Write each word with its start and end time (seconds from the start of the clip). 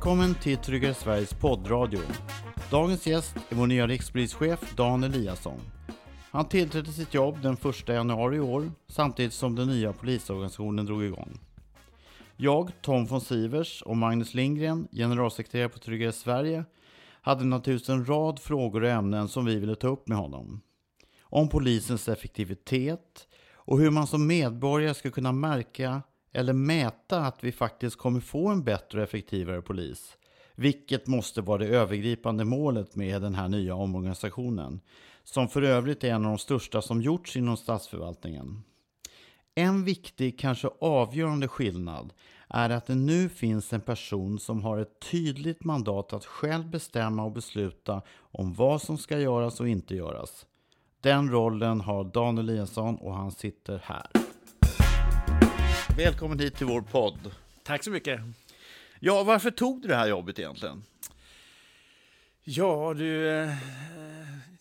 Välkommen 0.00 0.34
till 0.34 0.56
Tryggare 0.56 0.94
Sveriges 0.94 1.34
poddradio. 1.34 2.00
Dagens 2.70 3.06
gäst 3.06 3.36
är 3.48 3.56
vår 3.56 3.66
nya 3.66 3.86
rikspolischef 3.86 4.76
Dan 4.76 5.04
Eliasson. 5.04 5.60
Han 6.30 6.48
tillträdde 6.48 6.92
sitt 6.92 7.14
jobb 7.14 7.42
den 7.42 7.52
1 7.52 7.88
januari 7.88 8.36
i 8.36 8.40
år 8.40 8.70
samtidigt 8.88 9.32
som 9.32 9.56
den 9.56 9.68
nya 9.68 9.92
polisorganisationen 9.92 10.86
drog 10.86 11.04
igång. 11.04 11.40
Jag, 12.36 12.70
Tom 12.82 13.06
von 13.06 13.20
Sivers 13.20 13.82
och 13.82 13.96
Magnus 13.96 14.34
Lindgren, 14.34 14.88
generalsekreterare 14.92 15.68
på 15.68 15.78
Tryggare 15.78 16.12
Sverige, 16.12 16.64
hade 17.22 17.44
naturligtvis 17.44 17.88
en 17.88 18.08
rad 18.08 18.38
frågor 18.38 18.82
och 18.82 18.90
ämnen 18.90 19.28
som 19.28 19.44
vi 19.44 19.56
ville 19.56 19.74
ta 19.74 19.88
upp 19.88 20.08
med 20.08 20.18
honom. 20.18 20.60
Om 21.22 21.48
polisens 21.48 22.08
effektivitet 22.08 23.28
och 23.54 23.78
hur 23.78 23.90
man 23.90 24.06
som 24.06 24.26
medborgare 24.26 24.94
ska 24.94 25.10
kunna 25.10 25.32
märka 25.32 26.02
eller 26.32 26.52
mäta 26.52 27.20
att 27.20 27.44
vi 27.44 27.52
faktiskt 27.52 27.96
kommer 27.96 28.20
få 28.20 28.48
en 28.48 28.64
bättre 28.64 28.98
och 28.98 29.04
effektivare 29.04 29.62
polis. 29.62 30.16
Vilket 30.54 31.06
måste 31.06 31.40
vara 31.40 31.58
det 31.58 31.66
övergripande 31.66 32.44
målet 32.44 32.96
med 32.96 33.22
den 33.22 33.34
här 33.34 33.48
nya 33.48 33.74
omorganisationen. 33.74 34.80
Som 35.24 35.48
för 35.48 35.62
övrigt 35.62 36.04
är 36.04 36.08
en 36.08 36.24
av 36.24 36.30
de 36.30 36.38
största 36.38 36.82
som 36.82 37.02
gjorts 37.02 37.36
inom 37.36 37.56
statsförvaltningen. 37.56 38.62
En 39.54 39.84
viktig, 39.84 40.38
kanske 40.38 40.68
avgörande 40.80 41.48
skillnad 41.48 42.12
är 42.48 42.70
att 42.70 42.86
det 42.86 42.94
nu 42.94 43.28
finns 43.28 43.72
en 43.72 43.80
person 43.80 44.38
som 44.38 44.62
har 44.62 44.78
ett 44.78 45.00
tydligt 45.10 45.64
mandat 45.64 46.12
att 46.12 46.24
själv 46.24 46.70
bestämma 46.70 47.24
och 47.24 47.32
besluta 47.32 48.02
om 48.18 48.54
vad 48.54 48.82
som 48.82 48.98
ska 48.98 49.18
göras 49.18 49.60
och 49.60 49.68
inte 49.68 49.94
göras. 49.94 50.46
Den 51.00 51.30
rollen 51.30 51.80
har 51.80 52.04
Dan 52.04 52.38
Eliasson 52.38 52.96
och 52.96 53.14
han 53.14 53.32
sitter 53.32 53.82
här. 53.84 54.29
Välkommen 55.96 56.38
hit 56.38 56.56
till 56.56 56.66
vår 56.66 56.80
podd. 56.80 57.34
Tack 57.62 57.84
så 57.84 57.90
mycket. 57.90 58.20
Ja, 59.00 59.22
varför 59.22 59.50
tog 59.50 59.82
du 59.82 59.88
det 59.88 59.94
här 59.94 60.08
jobbet 60.08 60.38
egentligen? 60.38 60.82
Ja, 62.44 62.94
du, 62.94 63.28
eh, 63.30 63.50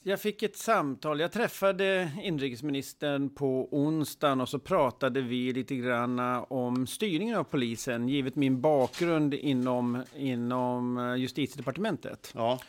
jag 0.04 0.22
fick 0.22 0.44
ett 0.44 0.58
samtal. 0.58 1.20
Jag 1.20 1.32
träffade 1.32 2.12
inrikesministern 2.24 3.30
på 3.30 3.68
onsdagen 3.72 4.42
och 4.42 4.50
så 4.50 4.60
pratade 4.60 5.22
vi 5.22 5.54
lite 5.54 5.76
grann 5.76 6.20
om 6.50 6.88
styrningen 6.88 7.38
av 7.38 7.44
polisen, 7.44 8.10
givet 8.10 8.36
min 8.36 8.62
bakgrund 8.62 9.34
inom, 9.34 10.04
inom 10.16 10.98
eh, 10.98 11.16
justitiedepartementet. 11.16 12.32
Ja. 12.36 12.60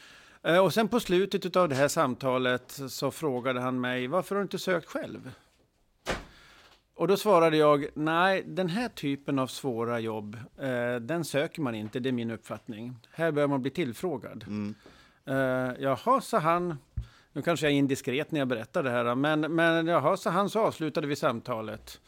Eh, 0.43 0.59
och 0.59 0.75
sen 0.75 0.89
på 0.89 1.01
slutet 1.01 1.57
av 1.57 1.69
det 1.69 1.75
här 1.75 1.89
samtalet 1.89 2.81
så 2.89 3.11
frågade 3.11 3.61
han 3.61 3.81
mig, 3.81 4.07
varför 4.07 4.35
har 4.35 4.41
du 4.41 4.43
inte 4.43 4.59
sökt 4.59 4.87
själv? 4.87 5.31
Och 7.01 7.09
då 7.09 7.17
svarade 7.17 7.57
jag, 7.57 7.87
nej, 7.95 8.43
den 8.47 8.69
här 8.69 8.89
typen 8.89 9.39
av 9.39 9.47
svåra 9.47 10.01
jobb, 10.01 10.37
eh, 10.59 10.95
den 10.95 11.25
söker 11.25 11.63
man 11.63 11.75
inte, 11.75 12.01
det 12.01 12.09
är 12.09 12.13
min 12.13 12.31
uppfattning. 12.31 12.97
Här 13.11 13.33
bör 13.33 13.47
man 13.47 13.63
bli 13.63 13.71
tillfrågad. 13.71 14.45
Mm. 14.47 14.75
Eh, 15.25 15.75
jaha, 15.79 16.21
sa 16.21 16.39
han. 16.39 16.79
Nu 17.33 17.43
kanske 17.43 17.67
jag 17.67 17.73
är 17.73 17.77
indiskret 17.77 18.33
när 18.33 18.39
jag 18.39 18.49
berättar 18.49 18.83
det 18.83 18.91
här, 18.91 19.15
men, 19.15 19.41
men 19.41 19.87
jaha, 19.87 20.17
sa 20.17 20.31
han, 20.31 20.51
så 20.51 20.61
avslutade 20.61 21.07
vi 21.07 21.17
samtalet. 21.17 22.01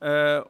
Eh, 0.00 0.44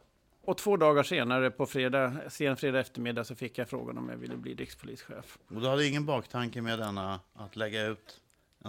och 0.45 0.59
två 0.59 0.77
dagar 0.77 1.03
senare, 1.03 1.51
på 1.51 1.67
fredag, 1.67 2.13
sen 2.29 2.57
fredag 2.57 2.81
eftermiddag, 2.81 3.25
så 3.25 3.35
fick 3.35 3.59
jag 3.59 3.69
frågan 3.69 3.99
om 3.99 4.09
jag 4.09 4.17
ville 4.17 4.37
bli 4.37 4.55
rikspolischef. 4.55 5.39
Och 5.49 5.61
du 5.61 5.69
hade 5.69 5.87
ingen 5.87 6.07
baktanke 6.07 6.63
med 6.63 6.79
denna 6.79 7.21
att 7.35 7.57
lägga 7.57 7.87
ut 7.87 8.22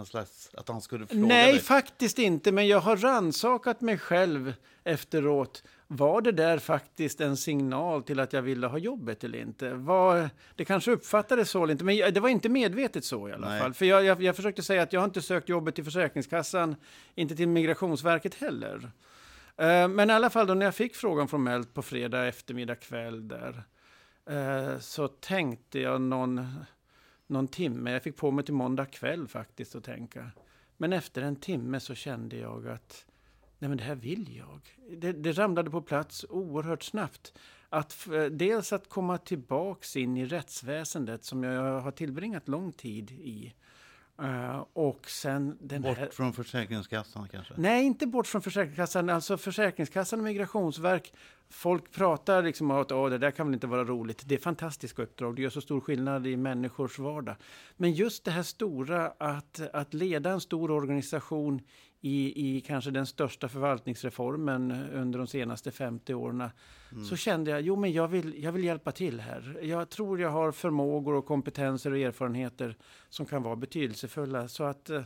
slags, 0.06 0.50
att 0.54 0.68
han 0.68 0.80
skulle 0.80 1.06
fråga 1.06 1.26
Nej, 1.26 1.52
dig? 1.52 1.60
faktiskt 1.60 2.18
inte, 2.18 2.52
men 2.52 2.68
jag 2.68 2.80
har 2.80 2.96
ransakat 2.96 3.80
mig 3.80 3.98
själv 3.98 4.54
efteråt. 4.84 5.62
Var 5.86 6.20
det 6.20 6.32
där 6.32 6.58
faktiskt 6.58 7.20
en 7.20 7.36
signal 7.36 8.02
till 8.02 8.20
att 8.20 8.32
jag 8.32 8.42
ville 8.42 8.66
ha 8.66 8.78
jobbet 8.78 9.24
eller 9.24 9.38
inte? 9.38 9.74
Var, 9.74 10.30
det 10.54 10.64
kanske 10.64 10.90
uppfattades 10.90 11.50
så 11.50 11.62
eller 11.62 11.72
inte, 11.72 11.84
men 11.84 12.14
det 12.14 12.20
var 12.20 12.28
inte 12.28 12.48
medvetet 12.48 13.04
så 13.04 13.28
i 13.28 13.32
alla 13.32 13.48
Nej. 13.48 13.60
fall. 13.60 13.74
För 13.74 13.84
jag, 13.84 14.04
jag, 14.04 14.22
jag 14.22 14.36
försökte 14.36 14.62
säga 14.62 14.82
att 14.82 14.92
jag 14.92 15.00
har 15.00 15.04
inte 15.04 15.22
sökt 15.22 15.48
jobbet 15.48 15.74
till 15.74 15.84
Försäkringskassan, 15.84 16.76
inte 17.14 17.36
till 17.36 17.48
Migrationsverket 17.48 18.34
heller. 18.34 18.90
Eh, 19.56 19.88
men 19.88 20.10
i 20.10 20.12
alla 20.12 20.30
fall 20.30 20.46
då 20.46 20.54
när 20.54 20.66
jag 20.66 20.74
fick 20.74 20.94
frågan 20.96 21.28
formellt 21.28 21.74
på 21.74 21.82
fredag 21.82 22.26
eftermiddag 22.26 22.74
kväll 22.74 23.28
där, 23.28 23.62
eh, 24.30 24.78
så 24.78 25.08
tänkte 25.08 25.80
jag 25.80 26.00
någon, 26.00 26.64
någon 27.34 27.48
timme, 27.48 27.90
jag 27.90 28.02
fick 28.02 28.16
på 28.16 28.30
mig 28.30 28.44
till 28.44 28.54
måndag 28.54 28.86
kväll 28.86 29.28
faktiskt 29.28 29.74
att 29.74 29.84
tänka. 29.84 30.30
Men 30.76 30.92
efter 30.92 31.22
en 31.22 31.36
timme 31.36 31.80
så 31.80 31.94
kände 31.94 32.36
jag 32.36 32.68
att 32.68 33.06
nej 33.58 33.68
men 33.68 33.78
det 33.78 33.84
här 33.84 33.94
vill 33.94 34.36
jag. 34.36 34.60
Det, 34.98 35.12
det 35.12 35.32
ramlade 35.32 35.70
på 35.70 35.82
plats 35.82 36.26
oerhört 36.28 36.82
snabbt. 36.82 37.32
Att, 37.68 38.08
dels 38.30 38.72
att 38.72 38.88
komma 38.88 39.18
tillbaks 39.18 39.96
in 39.96 40.16
i 40.16 40.26
rättsväsendet 40.26 41.24
som 41.24 41.42
jag 41.42 41.80
har 41.80 41.90
tillbringat 41.90 42.48
lång 42.48 42.72
tid 42.72 43.10
i. 43.10 43.54
Uh, 44.22 44.64
och 44.72 45.10
sen 45.10 45.58
den 45.60 45.82
bort 45.82 45.98
här... 45.98 46.08
från 46.08 46.32
Försäkringskassan 46.32 47.28
kanske? 47.28 47.54
Nej, 47.56 47.84
inte 47.84 48.06
bort 48.06 48.26
från 48.26 48.42
Försäkringskassan. 48.42 49.10
Alltså 49.10 49.36
Försäkringskassan 49.36 50.18
och 50.18 50.24
Migrationsverk. 50.24 51.12
Folk 51.48 51.92
pratar 51.92 52.42
liksom 52.42 52.70
om 52.70 52.76
att 52.76 52.92
oh, 52.92 53.10
det 53.10 53.18
där 53.18 53.30
kan 53.30 53.46
väl 53.46 53.54
inte 53.54 53.66
vara 53.66 53.84
roligt. 53.84 54.22
Det 54.26 54.34
är 54.34 54.38
fantastiska 54.38 55.02
uppdrag. 55.02 55.36
Det 55.36 55.42
gör 55.42 55.50
så 55.50 55.60
stor 55.60 55.80
skillnad 55.80 56.26
i 56.26 56.36
människors 56.36 56.98
vardag. 56.98 57.36
Men 57.76 57.92
just 57.92 58.24
det 58.24 58.30
här 58.30 58.42
stora 58.42 59.12
att, 59.18 59.60
att 59.72 59.94
leda 59.94 60.30
en 60.30 60.40
stor 60.40 60.70
organisation 60.70 61.60
i, 62.04 62.56
i 62.56 62.60
kanske 62.60 62.90
den 62.90 63.06
största 63.06 63.48
förvaltningsreformen 63.48 64.70
under 64.92 65.18
de 65.18 65.26
senaste 65.26 65.70
50 65.70 66.14
åren. 66.14 66.50
Mm. 66.92 67.04
Så 67.04 67.16
kände 67.16 67.50
jag, 67.50 67.60
jo 67.60 67.76
men 67.76 67.92
jag 67.92 68.08
vill, 68.08 68.42
jag 68.42 68.52
vill 68.52 68.64
hjälpa 68.64 68.92
till 68.92 69.20
här. 69.20 69.58
Jag 69.62 69.90
tror 69.90 70.20
jag 70.20 70.30
har 70.30 70.52
förmågor 70.52 71.14
och 71.14 71.26
kompetenser 71.26 71.90
och 71.90 71.98
erfarenheter 71.98 72.76
som 73.08 73.26
kan 73.26 73.42
vara 73.42 73.56
betydelsefulla. 73.56 74.48
Så 74.48 74.64
att 74.64 74.90
eh, 74.90 75.02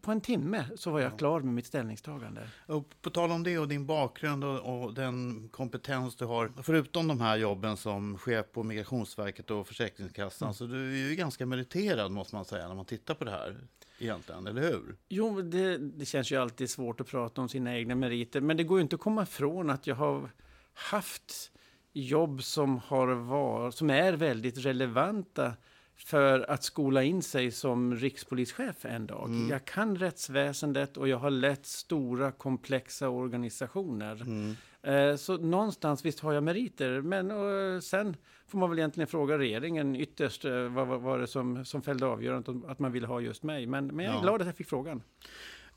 på 0.00 0.12
en 0.12 0.20
timme 0.20 0.64
så 0.76 0.90
var 0.90 1.00
jag 1.00 1.18
klar 1.18 1.40
med 1.40 1.54
mitt 1.54 1.66
ställningstagande. 1.66 2.48
Och 2.66 2.94
på 3.02 3.10
tal 3.10 3.30
om 3.30 3.42
det 3.42 3.58
och 3.58 3.68
din 3.68 3.86
bakgrund 3.86 4.44
och, 4.44 4.82
och, 4.82 4.94
den 4.94 5.48
kompetens 5.48 6.16
du 6.16 6.24
har, 6.24 6.52
förutom 6.62 7.08
de 7.08 7.20
här 7.20 7.36
jobben 7.36 7.76
som 7.76 8.18
chef 8.18 8.46
på 8.52 8.62
Migrationsverket 8.62 9.50
och 9.50 9.66
Försäkringskassan, 9.66 10.46
mm. 10.46 10.54
så 10.54 10.66
du 10.66 11.04
är 11.04 11.08
ju 11.08 11.14
ganska 11.16 11.46
meriterad 11.46 12.12
måste 12.12 12.34
man 12.34 12.44
säga 12.44 12.68
när 12.68 12.74
man 12.74 12.84
tittar 12.84 13.14
på 13.14 13.24
det 13.24 13.30
här 13.30 13.56
egentligen, 13.98 14.46
eller 14.46 14.62
hur? 14.62 14.96
Jo, 15.08 15.42
det, 15.42 15.78
det 15.78 16.04
känns 16.04 16.32
ju 16.32 16.36
alltid 16.36 16.70
svårt 16.70 17.00
att 17.00 17.06
prata 17.06 17.40
om 17.40 17.48
sina 17.48 17.76
egna 17.76 17.94
meriter, 17.94 18.40
men 18.40 18.56
det 18.56 18.64
går 18.64 18.78
ju 18.78 18.82
inte 18.82 18.96
att 18.96 19.02
komma 19.02 19.22
ifrån 19.22 19.70
att 19.70 19.86
jag 19.86 19.96
har 19.96 20.30
haft 20.74 21.50
jobb 21.92 22.42
som, 22.42 22.78
har 22.78 23.06
var, 23.06 23.70
som 23.70 23.90
är 23.90 24.12
väldigt 24.12 24.58
relevanta 24.58 25.52
för 25.96 26.50
att 26.50 26.64
skola 26.64 27.02
in 27.02 27.22
sig 27.22 27.50
som 27.50 27.96
rikspolischef 27.96 28.84
en 28.84 29.06
dag. 29.06 29.28
Mm. 29.28 29.50
Jag 29.50 29.64
kan 29.64 29.96
rättsväsendet 29.96 30.96
och 30.96 31.08
jag 31.08 31.18
har 31.18 31.30
lett 31.30 31.66
stora 31.66 32.32
komplexa 32.32 33.08
organisationer. 33.08 34.22
Mm. 34.22 34.56
Eh, 34.82 35.16
så 35.16 35.36
någonstans 35.36 36.04
visst 36.04 36.20
har 36.20 36.32
jag 36.32 36.42
meriter, 36.42 37.00
men 37.00 37.82
sen 37.82 38.16
får 38.48 38.58
man 38.58 38.70
väl 38.70 38.78
egentligen 38.78 39.08
fråga 39.08 39.38
regeringen 39.38 39.96
ytterst 39.96 40.44
eh, 40.44 40.68
vad 40.68 41.00
var 41.00 41.18
det 41.18 41.26
som, 41.26 41.64
som 41.64 41.82
fällde 41.82 42.06
avgörandet 42.06 42.70
att 42.70 42.78
man 42.78 42.92
ville 42.92 43.06
ha 43.06 43.20
just 43.20 43.42
mig. 43.42 43.66
Men, 43.66 43.86
men 43.86 44.04
jag 44.04 44.12
är 44.12 44.16
ja. 44.16 44.22
glad 44.22 44.40
att 44.40 44.46
jag 44.46 44.56
fick 44.56 44.68
frågan. 44.68 45.02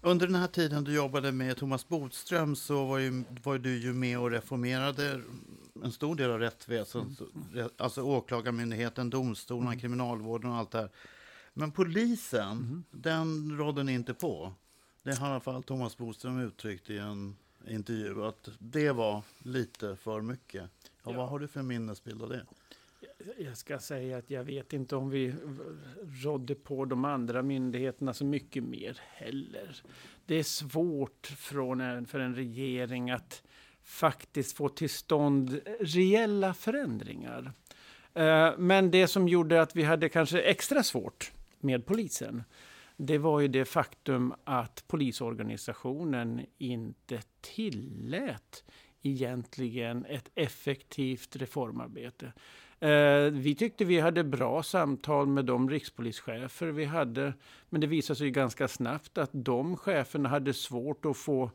Under 0.02 0.28
den 0.28 0.36
här 0.36 0.48
tiden 0.48 0.84
du 0.84 0.96
jobbade 0.96 1.32
med 1.32 1.58
Thomas 1.58 1.88
Bodström 1.88 2.56
så 2.56 2.86
var, 2.86 2.98
ju, 2.98 3.24
var 3.44 3.58
du 3.58 3.78
ju 3.78 3.94
med 3.94 4.20
och 4.20 4.32
reformerade 4.32 5.22
en 5.84 5.92
stor 5.92 6.16
del 6.16 6.32
av 6.32 6.40
rättsväsendet. 6.40 7.20
Mm. 7.54 7.70
Alltså 7.78 8.02
åklagarmyndigheten, 8.02 9.10
domstolarna, 9.10 9.70
mm. 9.70 9.80
kriminalvården 9.80 10.52
och 10.52 10.58
allt 10.58 10.72
det 10.72 10.78
här. 10.78 10.90
Men 11.54 11.72
polisen, 11.72 12.52
mm. 12.52 12.84
den 12.92 13.58
rådde 13.58 13.84
ni 13.84 13.94
inte 13.94 14.14
på. 14.14 14.54
Det 15.04 15.20
har 15.20 15.28
i 15.28 15.32
alla 15.32 15.40
fall 15.40 15.64
Thomas 15.64 15.98
Bodström 15.98 16.40
uttryckt 16.40 16.90
i 16.90 16.98
en 16.98 17.36
intervju 17.68 18.26
att 18.26 18.50
det 18.60 18.92
var 18.92 19.24
lite 19.38 19.96
för 19.96 20.22
mycket. 20.22 20.70
Ja, 20.84 20.90
ja. 21.04 21.18
Vad 21.18 21.30
har 21.30 21.40
du 21.40 21.48
för 21.48 21.62
minnesbild 21.62 22.22
av 22.22 22.30
det? 22.30 22.46
Jag 23.38 23.58
ska 23.58 23.80
säga 23.80 24.18
att 24.18 24.30
jag 24.30 24.44
vet 24.44 24.74
inte 24.74 24.96
om 24.96 25.10
vi 25.10 25.34
rådde 26.24 26.56
på 26.56 26.86
de 26.86 27.06
andra 27.06 27.42
myndigheterna 27.42 28.14
så 28.14 28.26
mycket 28.26 28.64
mer 28.64 29.00
heller. 29.02 29.82
Det 30.26 30.36
är 30.36 30.44
svårt 30.44 31.28
från 31.28 31.82
en, 31.82 32.06
för 32.06 32.20
en 32.20 32.36
regering 32.36 33.12
att 33.12 33.44
faktiskt 33.84 34.58
få 34.58 34.70
till 34.70 34.90
stånd 34.90 35.62
reella 35.80 36.54
förändringar. 36.54 37.52
Eh, 38.14 38.52
men 38.58 38.92
det 38.92 39.08
som 39.08 39.28
gjorde 39.28 39.62
att 39.62 39.76
vi 39.76 39.84
hade 39.84 40.10
kanske 40.10 40.42
extra 40.42 40.84
svårt 40.84 41.32
med 41.60 41.86
polisen, 41.86 42.44
det 42.98 43.18
var 43.18 43.40
ju 43.40 43.48
det 43.48 43.66
faktum 43.66 44.34
att 44.44 44.84
polisorganisationen 44.88 46.46
inte 46.58 47.22
tillät 47.42 48.64
egentligen 49.02 50.06
ett 50.06 50.32
effektivt 50.36 51.36
reformarbete. 51.36 52.34
Eh, 52.82 53.32
vi 53.32 53.56
tyckte 53.56 53.86
vi 53.86 54.00
hade 54.00 54.24
bra 54.24 54.64
samtal 54.64 55.28
med 55.28 55.46
de 55.46 55.70
rikspolischefer 55.70 56.68
vi 56.68 56.86
hade, 56.86 57.34
men 57.70 57.82
det 57.82 57.88
visade 57.88 58.18
sig 58.18 58.32
ganska 58.32 58.68
snabbt 58.68 59.18
att 59.18 59.30
de 59.34 59.78
cheferna 59.78 60.30
hade 60.30 60.54
svårt 60.54 61.06
att 61.06 61.18
få 61.18 61.52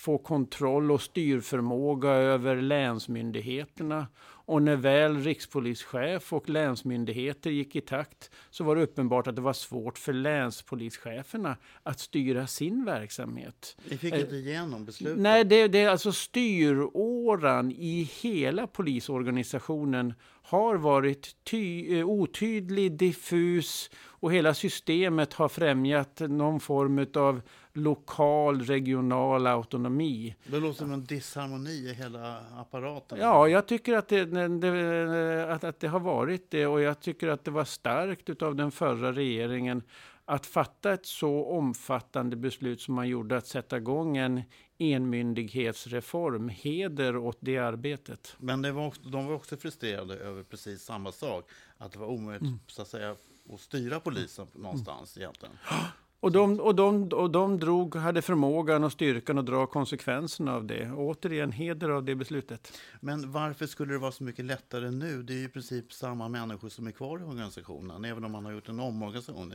få 0.00 0.18
kontroll 0.18 0.90
och 0.90 1.02
styrförmåga 1.02 2.08
över 2.10 2.56
länsmyndigheterna 2.56 4.06
Och 4.22 4.62
när 4.62 4.76
väl 4.76 5.22
rikspolischef 5.22 6.32
och 6.32 6.48
länsmyndigheter 6.48 7.50
gick 7.50 7.76
i 7.76 7.80
takt 7.80 8.30
så 8.50 8.64
var 8.64 8.76
det 8.76 8.82
uppenbart 8.82 9.26
att 9.26 9.36
det 9.36 9.42
var 9.42 9.52
svårt 9.52 9.98
för 9.98 10.12
länspolischeferna 10.12 11.56
att 11.82 12.00
styra 12.00 12.46
sin 12.46 12.84
verksamhet. 12.84 13.76
Ni 13.90 13.96
fick 13.96 14.14
inte 14.14 14.36
igenom 14.36 14.84
beslutet? 14.84 15.18
Nej, 15.18 15.44
det, 15.44 15.68
det 15.68 15.78
är 15.82 15.88
alltså 15.88 16.12
styråran 16.12 17.72
i 17.72 18.10
hela 18.22 18.66
polisorganisationen 18.66 20.14
har 20.50 20.76
varit 20.76 21.36
ty, 21.44 21.98
eh, 21.98 22.06
otydlig, 22.06 22.92
diffus 22.92 23.90
och 24.06 24.32
hela 24.32 24.54
systemet 24.54 25.34
har 25.34 25.48
främjat 25.48 26.20
någon 26.20 26.60
form 26.60 27.06
av 27.14 27.40
lokal, 27.72 28.62
regional 28.62 29.46
autonomi. 29.46 30.36
Det 30.46 30.60
låter 30.60 30.78
som 30.78 30.92
en 30.92 31.04
disharmoni 31.04 31.90
i 31.90 31.94
hela 31.94 32.38
apparaten. 32.56 33.18
Ja, 33.20 33.48
jag 33.48 33.66
tycker 33.66 33.96
att 33.96 34.08
det, 34.08 34.24
det, 34.24 35.52
att, 35.52 35.64
att 35.64 35.80
det 35.80 35.88
har 35.88 36.00
varit 36.00 36.50
det 36.50 36.66
och 36.66 36.80
jag 36.80 37.00
tycker 37.00 37.28
att 37.28 37.44
det 37.44 37.50
var 37.50 37.64
starkt 37.64 38.42
av 38.42 38.56
den 38.56 38.70
förra 38.70 39.12
regeringen 39.12 39.82
att 40.24 40.46
fatta 40.46 40.92
ett 40.92 41.06
så 41.06 41.44
omfattande 41.44 42.36
beslut 42.36 42.80
som 42.80 42.94
man 42.94 43.08
gjorde 43.08 43.36
att 43.36 43.46
sätta 43.46 43.76
igång 43.76 44.16
en 44.16 44.42
enmyndighetsreform. 44.80 46.48
Heder 46.48 47.16
åt 47.16 47.38
det 47.40 47.58
arbetet. 47.58 48.36
Men 48.38 48.62
det 48.62 48.72
var 48.72 48.86
också, 48.86 49.02
de 49.02 49.26
var 49.26 49.34
också 49.34 49.56
frustrerade 49.56 50.14
över 50.14 50.42
precis 50.42 50.82
samma 50.82 51.12
sak. 51.12 51.50
Att 51.78 51.92
det 51.92 51.98
var 51.98 52.06
omöjligt 52.06 52.42
mm. 52.42 52.58
så 52.66 52.82
att, 52.82 52.88
säga, 52.88 53.16
att 53.52 53.60
styra 53.60 54.00
polisen 54.00 54.46
någonstans 54.54 55.16
mm. 55.16 55.22
egentligen. 55.22 55.58
Och 56.22 56.32
de, 56.32 56.60
och, 56.60 56.74
de, 56.74 57.08
och 57.08 57.30
de 57.30 57.58
drog, 57.58 57.96
hade 57.96 58.22
förmågan 58.22 58.84
och 58.84 58.92
styrkan 58.92 59.38
att 59.38 59.46
dra 59.46 59.66
konsekvenserna 59.66 60.54
av 60.54 60.64
det. 60.64 60.90
Och 60.90 61.04
återigen, 61.04 61.52
heder 61.52 61.88
av 61.88 62.04
det 62.04 62.14
beslutet. 62.14 62.80
Men 63.00 63.32
varför 63.32 63.66
skulle 63.66 63.92
det 63.92 63.98
vara 63.98 64.12
så 64.12 64.24
mycket 64.24 64.44
lättare 64.44 64.90
nu? 64.90 65.22
Det 65.22 65.32
är 65.32 65.36
ju 65.36 65.44
i 65.44 65.48
princip 65.48 65.92
samma 65.92 66.28
människor 66.28 66.68
som 66.68 66.86
är 66.86 66.90
kvar 66.90 67.20
i 67.20 67.22
organisationen, 67.22 68.04
även 68.04 68.24
om 68.24 68.32
man 68.32 68.44
har 68.44 68.52
gjort 68.52 68.68
en 68.68 68.80
omorganisation. 68.80 69.54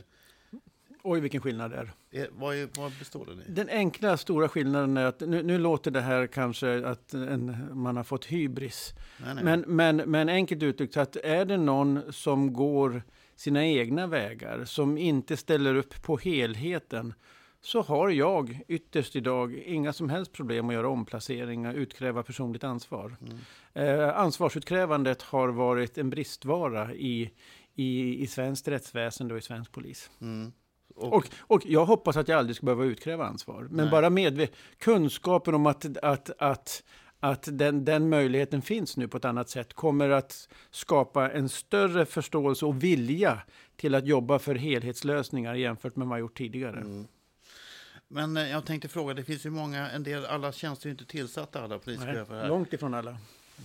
Oj, 1.08 1.20
vilken 1.20 1.40
skillnad 1.40 1.70
det 1.70 1.76
är. 1.76 1.92
är 2.10 2.28
vad, 2.32 2.56
är, 2.56 2.68
vad 2.76 2.92
består 2.98 3.26
den 3.26 3.40
i? 3.40 3.44
Den 3.48 3.68
enkla 3.68 4.16
stora 4.16 4.48
skillnaden 4.48 4.96
är 4.96 5.04
att 5.04 5.20
nu, 5.20 5.42
nu 5.42 5.58
låter 5.58 5.90
det 5.90 6.00
här 6.00 6.26
kanske 6.26 6.86
att 6.86 7.14
en, 7.14 7.56
man 7.72 7.96
har 7.96 8.04
fått 8.04 8.24
hybris. 8.24 8.94
Nej, 9.24 9.34
nej. 9.34 9.44
Men, 9.44 9.64
men, 9.66 9.96
men 9.96 10.28
enkelt 10.28 10.62
uttryckt, 10.62 10.96
att 10.96 11.16
är 11.16 11.44
det 11.44 11.56
någon 11.56 12.12
som 12.12 12.52
går 12.52 13.02
sina 13.36 13.66
egna 13.66 14.06
vägar, 14.06 14.64
som 14.64 14.98
inte 14.98 15.36
ställer 15.36 15.74
upp 15.74 16.02
på 16.02 16.16
helheten, 16.18 17.14
så 17.60 17.82
har 17.82 18.10
jag 18.10 18.60
ytterst 18.68 19.16
idag 19.16 19.54
inga 19.54 19.92
som 19.92 20.10
helst 20.10 20.32
problem 20.32 20.68
att 20.68 20.74
göra 20.74 20.88
omplaceringar, 20.88 21.74
utkräva 21.74 22.22
personligt 22.22 22.64
ansvar. 22.64 23.16
Mm. 23.20 23.38
Eh, 23.72 24.18
ansvarsutkrävandet 24.18 25.22
har 25.22 25.48
varit 25.48 25.98
en 25.98 26.10
bristvara 26.10 26.94
i, 26.94 27.30
i, 27.74 28.22
i 28.22 28.26
svenskt 28.26 28.68
rättsväsende 28.68 29.34
och 29.34 29.38
i 29.38 29.42
svensk 29.42 29.72
polis. 29.72 30.10
Mm. 30.20 30.52
Och, 30.96 31.14
och, 31.14 31.24
och, 31.38 31.62
jag 31.66 31.86
hoppas 31.86 32.16
att 32.16 32.28
jag 32.28 32.38
aldrig 32.38 32.56
ska 32.56 32.66
behöva 32.66 32.84
utkräva 32.84 33.26
ansvar. 33.26 33.66
Men 33.70 33.76
nej. 33.76 33.90
bara 33.90 34.10
med 34.10 34.48
kunskapen 34.78 35.54
om 35.54 35.66
att, 35.66 35.96
att, 35.96 36.30
att 36.38 36.82
att 37.20 37.48
den, 37.52 37.84
den 37.84 38.08
möjligheten 38.08 38.62
finns 38.62 38.96
nu 38.96 39.08
på 39.08 39.16
ett 39.16 39.24
annat 39.24 39.48
sätt 39.48 39.74
kommer 39.74 40.10
att 40.10 40.48
skapa 40.70 41.30
en 41.30 41.48
större 41.48 42.06
förståelse 42.06 42.66
och 42.66 42.82
vilja 42.82 43.42
till 43.76 43.94
att 43.94 44.06
jobba 44.06 44.38
för 44.38 44.54
helhetslösningar 44.54 45.54
jämfört 45.54 45.96
med 45.96 46.06
vad 46.06 46.08
man 46.08 46.18
gjort 46.18 46.38
tidigare. 46.38 46.80
Mm. 46.80 47.06
Men 48.08 48.36
eh, 48.36 48.48
jag 48.48 48.64
tänkte 48.64 48.88
fråga, 48.88 49.14
det 49.14 49.24
finns 49.24 49.46
ju 49.46 49.50
många, 49.50 49.90
en 49.90 50.02
del, 50.02 50.24
alla 50.24 50.52
tjänster 50.52 50.88
är 50.88 50.90
inte 50.90 51.04
tillsatta, 51.04 51.62
alla 51.62 51.78
polischefer 51.78 52.34
här. 52.34 52.48
långt 52.48 52.72
ifrån 52.72 52.94
alla. 52.94 53.18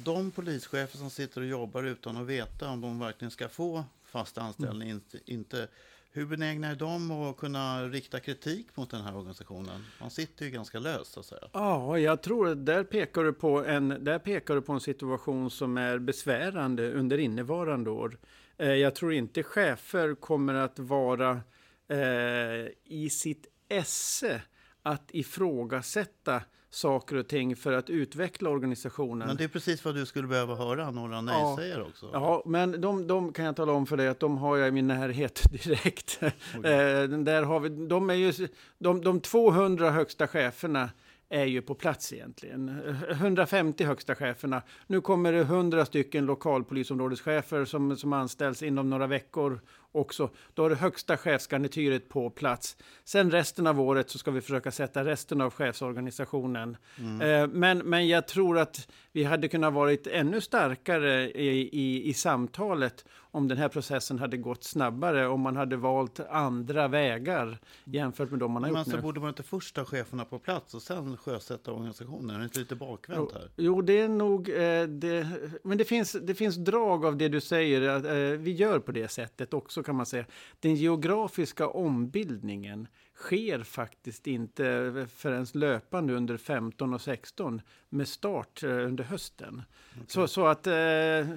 De 0.03 0.31
polischefer 0.31 0.97
som 0.97 1.09
sitter 1.09 1.41
och 1.41 1.47
jobbar 1.47 1.83
utan 1.83 2.17
att 2.17 2.27
veta 2.27 2.69
om 2.69 2.81
de 2.81 2.99
verkligen 2.99 3.31
ska 3.31 3.49
få 3.49 3.83
fast 4.05 4.37
anställning, 4.37 4.89
mm. 4.89 5.01
inte, 5.13 5.31
inte 5.31 5.67
hur 6.13 6.25
benägna 6.25 6.67
är 6.67 6.75
de 6.75 7.11
att 7.11 7.37
kunna 7.37 7.83
rikta 7.87 8.19
kritik 8.19 8.67
mot 8.75 8.89
den 8.89 9.01
här 9.01 9.15
organisationen? 9.15 9.85
Man 9.99 10.11
sitter 10.11 10.45
ju 10.45 10.51
ganska 10.51 10.79
löst 10.79 11.13
så 11.13 11.19
att 11.19 11.25
säga. 11.25 11.47
Ja, 11.53 11.99
jag 11.99 12.21
tror 12.21 12.49
att 12.49 12.65
där 12.65 12.83
pekar 12.83 13.23
du 13.23 13.33
på 13.33 13.65
en, 13.65 13.89
där 13.89 14.19
pekar 14.19 14.55
du 14.55 14.61
på 14.61 14.73
en 14.73 14.79
situation 14.79 15.51
som 15.51 15.77
är 15.77 15.99
besvärande 15.99 16.91
under 16.93 17.17
innevarande 17.17 17.89
år. 17.89 18.17
Eh, 18.57 18.73
jag 18.73 18.95
tror 18.95 19.13
inte 19.13 19.43
chefer 19.43 20.15
kommer 20.15 20.53
att 20.53 20.79
vara 20.79 21.41
eh, 21.87 22.67
i 22.83 23.09
sitt 23.11 23.47
esse 23.69 24.41
att 24.81 25.09
ifrågasätta 25.11 26.41
saker 26.71 27.15
och 27.15 27.27
ting 27.27 27.55
för 27.55 27.73
att 27.73 27.89
utveckla 27.89 28.49
organisationen. 28.49 29.27
Men 29.27 29.37
det 29.37 29.43
är 29.43 29.47
precis 29.47 29.85
vad 29.85 29.95
du 29.95 30.05
skulle 30.05 30.27
behöva 30.27 30.55
höra, 30.55 30.91
några 30.91 31.21
nej-sägare 31.21 31.79
ja. 31.79 31.85
också. 31.89 32.09
Ja, 32.13 32.43
men 32.45 32.81
de, 32.81 33.07
de, 33.07 33.33
kan 33.33 33.45
jag 33.45 33.55
tala 33.55 33.71
om 33.71 33.85
för 33.85 33.97
dig 33.97 34.07
att 34.07 34.19
de 34.19 34.37
har 34.37 34.57
jag 34.57 34.67
i 34.67 34.71
min 34.71 34.87
närhet 34.87 35.51
direkt. 35.63 36.19
Okay. 36.57 36.71
eh, 36.73 37.09
där 37.09 37.43
har 37.43 37.59
vi, 37.59 37.69
de, 37.69 38.09
är 38.09 38.13
ju, 38.13 38.47
de, 38.77 39.01
de 39.01 39.19
200 39.19 39.91
högsta 39.91 40.27
cheferna 40.27 40.89
är 41.29 41.45
ju 41.45 41.61
på 41.61 41.75
plats 41.75 42.13
egentligen. 42.13 42.81
150 43.09 43.83
högsta 43.83 44.15
cheferna. 44.15 44.61
Nu 44.87 45.01
kommer 45.01 45.33
det 45.33 45.39
100 45.39 45.85
stycken 45.85 46.25
lokalpolisområdeschefer 46.25 47.65
som, 47.65 47.97
som 47.97 48.13
anställs 48.13 48.63
inom 48.63 48.89
några 48.89 49.07
veckor 49.07 49.61
också. 49.91 50.29
Då 50.53 50.61
har 50.61 50.69
det 50.69 50.75
högsta 50.75 51.17
chefsgarnityret 51.17 52.09
på 52.09 52.29
plats. 52.29 52.77
Sen 53.03 53.31
resten 53.31 53.67
av 53.67 53.81
året 53.81 54.09
så 54.09 54.17
ska 54.17 54.31
vi 54.31 54.41
försöka 54.41 54.71
sätta 54.71 55.05
resten 55.05 55.41
av 55.41 55.53
chefsorganisationen. 55.53 56.77
Mm. 56.97 57.21
Eh, 57.21 57.47
men, 57.47 57.77
men 57.77 58.07
jag 58.07 58.27
tror 58.27 58.59
att 58.59 58.87
vi 59.11 59.23
hade 59.23 59.47
kunnat 59.47 59.73
varit 59.73 60.07
ännu 60.07 60.41
starkare 60.41 61.31
i, 61.31 61.69
i, 61.71 62.09
i 62.09 62.13
samtalet 62.13 63.05
om 63.31 63.47
den 63.47 63.57
här 63.57 63.69
processen 63.69 64.19
hade 64.19 64.37
gått 64.37 64.63
snabbare, 64.63 65.27
om 65.27 65.41
man 65.41 65.55
hade 65.55 65.77
valt 65.77 66.19
andra 66.19 66.87
vägar 66.87 67.59
jämfört 67.83 68.29
med 68.29 68.39
de 68.39 68.51
man 68.51 68.63
har 68.63 68.69
men 68.69 68.79
gjort 68.79 68.79
alltså, 68.79 68.95
nu. 68.95 69.01
borde 69.01 69.19
man 69.19 69.29
inte 69.29 69.43
först 69.43 69.77
ha 69.77 69.85
cheferna 69.85 70.25
på 70.25 70.39
plats 70.39 70.73
och 70.73 70.81
sen 70.81 71.17
sjösätta 71.17 71.71
organisationen? 71.71 72.35
Är 72.35 72.39
det 72.39 72.45
inte 72.45 72.59
lite 72.59 72.75
bakvänt 72.75 73.31
här? 73.31 73.49
Jo, 73.55 73.81
det 73.81 73.99
är 73.99 74.09
nog... 74.09 74.49
Eh, 74.49 74.83
det, 74.83 75.27
men 75.63 75.77
det 75.77 75.85
finns, 75.85 76.11
det 76.11 76.35
finns 76.35 76.55
drag 76.55 77.05
av 77.05 77.17
det 77.17 77.27
du 77.27 77.41
säger, 77.41 77.89
att 77.89 78.05
eh, 78.05 78.13
vi 78.13 78.51
gör 78.51 78.79
på 78.79 78.91
det 78.91 79.07
sättet 79.07 79.53
också 79.53 79.83
kan 79.83 79.95
man 79.95 80.05
säga. 80.05 80.25
Den 80.59 80.75
geografiska 80.75 81.67
ombildningen 81.67 82.87
sker 83.15 83.63
faktiskt 83.63 84.27
inte 84.27 85.07
förrän 85.15 85.45
löpande 85.53 86.13
under 86.13 86.37
15 86.37 86.93
och 86.93 87.01
16 87.01 87.61
med 87.89 88.07
start 88.07 88.63
eh, 88.63 88.69
under 88.69 89.03
hösten. 89.03 89.61
Okay. 89.93 90.05
Så, 90.07 90.27
så 90.27 90.47
att 90.47 90.67
eh, 90.67 90.73
eh 90.73 91.27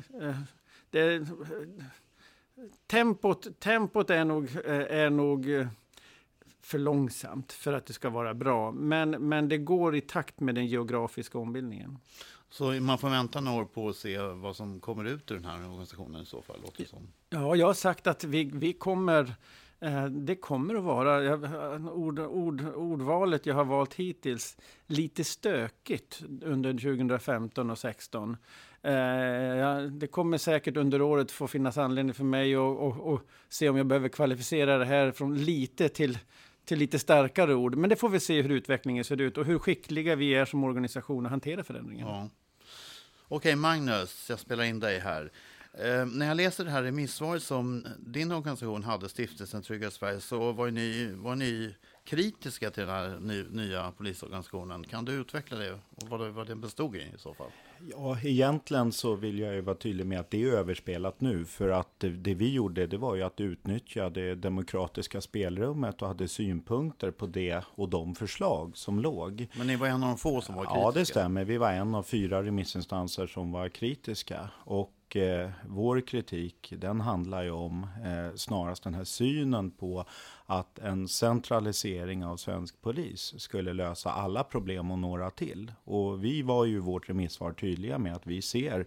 det, 0.95 1.27
tempot, 2.87 3.61
tempot 3.61 4.11
är 4.11 4.25
nog, 4.25 4.57
är 4.67 5.11
nog 5.11 5.51
eh, 5.51 5.67
för 6.63 6.79
långsamt 6.79 7.53
för 7.53 7.73
att 7.73 7.87
det 7.87 7.93
ska 7.93 8.11
vara 8.11 8.35
bra. 8.35 8.73
Men, 8.73 9.11
men 9.11 9.49
det 9.49 9.59
går 9.59 9.97
i 9.97 10.01
takt 10.01 10.41
med 10.41 10.55
den 10.55 10.67
geografiska 10.67 11.39
ombildningen. 11.39 11.99
Så 12.51 12.65
man 12.65 12.99
får 12.99 13.11
vänta 13.11 13.41
några 13.41 13.63
år 13.63 13.65
på 13.65 13.89
att 13.89 13.97
se 13.97 14.19
vad 14.19 14.57
som 14.57 14.81
kommer 14.81 15.05
ut 15.05 15.31
ur 15.31 15.35
den 15.35 15.45
här 15.45 15.69
organisationen 15.69 16.23
i 16.23 16.27
så 16.27 16.43
fall? 16.43 16.61
Låter 16.63 16.85
som. 16.85 17.09
Ja, 17.31 17.57
jag 17.57 17.67
har 17.67 17.75
sagt 17.75 18.07
att 18.07 18.25
vi, 18.25 18.51
vi 18.55 18.73
kommer 18.73 19.35
Eh, 19.85 20.05
det 20.05 20.37
kommer 20.37 20.75
att 20.75 20.83
vara, 20.83 21.37
ord, 21.93 22.19
ord, 22.19 22.65
ordvalet 22.75 23.47
jag 23.47 23.55
har 23.55 23.65
valt 23.65 23.95
hittills, 23.95 24.57
lite 24.87 25.25
stökigt 25.25 26.23
under 26.43 26.73
2015 26.73 27.71
och 27.71 27.79
2016. 27.79 28.37
Eh, 28.85 29.79
det 29.83 30.07
kommer 30.07 30.39
säkert 30.39 30.77
under 30.77 31.03
året 31.03 31.31
få 31.31 31.49
finnas 31.49 31.79
anledning 31.79 32.15
för 32.15 32.25
mig 32.25 32.55
att 32.55 33.21
se 33.49 33.69
om 33.69 33.77
jag 33.77 33.87
behöver 33.87 34.09
kvalificera 34.09 34.79
det 34.79 34.85
här 34.85 35.13
från 35.13 35.39
lite 35.39 35.89
till, 35.89 36.19
till 36.65 36.79
lite 36.79 36.99
starkare 36.99 37.55
ord. 37.55 37.75
Men 37.75 37.91
det 37.91 37.97
får 37.97 38.09
vi 38.09 38.21
se 38.21 38.43
hur 38.43 38.51
utvecklingen 38.51 39.05
ser 39.05 39.21
ut 39.21 39.39
och 39.39 39.45
hur 39.45 39.59
skickliga 39.59 40.17
vi 40.17 40.35
är 40.35 40.45
som 40.45 40.65
organisation 40.65 41.27
att 41.27 41.31
hantera 41.31 41.65
förändringen. 41.65 42.09
Ja. 42.09 42.29
Okej, 43.29 43.57
Magnus, 43.57 44.27
jag 44.31 44.39
spelar 44.39 44.65
in 44.65 44.81
dig 44.81 44.99
här. 44.99 45.33
Eh, 45.79 46.07
när 46.07 46.27
jag 46.27 46.37
läser 46.37 46.65
det 46.65 46.71
här 46.71 46.83
remissvaret 46.83 47.43
som 47.43 47.87
din 47.99 48.33
organisation 48.33 48.83
hade, 48.83 49.09
Stiftelsen 49.09 49.63
Trygga 49.63 49.91
Sverige, 49.91 50.21
så 50.21 50.53
var 50.53 50.71
ni, 50.71 51.13
var 51.15 51.37
ni 51.37 51.75
kritiska 52.05 52.71
till 52.71 52.87
den 52.87 52.93
här 52.93 53.19
ny, 53.21 53.45
nya 53.51 53.93
polisorganisationen. 53.93 54.85
Kan 54.85 55.05
du 55.05 55.13
utveckla 55.13 55.59
det 55.59 55.73
och 55.73 55.81
vad, 56.09 56.21
det, 56.21 56.31
vad 56.31 56.47
den 56.47 56.61
bestod 56.61 56.97
i 56.97 56.99
i 56.99 57.19
så 57.19 57.35
fall? 57.35 57.51
Ja, 57.91 58.19
egentligen 58.23 58.93
så 58.93 59.15
vill 59.15 59.39
jag 59.39 59.55
ju 59.55 59.61
vara 59.61 59.77
tydlig 59.77 60.07
med 60.07 60.21
att 60.21 60.31
det 60.31 60.43
är 60.45 60.53
överspelat 60.53 61.21
nu. 61.21 61.45
För 61.45 61.69
att 61.69 61.89
det, 61.99 62.09
det 62.09 62.35
vi 62.35 62.53
gjorde, 62.53 62.87
det 62.87 62.97
var 62.97 63.15
ju 63.15 63.23
att 63.23 63.41
utnyttja 63.41 64.11
det 64.11 64.35
demokratiska 64.35 65.21
spelrummet 65.21 66.03
och 66.03 66.09
hade 66.09 66.29
synpunkter 66.29 67.11
på 67.11 67.27
det 67.27 67.65
och 67.75 67.89
de 67.89 68.15
förslag 68.15 68.77
som 68.77 69.01
låg. 69.01 69.47
Men 69.57 69.67
ni 69.67 69.77
var 69.77 69.87
en 69.87 70.03
av 70.03 70.09
de 70.09 70.19
få 70.19 70.41
som 70.41 70.55
var 70.55 70.65
kritiska? 70.65 70.81
Ja, 70.81 70.93
det 70.95 71.07
stämmer. 71.07 71.45
Vi 71.45 71.59
var 71.59 71.73
en 71.73 71.95
av 71.95 72.03
fyra 72.03 72.43
remissinstanser 72.43 73.27
som 73.27 73.53
var 73.53 73.69
kritiska. 73.69 74.51
Och 74.65 74.93
eh, 75.17 75.51
vår 75.67 76.01
kritik 76.01 76.73
den 76.77 77.01
handlar 77.01 77.43
ju 77.43 77.51
om 77.51 77.87
eh, 78.05 78.37
snarast 78.37 78.83
den 78.83 78.95
här 78.95 79.05
synen 79.05 79.71
på 79.71 80.05
att 80.47 80.79
en 80.79 81.09
centralisering 81.09 82.25
av 82.25 82.37
svensk 82.37 82.83
polis 82.83 83.35
skulle 83.41 83.73
lösa 83.73 84.11
alla 84.11 84.45
problem 84.45 84.91
och 84.91 84.99
några 84.99 85.31
till. 85.31 85.73
Och 85.85 86.25
vi 86.25 86.43
var 86.43 86.65
ju 86.65 86.77
i 86.77 86.81
vårt 86.81 87.09
remissvar 87.09 87.53
tydliga 87.53 87.99
med 87.99 88.15
att 88.17 88.27
vi 88.27 88.43
ser 88.43 88.87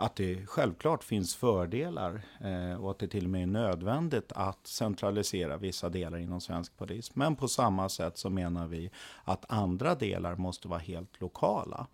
att 0.00 0.16
det 0.16 0.46
självklart 0.46 1.04
finns 1.04 1.36
fördelar 1.36 2.22
eh, 2.40 2.84
och 2.84 2.90
att 2.90 2.98
det 2.98 3.08
till 3.08 3.24
och 3.24 3.30
med 3.30 3.42
är 3.42 3.46
nödvändigt 3.46 4.32
att 4.32 4.66
centralisera 4.66 5.56
vissa 5.56 5.88
delar 5.88 6.18
inom 6.18 6.40
svensk 6.40 6.76
polis. 6.76 7.14
Men 7.14 7.36
på 7.36 7.48
samma 7.48 7.88
sätt 7.88 8.18
så 8.18 8.30
menar 8.30 8.66
vi 8.66 8.90
att 9.24 9.44
andra 9.48 9.94
delar 9.94 10.36
måste 10.36 10.68
vara 10.68 10.78
helt 10.80 11.20
lokala. 11.20 11.86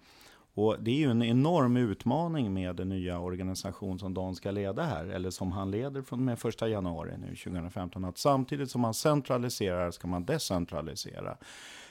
Och 0.56 0.76
det 0.80 0.90
är 0.90 0.96
ju 0.96 1.10
en 1.10 1.22
enorm 1.22 1.76
utmaning 1.76 2.54
med 2.54 2.76
den 2.76 2.88
nya 2.88 3.18
organisation 3.18 3.98
som 3.98 4.14
Dan 4.14 4.34
ska 4.34 4.50
leda 4.50 4.82
här, 4.82 5.06
eller 5.06 5.30
som 5.30 5.52
han 5.52 5.70
leder 5.70 6.02
från 6.02 6.24
med 6.24 6.44
1 6.44 6.60
januari 6.60 7.12
nu 7.18 7.36
2015, 7.36 8.04
att 8.04 8.18
samtidigt 8.18 8.70
som 8.70 8.80
man 8.80 8.94
centraliserar 8.94 9.90
ska 9.90 10.08
man 10.08 10.24
decentralisera. 10.24 11.36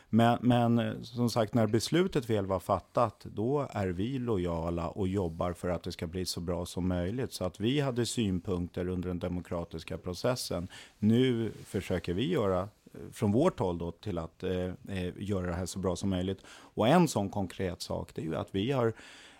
Men, 0.09 0.37
men 0.41 1.03
som 1.05 1.29
sagt, 1.29 1.53
när 1.53 1.67
beslutet 1.67 2.29
väl 2.29 2.45
var 2.45 2.59
fattat, 2.59 3.25
då 3.33 3.67
är 3.71 3.87
vi 3.87 4.19
lojala 4.19 4.89
och 4.89 5.07
jobbar 5.07 5.53
för 5.53 5.69
att 5.69 5.83
det 5.83 5.91
ska 5.91 6.07
bli 6.07 6.25
så 6.25 6.41
bra 6.41 6.65
som 6.65 6.87
möjligt. 6.87 7.33
Så 7.33 7.45
att 7.45 7.59
vi 7.59 7.79
hade 7.79 8.05
synpunkter 8.05 8.87
under 8.87 9.07
den 9.07 9.19
demokratiska 9.19 9.97
processen. 9.97 10.67
Nu 10.99 11.51
försöker 11.65 12.13
vi 12.13 12.31
göra 12.31 12.69
från 13.11 13.31
vårt 13.31 13.59
håll 13.59 13.77
då 13.77 13.91
till 13.91 14.17
att 14.17 14.43
eh, 14.43 14.51
eh, 14.89 15.13
göra 15.17 15.47
det 15.47 15.53
här 15.53 15.65
så 15.65 15.79
bra 15.79 15.95
som 15.95 16.09
möjligt. 16.09 16.39
Och 16.47 16.87
en 16.87 17.07
sån 17.07 17.29
konkret 17.29 17.81
sak, 17.81 18.11
det 18.15 18.21
är 18.21 18.25
ju 18.25 18.35
att 18.35 18.55
vi 18.55 18.71
har 18.71 18.93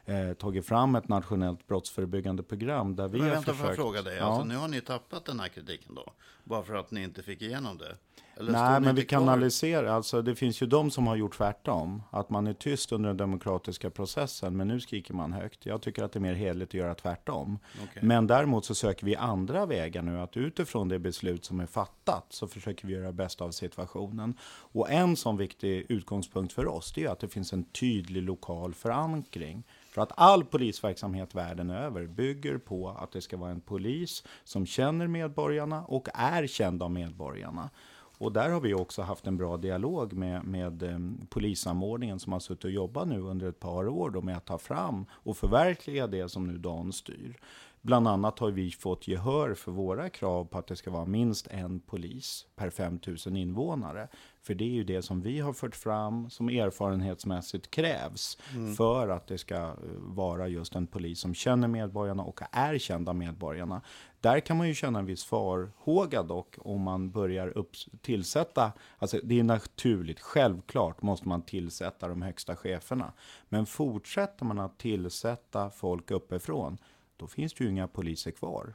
eh, 0.06 0.34
tagit 0.34 0.66
fram 0.66 0.96
ett 0.96 1.08
nationellt 1.08 1.68
brottsförebyggande 1.68 2.44
program 2.44 2.96
där 2.96 3.08
vi 3.08 3.18
Men 3.18 3.28
har 3.28 3.36
vänta, 3.36 3.52
försökt... 3.52 3.60
får 3.60 3.70
jag 3.70 3.76
fråga 3.76 4.02
dig? 4.02 4.18
Ja. 4.18 4.24
Alltså, 4.24 4.44
nu 4.44 4.56
har 4.56 4.68
ni 4.68 4.82
tappat 4.82 5.26
den 5.26 5.40
här 5.40 5.48
kritiken 5.48 5.96
då? 5.96 6.14
Bara 6.44 6.64
för 6.64 6.76
att 6.76 6.92
ni 6.92 7.04
inte 7.04 7.24
fick 7.24 7.42
igenom 7.42 7.78
det? 7.78 7.98
Eller 8.38 8.52
Nej, 8.52 8.82
men 8.82 8.96
vi 8.96 9.06
kanaliserar. 9.06 9.86
Alltså, 9.88 10.22
det 10.22 10.36
finns 10.36 10.62
ju 10.62 10.66
de 10.66 10.92
som 10.92 11.08
har 11.08 11.16
gjort 11.16 11.38
tvärtom. 11.38 12.04
Att 12.10 12.30
man 12.30 12.48
är 12.48 12.54
tyst 12.54 12.92
under 12.92 13.08
den 13.08 13.18
demokratiska 13.18 13.90
processen, 13.90 14.58
men 14.58 14.68
nu 14.68 14.80
skriker 14.80 15.14
man 15.14 15.34
högt. 15.34 15.66
Jag 15.66 15.82
tycker 15.82 16.04
att 16.04 16.12
det 16.12 16.20
är 16.20 16.22
mer 16.22 16.34
hederligt 16.34 16.70
att 16.70 16.74
göra 16.74 16.96
tvärtom. 16.96 17.60
Okej. 17.84 18.04
Men 18.04 18.28
däremot 18.28 18.66
så 18.66 18.76
söker 18.76 19.06
vi 19.06 19.16
andra 19.16 19.66
vägar 19.66 20.02
nu. 20.02 20.20
Att 20.20 20.38
utifrån 20.38 20.90
det 20.90 21.00
beslut 21.00 21.46
som 21.46 21.60
är 21.60 21.66
fattat 21.66 22.26
så 22.30 22.48
försöker 22.48 22.88
vi 22.88 22.94
göra 22.94 23.12
bäst 23.12 23.42
av 23.42 23.52
situationen. 23.52 24.38
Och 24.48 24.92
en 24.92 25.16
sån 25.16 25.38
viktig 25.38 25.86
utgångspunkt 25.90 26.54
för 26.54 26.68
oss, 26.68 26.94
det 26.94 27.04
är 27.04 27.10
att 27.10 27.20
det 27.20 27.30
finns 27.30 27.54
en 27.54 27.64
tydlig 27.64 28.24
lokal 28.24 28.74
förankring. 28.74 29.64
För 29.90 30.02
att 30.02 30.12
all 30.16 30.44
polisverksamhet 30.44 31.36
världen 31.36 31.70
över 31.70 32.08
bygger 32.08 32.58
på 32.58 32.90
att 32.90 33.12
det 33.12 33.22
ska 33.22 33.38
vara 33.38 33.52
en 33.52 33.62
polis 33.62 34.24
som 34.44 34.66
känner 34.66 35.08
medborgarna 35.08 35.86
och 35.86 36.08
är 36.14 36.48
känd 36.48 36.84
av 36.84 36.92
medborgarna. 36.92 37.70
Och 38.18 38.32
där 38.32 38.50
har 38.50 38.62
vi 38.62 38.74
också 38.74 39.02
haft 39.02 39.28
en 39.28 39.38
bra 39.38 39.58
dialog 39.58 40.14
med, 40.14 40.44
med 40.44 40.84
eh, 40.84 41.00
polissamordningen 41.30 42.20
som 42.20 42.34
har 42.34 42.40
suttit 42.40 42.64
och 42.64 42.72
jobbat 42.72 43.08
nu 43.08 43.20
under 43.20 43.50
ett 43.50 43.60
par 43.60 43.88
år 43.88 44.10
då 44.10 44.22
med 44.22 44.38
att 44.38 44.46
ta 44.46 44.58
fram 44.58 45.06
och 45.12 45.38
förverkliga 45.38 46.08
det 46.08 46.30
som 46.30 46.48
nu 46.48 46.58
Dan 46.58 46.94
styr. 46.94 47.40
Bland 47.86 48.08
annat 48.08 48.40
har 48.40 48.52
vi 48.52 48.72
fått 48.72 49.08
gehör 49.08 49.54
för 49.54 49.72
våra 49.72 50.10
krav 50.10 50.46
på 50.46 50.58
att 50.58 50.68
det 50.68 50.76
ska 50.76 50.92
vara 50.92 51.06
minst 51.06 51.48
en 51.48 51.80
polis 51.80 52.46
per 52.56 52.70
5 52.70 53.00
000 53.26 53.38
invånare. 53.38 54.08
För 54.42 54.56
det 54.56 54.64
är 54.64 54.70
ju 54.70 54.84
det 54.84 55.02
som 55.02 55.22
vi 55.22 55.40
har 55.40 55.54
fört 55.54 55.76
fram 55.76 56.30
som 56.30 56.50
erfarenhetsmässigt 56.50 57.72
krävs 57.72 58.38
för 58.78 59.10
att 59.10 59.28
det 59.28 59.38
ska 59.38 59.56
eh, 59.56 59.74
vara 59.98 60.48
just 60.48 60.76
en 60.76 60.88
polis 60.88 61.20
som 61.20 61.34
känner 61.34 61.68
medborgarna 61.68 62.24
och 62.24 62.42
är 62.52 62.78
känd 62.78 63.10
av 63.10 63.16
medborgarna. 63.16 63.82
Där 64.22 64.40
kan 64.40 64.58
man 64.58 64.68
ju 64.68 64.74
känna 64.74 65.00
en 65.00 65.06
viss 65.06 65.26
farhåga 65.26 66.24
dock 66.24 66.56
om 66.60 66.82
man 66.82 67.12
börjar 67.12 67.58
upp, 67.58 67.72
tillsätta, 68.02 68.72
alltså 68.98 69.20
det 69.24 69.40
är 69.40 69.44
naturligt, 69.44 70.20
självklart 70.20 71.02
måste 71.02 71.28
man 71.28 71.42
tillsätta 71.42 72.08
de 72.08 72.22
högsta 72.22 72.56
cheferna. 72.56 73.14
Men 73.50 73.66
fortsätter 73.66 74.46
man 74.46 74.60
att 74.60 74.78
tillsätta 74.78 75.70
folk 75.70 76.12
uppifrån, 76.12 76.78
då 77.18 77.28
finns 77.28 77.54
det 77.54 77.64
ju 77.64 77.70
inga 77.70 77.88
poliser 77.88 78.32
kvar 78.32 78.74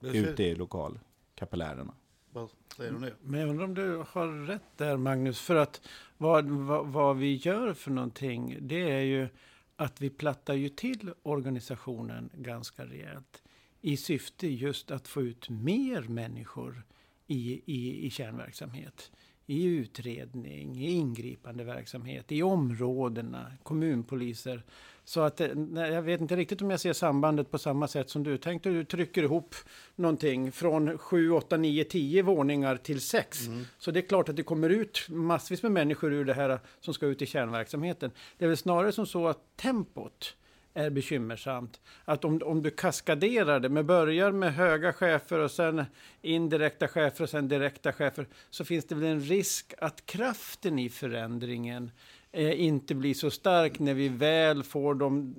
ute 0.00 0.42
i 0.42 0.54
lokalkapillärerna. 0.54 1.94
Vad 2.30 2.50
säger 2.76 2.92
du 2.92 2.98
det? 2.98 3.14
Men 3.22 3.40
jag 3.40 3.48
undrar 3.48 3.64
om 3.64 3.74
du 3.74 4.04
har 4.08 4.46
rätt 4.46 4.76
där 4.76 4.96
Magnus. 4.96 5.40
För 5.40 5.56
att 5.56 5.80
vad, 6.16 6.44
vad, 6.50 6.86
vad 6.86 7.16
vi 7.16 7.34
gör 7.34 7.74
för 7.74 7.90
någonting, 7.90 8.58
det 8.60 8.90
är 8.90 9.00
ju 9.00 9.28
att 9.76 10.00
vi 10.00 10.10
plattar 10.10 10.54
ju 10.54 10.68
till 10.68 11.12
organisationen 11.22 12.30
ganska 12.34 12.84
rejält. 12.84 13.42
I 13.80 13.96
syfte 13.96 14.48
just 14.48 14.90
att 14.90 15.08
få 15.08 15.22
ut 15.22 15.48
mer 15.48 16.02
människor 16.02 16.82
i, 17.26 17.62
i, 17.66 18.06
i 18.06 18.10
kärnverksamhet. 18.10 19.12
I 19.46 19.64
utredning, 19.64 20.76
i 20.76 20.90
ingripande 20.90 21.64
verksamhet, 21.64 22.32
i 22.32 22.42
områdena, 22.42 23.52
kommunpoliser. 23.62 24.62
Så 25.04 25.20
att, 25.20 25.40
eh, 25.40 25.48
nej, 25.54 25.92
jag 25.92 26.02
vet 26.02 26.20
inte 26.20 26.36
riktigt 26.36 26.62
om 26.62 26.70
jag 26.70 26.80
ser 26.80 26.92
sambandet 26.92 27.50
på 27.50 27.58
samma 27.58 27.88
sätt 27.88 28.10
som 28.10 28.22
du. 28.22 28.38
Tänk 28.38 28.62
du 28.62 28.84
trycker 28.84 29.22
ihop 29.22 29.54
någonting 29.96 30.52
från 30.52 30.98
7, 30.98 31.30
8, 31.30 31.56
9, 31.56 31.84
10 31.84 32.22
våningar 32.22 32.76
till 32.76 33.00
6. 33.00 33.38
Så 33.78 33.90
det 33.90 34.00
är 34.00 34.08
klart 34.08 34.28
att 34.28 34.36
det 34.36 34.42
kommer 34.42 34.70
ut 34.70 35.06
massvis 35.08 35.62
med 35.62 35.72
människor 35.72 36.12
ur 36.12 36.24
det 36.24 36.34
här 36.34 36.60
som 36.80 36.94
ska 36.94 37.06
ut 37.06 37.22
i 37.22 37.26
kärnverksamheten. 37.26 38.10
Det 38.38 38.44
är 38.44 38.48
väl 38.48 38.56
snarare 38.56 38.92
som 38.92 39.06
så 39.06 39.28
att 39.28 39.56
tempot 39.56 40.36
är 40.74 40.90
bekymmersamt. 40.90 41.80
Att 42.04 42.24
om, 42.24 42.40
om 42.44 42.62
du 42.62 42.70
kaskaderar 42.70 43.60
det, 43.60 43.68
med 43.68 43.84
börjar 43.84 44.32
med 44.32 44.54
höga 44.54 44.92
chefer 44.92 45.38
och 45.38 45.50
sen 45.50 45.84
indirekta 46.22 46.88
chefer 46.88 47.24
och 47.24 47.30
sen 47.30 47.48
direkta 47.48 47.92
chefer, 47.92 48.26
så 48.50 48.64
finns 48.64 48.84
det 48.84 48.94
väl 48.94 49.04
en 49.04 49.20
risk 49.20 49.74
att 49.78 50.06
kraften 50.06 50.78
i 50.78 50.88
förändringen 50.88 51.84
eh, 51.84 52.21
inte 52.32 52.94
blir 52.94 53.14
så 53.14 53.30
stark 53.30 53.78
när 53.78 53.94
vi 53.94 54.08
väl 54.08 54.62
får 54.62 54.94
de 54.94 55.34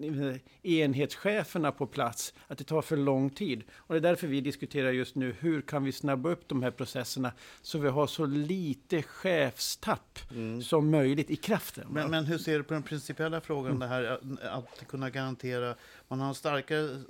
eh, 0.63 0.71
enhetscheferna 0.71 1.71
på 1.71 1.87
plats, 1.87 2.33
att 2.47 2.57
det 2.57 2.63
tar 2.63 2.81
för 2.81 2.97
lång 2.97 3.29
tid. 3.29 3.63
Och 3.75 3.93
det 3.93 3.99
är 3.99 4.01
därför 4.01 4.27
vi 4.27 4.41
diskuterar 4.41 4.91
just 4.91 5.15
nu, 5.15 5.35
hur 5.39 5.61
kan 5.61 5.83
vi 5.83 5.91
snabba 5.91 6.29
upp 6.29 6.47
de 6.47 6.63
här 6.63 6.71
processerna 6.71 7.31
så 7.61 7.77
vi 7.77 7.89
har 7.89 8.07
så 8.07 8.25
lite 8.25 9.01
chefstapp 9.01 10.19
som 10.63 10.89
möjligt 10.89 11.29
i 11.29 11.35
kraften. 11.35 11.87
Men, 11.89 12.11
men 12.11 12.25
hur 12.25 12.37
ser 12.37 12.57
du 12.57 12.63
på 12.63 12.73
den 12.73 12.83
principiella 12.83 13.41
frågan, 13.41 13.79
det 13.79 13.87
här 13.87 14.19
att 14.41 14.87
kunna 14.87 15.09
garantera... 15.09 15.75
Man 16.13 16.19
har 16.19 16.27
en 16.27 16.35
starkare 16.35 17.01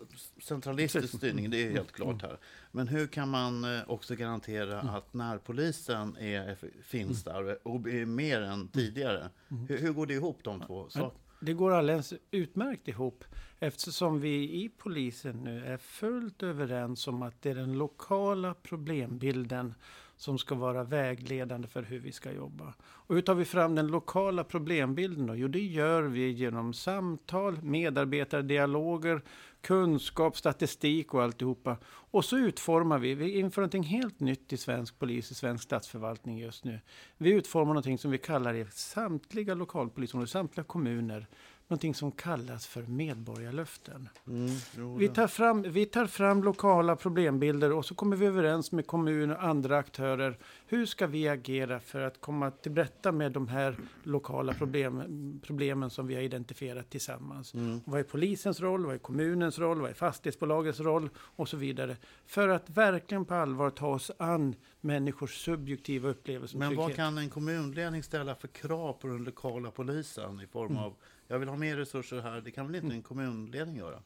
centralistisk 0.42 1.18
styrning, 1.18 1.50
det 1.50 1.68
är 1.68 1.72
helt 1.72 1.92
klart 1.92 2.22
här. 2.22 2.38
Men 2.72 2.88
hur 2.88 3.08
kan 3.08 3.30
man 3.30 3.64
eh, 3.64 3.82
också 3.88 4.16
garantera 4.16 4.80
att 4.80 5.14
närpolisen 5.14 6.18
är, 6.18 6.58
finns 6.84 7.24
där 7.24 7.68
och 7.68 7.90
är 7.90 8.06
mer 8.06 8.42
än 8.42 8.68
tidigare? 8.68 9.30
Hur, 9.68 9.78
hur 9.78 9.94
går 9.94 10.06
det 10.06 10.14
ihop, 10.14 10.40
de 10.44 10.62
två 10.62 10.90
sakerna? 10.90 11.12
Det 11.40 11.54
går 11.54 11.72
alldeles 11.72 12.14
utmärkt 12.32 12.88
ihop 12.88 13.24
eftersom 13.60 14.20
vi 14.20 14.64
i 14.64 14.70
polisen 14.78 15.36
nu 15.36 15.66
är 15.66 15.78
fullt 15.78 16.44
överens 16.44 17.08
om 17.08 17.22
att 17.22 17.42
det 17.42 17.50
är 17.50 17.56
den 17.56 17.78
lokala 17.78 18.54
problembilden 18.54 19.74
som 20.18 20.38
ska 20.38 20.56
vara 20.56 20.84
vägledande 20.84 21.68
för 21.68 21.84
hur 21.84 22.00
vi 22.00 22.12
ska 22.12 22.32
jobba. 22.32 22.74
Och 22.84 23.16
hur 23.16 23.22
tar 23.22 23.36
vi 23.36 23.46
fram 23.46 23.76
den 23.76 23.88
lokala 23.88 24.44
problembilden 24.44 25.28
då? 25.28 25.36
Jo, 25.36 25.48
det 25.48 25.60
gör 25.60 26.02
vi 26.02 26.30
genom 26.30 26.74
samtal, 26.74 27.62
medarbetardialoger, 27.62 29.22
kunskap, 29.62 30.38
statistik 30.38 31.14
och 31.14 31.24
alltihopa. 31.24 31.78
Och 31.86 32.26
så 32.26 32.38
utformar 32.38 33.00
vi, 33.00 33.16
vi 33.16 33.40
inför 33.40 33.62
någonting 33.62 33.84
helt 33.84 34.20
nytt 34.20 34.54
i 34.54 34.58
svensk 34.58 35.00
polis, 35.00 35.32
i 35.32 35.36
svensk 35.36 35.64
statsförvaltning 35.64 36.38
just 36.38 36.64
nu. 36.64 36.80
Vi 37.18 37.32
utformar 37.32 37.68
någonting 37.68 37.98
som 37.98 38.12
vi 38.12 38.18
kallar 38.18 38.54
i 38.54 38.66
samtliga 38.72 39.54
lokalpolisområden, 39.54 40.28
samtliga 40.28 40.64
kommuner, 40.64 41.28
någonting 41.74 41.96
som 41.96 42.12
kallas 42.12 42.68
för 42.68 42.82
medborgarlöften. 42.82 44.10
Mm, 44.28 44.52
jo, 44.78 44.96
Vi 44.98 45.08
tar, 45.08 45.28
fram, 45.28 45.62
vi 45.62 45.86
tar 45.86 46.06
fram 46.06 46.44
lokala 46.44 46.96
problembilder 46.96 47.72
och 47.72 47.86
så 47.86 47.96
kommer 47.96 48.16
vi 48.16 48.26
överens 48.26 48.72
med 48.72 48.88
kommuner 48.88 49.36
och 49.36 49.44
andra 49.44 49.78
aktörer. 49.78 50.38
Hur 50.68 50.86
ska 50.86 51.08
vi 51.08 51.28
agera 51.28 51.80
för 51.80 52.02
att 52.02 52.22
komma 52.22 52.52
till 52.52 52.76
rätta 52.76 53.12
med 53.12 53.32
de 53.32 53.48
här 53.48 53.76
lokala 54.04 54.54
problem, 54.54 55.42
problemen 55.46 55.90
som 55.90 56.08
vi 56.08 56.16
har 56.16 56.22
identifierat 56.22 56.90
tillsammans? 56.90 57.54
Mm. 57.54 57.82
Vad 57.86 58.00
är 58.00 58.04
polisens 58.04 58.60
roll? 58.60 58.86
Vad 58.86 58.96
är 58.96 59.00
kommunens 59.00 59.60
roll? 59.60 59.82
Vad 59.82 59.90
är 59.90 59.94
fastighetsbolagets 59.94 60.80
roll? 60.80 61.10
Och 61.18 61.50
så 61.50 61.58
vidare. 61.58 61.98
För 62.26 62.48
att 62.48 62.70
verkligen 62.70 63.26
på 63.26 63.34
allvar 63.34 63.70
ta 63.70 63.88
oss 63.88 64.12
an 64.18 64.56
människors 64.82 65.46
subjektiva 65.46 66.10
upplevelser. 66.10 66.58
Men 66.58 66.76
vad 66.76 66.96
kan 66.96 67.18
en 67.18 67.30
kommunledning 67.30 68.04
ställa 68.04 68.36
för 68.36 68.48
krav 68.48 68.94
på 68.94 69.08
den 69.08 69.24
lokala 69.24 69.72
polisen 69.72 70.42
i 70.42 70.48
form 70.48 70.78
av 70.78 70.94
jag 71.34 71.40
vill 71.40 71.50
ha 71.50 71.56
mer 71.56 71.76
resurser 71.78 72.22
här. 72.22 72.42
Det 72.42 72.52
kan 72.52 72.68
väl 72.68 72.76
inte 72.84 72.96
en 72.96 73.02
kommunledning 73.02 73.76
göra? 73.78 74.00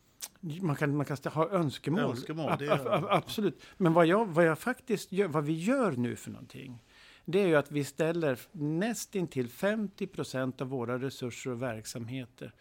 Man 0.62 0.76
kan, 0.76 0.96
man 0.98 1.06
kan 1.06 1.18
ha 1.34 1.50
önskemål. 1.50 2.02
Önskemål, 2.02 2.52
är- 2.62 2.88
ab- 2.94 3.08
absolut. 3.10 3.62
Men 3.78 3.94
vad 3.94 4.06
jag, 4.06 4.26
vad 4.26 4.46
jag 4.46 4.60
faktiskt 4.60 5.12
gör, 5.12 5.28
vad 5.28 5.46
vi 5.46 5.54
gör 5.54 5.92
nu 5.92 6.16
för 6.16 6.32
någonting, 6.32 6.84
det 7.26 7.40
är 7.40 7.48
ju 7.48 7.56
att 7.56 7.72
vi 7.72 7.84
ställer 7.84 8.40
nästintill 8.52 9.50
50 9.50 10.08
procent 10.08 10.62
av 10.62 10.68
våra 10.68 10.98
resurser 11.00 11.52
och 11.52 11.62
verksamheter 11.62 12.52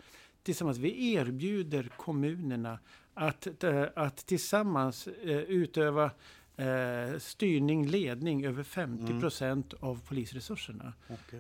tillsammans. 0.43 0.79
Vi 0.79 1.13
erbjuder 1.15 1.91
kommunerna 1.97 2.79
att, 3.15 3.65
eh, 3.65 3.85
att 3.97 4.17
tillsammans 4.17 5.07
eh, 5.07 5.37
utöva 5.39 6.11
eh, 6.57 7.19
styrning, 7.19 7.87
ledning 7.87 8.45
över 8.47 8.63
50 8.63 9.21
procent 9.21 9.73
Mm. 9.73 9.89
av 9.91 10.01
polisresurserna. 10.09 10.93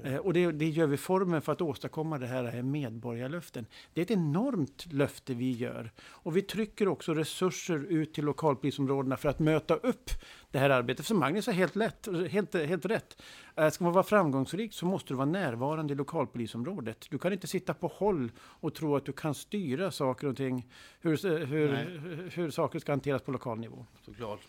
Eh, 0.05 0.17
och 0.17 0.33
det, 0.33 0.53
det 0.53 0.69
gör 0.69 0.87
vi 0.87 0.97
formen 0.97 1.43
för 1.43 1.53
att 1.53 1.61
åstadkomma 1.61 2.19
det 2.19 2.27
här 2.27 2.45
är 2.45 2.63
medborgarlöften. 2.63 3.67
Det 3.95 4.01
är 4.01 4.03
ett 4.03 4.11
enormt 4.11 4.93
löfte 4.93 5.35
vi 5.35 5.53
gör. 5.53 5.93
Och 6.09 6.37
vi 6.37 6.43
trycker 6.43 6.89
också 6.89 7.15
resurser 7.15 7.79
ut 7.79 8.15
till 8.15 8.25
lokalpolisområdena 8.25 9.17
för 9.17 9.29
att 9.29 9.39
möta 9.39 9.75
upp 9.77 10.11
det 10.51 10.59
här 10.59 10.71
arbetet. 10.71 11.07
För 11.07 11.15
Magnus 11.15 11.47
har 11.47 11.53
helt, 11.53 11.77
lätt, 11.77 12.09
helt, 12.31 12.55
helt 12.55 12.85
rätt. 12.87 13.23
Eh, 13.57 13.71
Ska 13.71 13.85
man 13.85 13.93
vara 13.93 14.05
framgångsrik 14.05 14.73
så 14.73 14.87
måste 14.87 15.09
du 15.13 15.15
vara 15.17 15.27
närvarande 15.27 15.93
i 15.93 15.97
lokalpolisområdet. 15.97 17.07
Du 17.11 17.19
kan 17.19 17.33
inte 17.33 17.47
sitta 17.47 17.75
på 17.75 17.87
håll 17.87 18.31
och 18.41 18.75
tro 18.75 18.97
att 18.97 19.05
du 19.05 19.13
kan 19.13 19.35
styra 19.35 19.91
saker 19.91 20.27
och 20.27 20.37
ting, 20.37 20.67
hur, 21.01 21.47
hur, 21.47 21.73
Nej. 21.73 21.85
hur, 21.99 22.31
hur 22.35 22.51
saker 22.51 22.79
ska 22.79 22.93
hanteras 22.93 23.23
på 23.23 23.33
lokal 23.33 23.59
nivå. 23.59 23.87
Såklart. 24.03 24.41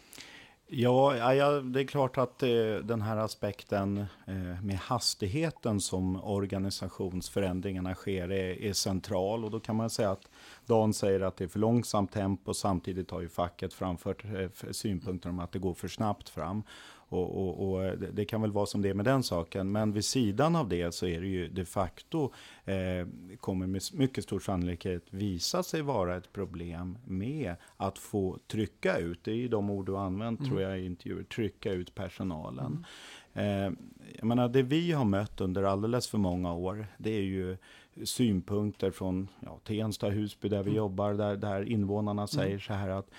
Ja, 0.70 1.34
ja, 1.34 1.52
det 1.52 1.80
är 1.80 1.86
klart 1.86 2.18
att 2.18 2.44
eh, 2.44 2.50
den 2.84 3.02
här 3.02 3.18
aspekten 3.18 3.98
eh, 4.26 4.64
med 4.64 4.78
hastigheten 4.78 5.82
som 5.82 6.24
organisationsförändringarna 6.24 7.96
sker 7.96 8.32
är, 8.32 8.62
är 8.62 8.74
central. 8.74 9.46
Och 9.46 9.52
då 9.52 9.60
kan 9.60 9.76
man 9.76 9.90
säga 9.90 10.12
att 10.12 10.28
Dan 10.66 10.94
säger 10.94 11.22
att 11.22 11.38
det 11.38 11.44
är 11.44 11.48
för 11.48 11.60
långsamt 11.60 12.12
tempo. 12.12 12.54
Samtidigt 12.54 13.12
har 13.12 13.22
ju 13.22 13.30
facket 13.30 13.74
framfört 13.74 14.26
eh, 14.26 14.72
synpunkter 14.72 15.30
om 15.30 15.40
att 15.40 15.52
det 15.52 15.60
går 15.60 15.74
för 15.74 15.88
snabbt 15.88 16.30
fram. 16.30 16.64
Och, 17.10 17.38
och, 17.38 17.74
och 17.74 17.98
det, 17.98 18.12
det 18.12 18.26
kan 18.26 18.42
väl 18.42 18.52
vara 18.52 18.66
som 18.66 18.82
det 18.82 18.90
är 18.90 18.94
med 18.94 19.06
den 19.06 19.24
saken. 19.24 19.72
Men 19.72 19.94
vid 19.94 20.06
sidan 20.06 20.56
av 20.56 20.70
det 20.70 20.94
så 20.94 21.08
är 21.08 21.22
det 21.22 21.28
ju 21.28 21.48
de 21.48 21.66
facto 21.66 22.32
eh, 22.66 23.08
kommer 23.40 23.68
med 23.68 23.82
mycket 23.94 24.24
stor 24.24 24.40
sannolikhet 24.40 25.04
visa 25.10 25.64
sig 25.64 25.82
vara 25.82 26.18
ett 26.18 26.34
problem 26.34 26.98
med 27.06 27.56
att 27.78 27.98
få 27.98 28.38
trycka 28.48 28.98
ut, 28.98 29.24
det 29.24 29.32
är 29.32 29.36
ju 29.36 29.48
de 29.48 29.70
ord 29.70 29.86
du 29.86 29.98
använt 29.98 30.46
tror 30.46 30.62
jag 30.62 30.80
i 30.80 30.86
intervjuer, 30.86 31.24
trycka 31.24 31.72
ut 31.72 31.96
personalen. 31.96 32.86
Eh, 33.34 33.72
jag 34.16 34.24
menar, 34.24 34.50
det 34.50 34.64
vi 34.64 34.92
har 34.92 35.06
mött 35.06 35.42
under 35.42 35.64
alldeles 35.64 36.08
för 36.08 36.18
många 36.18 36.54
år, 36.54 36.88
det 36.98 37.10
är 37.10 37.22
ju 37.22 37.58
synpunkter 38.04 38.92
från 38.92 39.28
ja, 39.40 39.60
Tensta, 39.64 40.10
Husby 40.10 40.50
där 40.50 40.64
vi 40.64 40.72
jobbar, 40.72 41.14
där, 41.14 41.36
där 41.36 41.64
invånarna 41.64 42.28
säger 42.28 42.60
så 42.60 42.74
här 42.74 42.90
att 42.90 43.06
eh, 43.06 43.16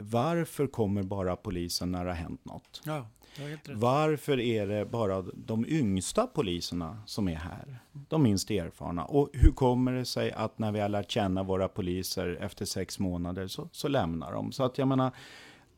varför 0.00 0.66
kommer 0.66 1.02
bara 1.02 1.36
polisen 1.36 1.92
när 1.92 2.04
det 2.04 2.10
har 2.10 2.16
hänt 2.16 2.44
något? 2.44 2.82
Ja. 2.84 3.06
Varför 3.68 4.40
är 4.40 4.66
det 4.66 4.86
bara 4.86 5.22
de 5.22 5.66
yngsta 5.68 6.26
poliserna 6.26 7.02
som 7.06 7.28
är 7.28 7.36
här? 7.36 7.78
De 7.92 8.22
minst 8.22 8.50
erfarna. 8.50 9.04
Och 9.04 9.30
hur 9.32 9.52
kommer 9.52 9.92
det 9.92 10.04
sig 10.04 10.32
att 10.32 10.58
när 10.58 10.72
vi 10.72 10.80
har 10.80 10.88
lärt 10.88 11.10
känna 11.10 11.42
våra 11.42 11.68
poliser 11.68 12.38
efter 12.40 12.64
sex 12.64 12.98
månader 12.98 13.46
så, 13.46 13.68
så 13.72 13.88
lämnar 13.88 14.32
de? 14.32 14.52
Så 14.52 14.64
att 14.64 14.78
jag 14.78 14.88
menar, 14.88 15.12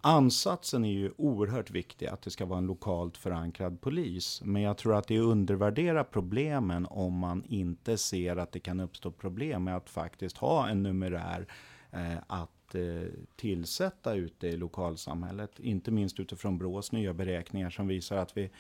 ansatsen 0.01 0.85
är 0.85 0.93
ju 0.93 1.13
oerhört 1.17 1.71
viktig, 1.71 2.07
att 2.07 2.23
det 2.23 2.31
ska 2.31 2.47
vara 2.47 2.59
en 2.59 2.67
lokalt 2.67 3.17
förankrad 3.17 3.81
polis. 3.81 4.43
Men 4.45 4.63
jag 4.63 4.77
tror 4.77 4.95
att 4.95 5.09
det 5.09 5.19
undervärderar 5.19 6.05
problemen 6.05 6.87
om 6.91 7.19
man 7.19 7.45
inte 7.45 7.99
ser 7.99 8.37
att 8.37 8.53
det 8.53 8.61
kan 8.61 8.81
uppstå 8.81 9.11
problem 9.11 9.65
med 9.65 9.77
att 9.77 9.91
faktiskt 9.91 10.39
ha 10.39 10.69
en 10.69 10.83
numerär 10.83 11.47
eh, 11.91 12.19
att 12.27 12.51
eh, 12.75 13.09
tillsätta 13.37 14.15
ute 14.15 14.49
i 14.49 14.57
lokalsamhället. 14.57 15.61
Inte 15.61 15.91
minst 15.91 16.21
utifrån 16.21 16.59
Brås 16.59 16.93
nya 16.93 17.15
beräkningar 17.15 17.71
som 17.71 17.87
visar 17.87 18.17
att 18.17 18.37
vi 18.37 18.51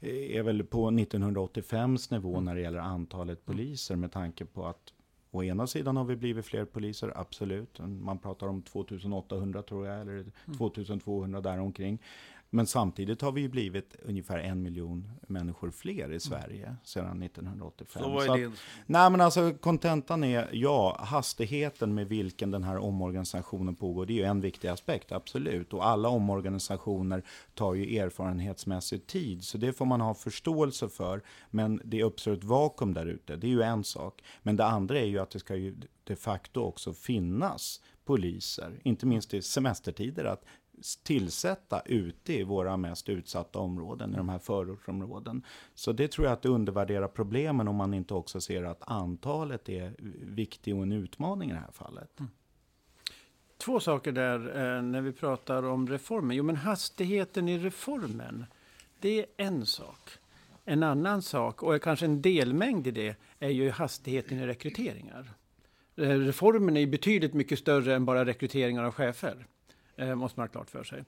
eh, 0.00 0.36
är 0.36 0.42
väl 0.42 0.64
på 0.64 0.90
1985s 0.90 2.12
nivå 2.12 2.40
när 2.40 2.54
det 2.54 2.60
gäller 2.60 2.78
antalet 2.78 3.46
poliser 3.46 3.96
med 3.96 4.12
tanke 4.12 4.44
på 4.44 4.66
att 4.66 4.92
Å 5.32 5.42
ena 5.42 5.66
sidan 5.66 5.96
har 5.96 6.04
vi 6.04 6.16
blivit 6.16 6.46
fler 6.46 6.64
poliser, 6.64 7.12
absolut. 7.16 7.78
Man 7.78 8.18
pratar 8.18 8.46
om 8.46 8.62
2800 8.62 9.62
tror 9.62 9.86
jag, 9.86 10.00
eller 10.00 10.24
2200 10.58 11.40
däromkring. 11.40 11.98
Men 12.52 12.66
samtidigt 12.66 13.22
har 13.22 13.32
vi 13.32 13.40
ju 13.40 13.48
blivit 13.48 13.96
ungefär 14.02 14.38
en 14.38 14.62
miljon 14.62 15.12
människor 15.28 15.70
fler 15.70 16.12
i 16.12 16.20
Sverige 16.20 16.76
sedan 16.84 17.22
1985. 17.22 18.02
Så 18.02 18.10
vad 18.10 18.24
är 18.24 18.36
din... 18.36 18.52
Nej 18.86 19.10
men 19.10 19.20
alltså 19.20 19.52
kontentan 19.60 20.24
är, 20.24 20.48
ja, 20.52 20.96
hastigheten 21.00 21.94
med 21.94 22.08
vilken 22.08 22.50
den 22.50 22.64
här 22.64 22.78
omorganisationen 22.78 23.74
pågår, 23.74 24.06
det 24.06 24.12
är 24.12 24.14
ju 24.14 24.24
en 24.24 24.40
viktig 24.40 24.68
aspekt, 24.68 25.12
absolut. 25.12 25.72
Och 25.72 25.86
alla 25.86 26.08
omorganisationer 26.08 27.22
tar 27.54 27.74
ju 27.74 27.98
erfarenhetsmässigt 27.98 29.06
tid, 29.06 29.44
så 29.44 29.58
det 29.58 29.72
får 29.72 29.86
man 29.86 30.00
ha 30.00 30.14
förståelse 30.14 30.88
för. 30.88 31.22
Men 31.50 31.80
det 31.84 32.02
uppstår 32.02 32.32
ett 32.32 32.44
vakuum 32.44 32.94
där 32.94 33.06
ute, 33.06 33.36
det 33.36 33.46
är 33.46 33.50
ju 33.50 33.62
en 33.62 33.84
sak. 33.84 34.22
Men 34.42 34.56
det 34.56 34.64
andra 34.64 34.98
är 34.98 35.06
ju 35.06 35.18
att 35.18 35.30
det 35.30 35.38
ska 35.38 35.56
ju 35.56 35.76
de 36.04 36.16
facto 36.16 36.60
också 36.60 36.92
finnas 36.92 37.80
poliser, 38.04 38.80
inte 38.84 39.06
minst 39.06 39.34
i 39.34 39.42
semestertider, 39.42 40.24
att 40.24 40.44
tillsätta 41.02 41.82
ute 41.86 42.32
i 42.32 42.44
våra 42.44 42.76
mest 42.76 43.08
utsatta 43.08 43.58
områden, 43.58 44.14
i 44.14 44.16
de 44.16 44.28
här 44.28 44.38
förortsområden. 44.38 45.42
Så 45.74 45.92
det 45.92 46.08
tror 46.08 46.26
jag 46.26 46.32
att 46.32 46.42
det 46.42 46.48
undervärderar 46.48 47.08
problemen 47.08 47.68
om 47.68 47.76
man 47.76 47.94
inte 47.94 48.14
också 48.14 48.40
ser 48.40 48.64
att 48.64 48.82
antalet 48.90 49.68
är 49.68 49.94
viktigt 50.20 50.74
och 50.74 50.82
en 50.82 50.92
utmaning 50.92 51.50
i 51.50 51.52
det 51.52 51.58
här 51.58 51.72
fallet. 51.72 52.20
Mm. 52.20 52.30
Två 53.58 53.80
saker 53.80 54.12
där 54.12 54.36
eh, 54.36 54.82
när 54.82 55.00
vi 55.00 55.12
pratar 55.12 55.62
om 55.62 55.88
reformen. 55.88 56.36
Jo, 56.36 56.44
men 56.44 56.56
hastigheten 56.56 57.48
i 57.48 57.58
reformen, 57.58 58.46
det 59.00 59.18
är 59.18 59.26
en 59.36 59.66
sak. 59.66 60.10
En 60.64 60.82
annan 60.82 61.22
sak, 61.22 61.62
och 61.62 61.82
kanske 61.82 62.06
en 62.06 62.22
delmängd 62.22 62.86
i 62.86 62.90
det, 62.90 63.16
är 63.38 63.48
ju 63.48 63.70
hastigheten 63.70 64.38
i 64.38 64.46
rekryteringar. 64.46 65.32
Eh, 65.96 66.08
reformen 66.08 66.76
är 66.76 66.80
ju 66.80 66.86
betydligt 66.86 67.34
mycket 67.34 67.58
större 67.58 67.94
än 67.94 68.04
bara 68.04 68.24
rekryteringar 68.24 68.84
av 68.84 68.92
chefer. 68.92 69.46
Eh, 70.00 70.14
måste 70.14 70.40
man 70.40 70.48
ha 70.48 70.52
klart 70.52 70.70
för 70.70 70.84
sig. 70.84 71.04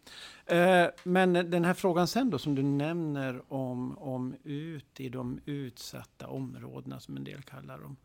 Eh, 0.46 0.86
men 1.04 1.32
den 1.32 1.64
här 1.64 1.74
frågan 1.74 2.08
sen 2.08 2.30
då 2.30 2.38
som 2.38 2.54
du 2.54 2.62
nämner 2.62 3.52
om, 3.52 3.98
om 3.98 4.34
ut 4.44 5.00
i 5.00 5.08
de 5.08 5.40
utsatta 5.44 6.26
områdena 6.26 7.00
som 7.00 7.16
en 7.16 7.24
del 7.24 7.42
kallar 7.42 7.78
dem. 7.78 7.96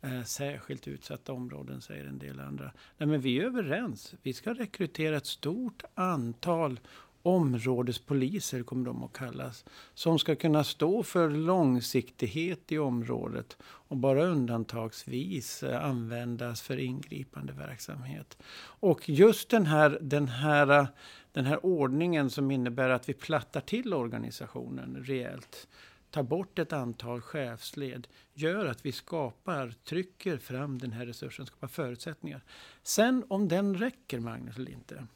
Eh, 0.00 0.22
särskilt 0.22 0.88
utsatta 0.88 1.32
områden 1.32 1.80
säger 1.80 2.04
en 2.04 2.18
del 2.18 2.40
andra. 2.40 2.72
Nej, 2.98 3.08
men 3.08 3.20
vi 3.20 3.38
är 3.38 3.44
överens. 3.44 4.14
Vi 4.22 4.32
ska 4.32 4.54
rekrytera 4.54 5.16
ett 5.16 5.26
stort 5.26 5.82
antal 5.94 6.80
områdespoliser, 7.22 8.62
kommer 8.62 8.84
de 8.84 9.04
att 9.04 9.12
kallas, 9.12 9.64
som 9.94 10.18
ska 10.18 10.36
kunna 10.36 10.64
stå 10.64 11.02
för 11.02 11.30
långsiktighet 11.30 12.72
i 12.72 12.78
området 12.78 13.56
och 13.62 13.96
bara 13.96 14.24
undantagsvis 14.24 15.62
eh, 15.62 15.84
användas 15.84 16.62
för 16.62 16.76
ingripande 16.76 17.52
verksamhet. 17.52 18.38
Och 18.62 19.08
just 19.08 19.48
den 19.48 19.66
här, 19.66 19.98
den 20.00 20.28
här, 20.28 20.86
den 21.32 21.44
här 21.44 21.66
ordningen 21.66 22.30
som 22.30 22.50
innebär 22.50 22.90
att 22.90 23.08
vi 23.08 23.14
plattar 23.14 23.60
till 23.60 23.94
organisationen 23.94 25.04
rejält 25.04 25.68
tar 26.10 26.22
bort 26.22 26.58
ett 26.58 26.72
antal 26.72 27.20
chefsled 27.20 28.08
gör 28.34 28.66
att 28.66 28.86
vi 28.86 28.92
skapar, 28.92 29.74
trycker 29.84 30.36
fram 30.36 30.78
den 30.78 30.92
här 30.92 31.06
resursen, 31.06 31.46
skapar 31.46 31.68
förutsättningar. 31.68 32.40
Sen 32.82 33.24
om 33.28 33.48
den 33.48 33.76
räcker, 33.76 34.20
Magnus, 34.20 34.56
eller 34.56 34.70
inte. 34.70 35.06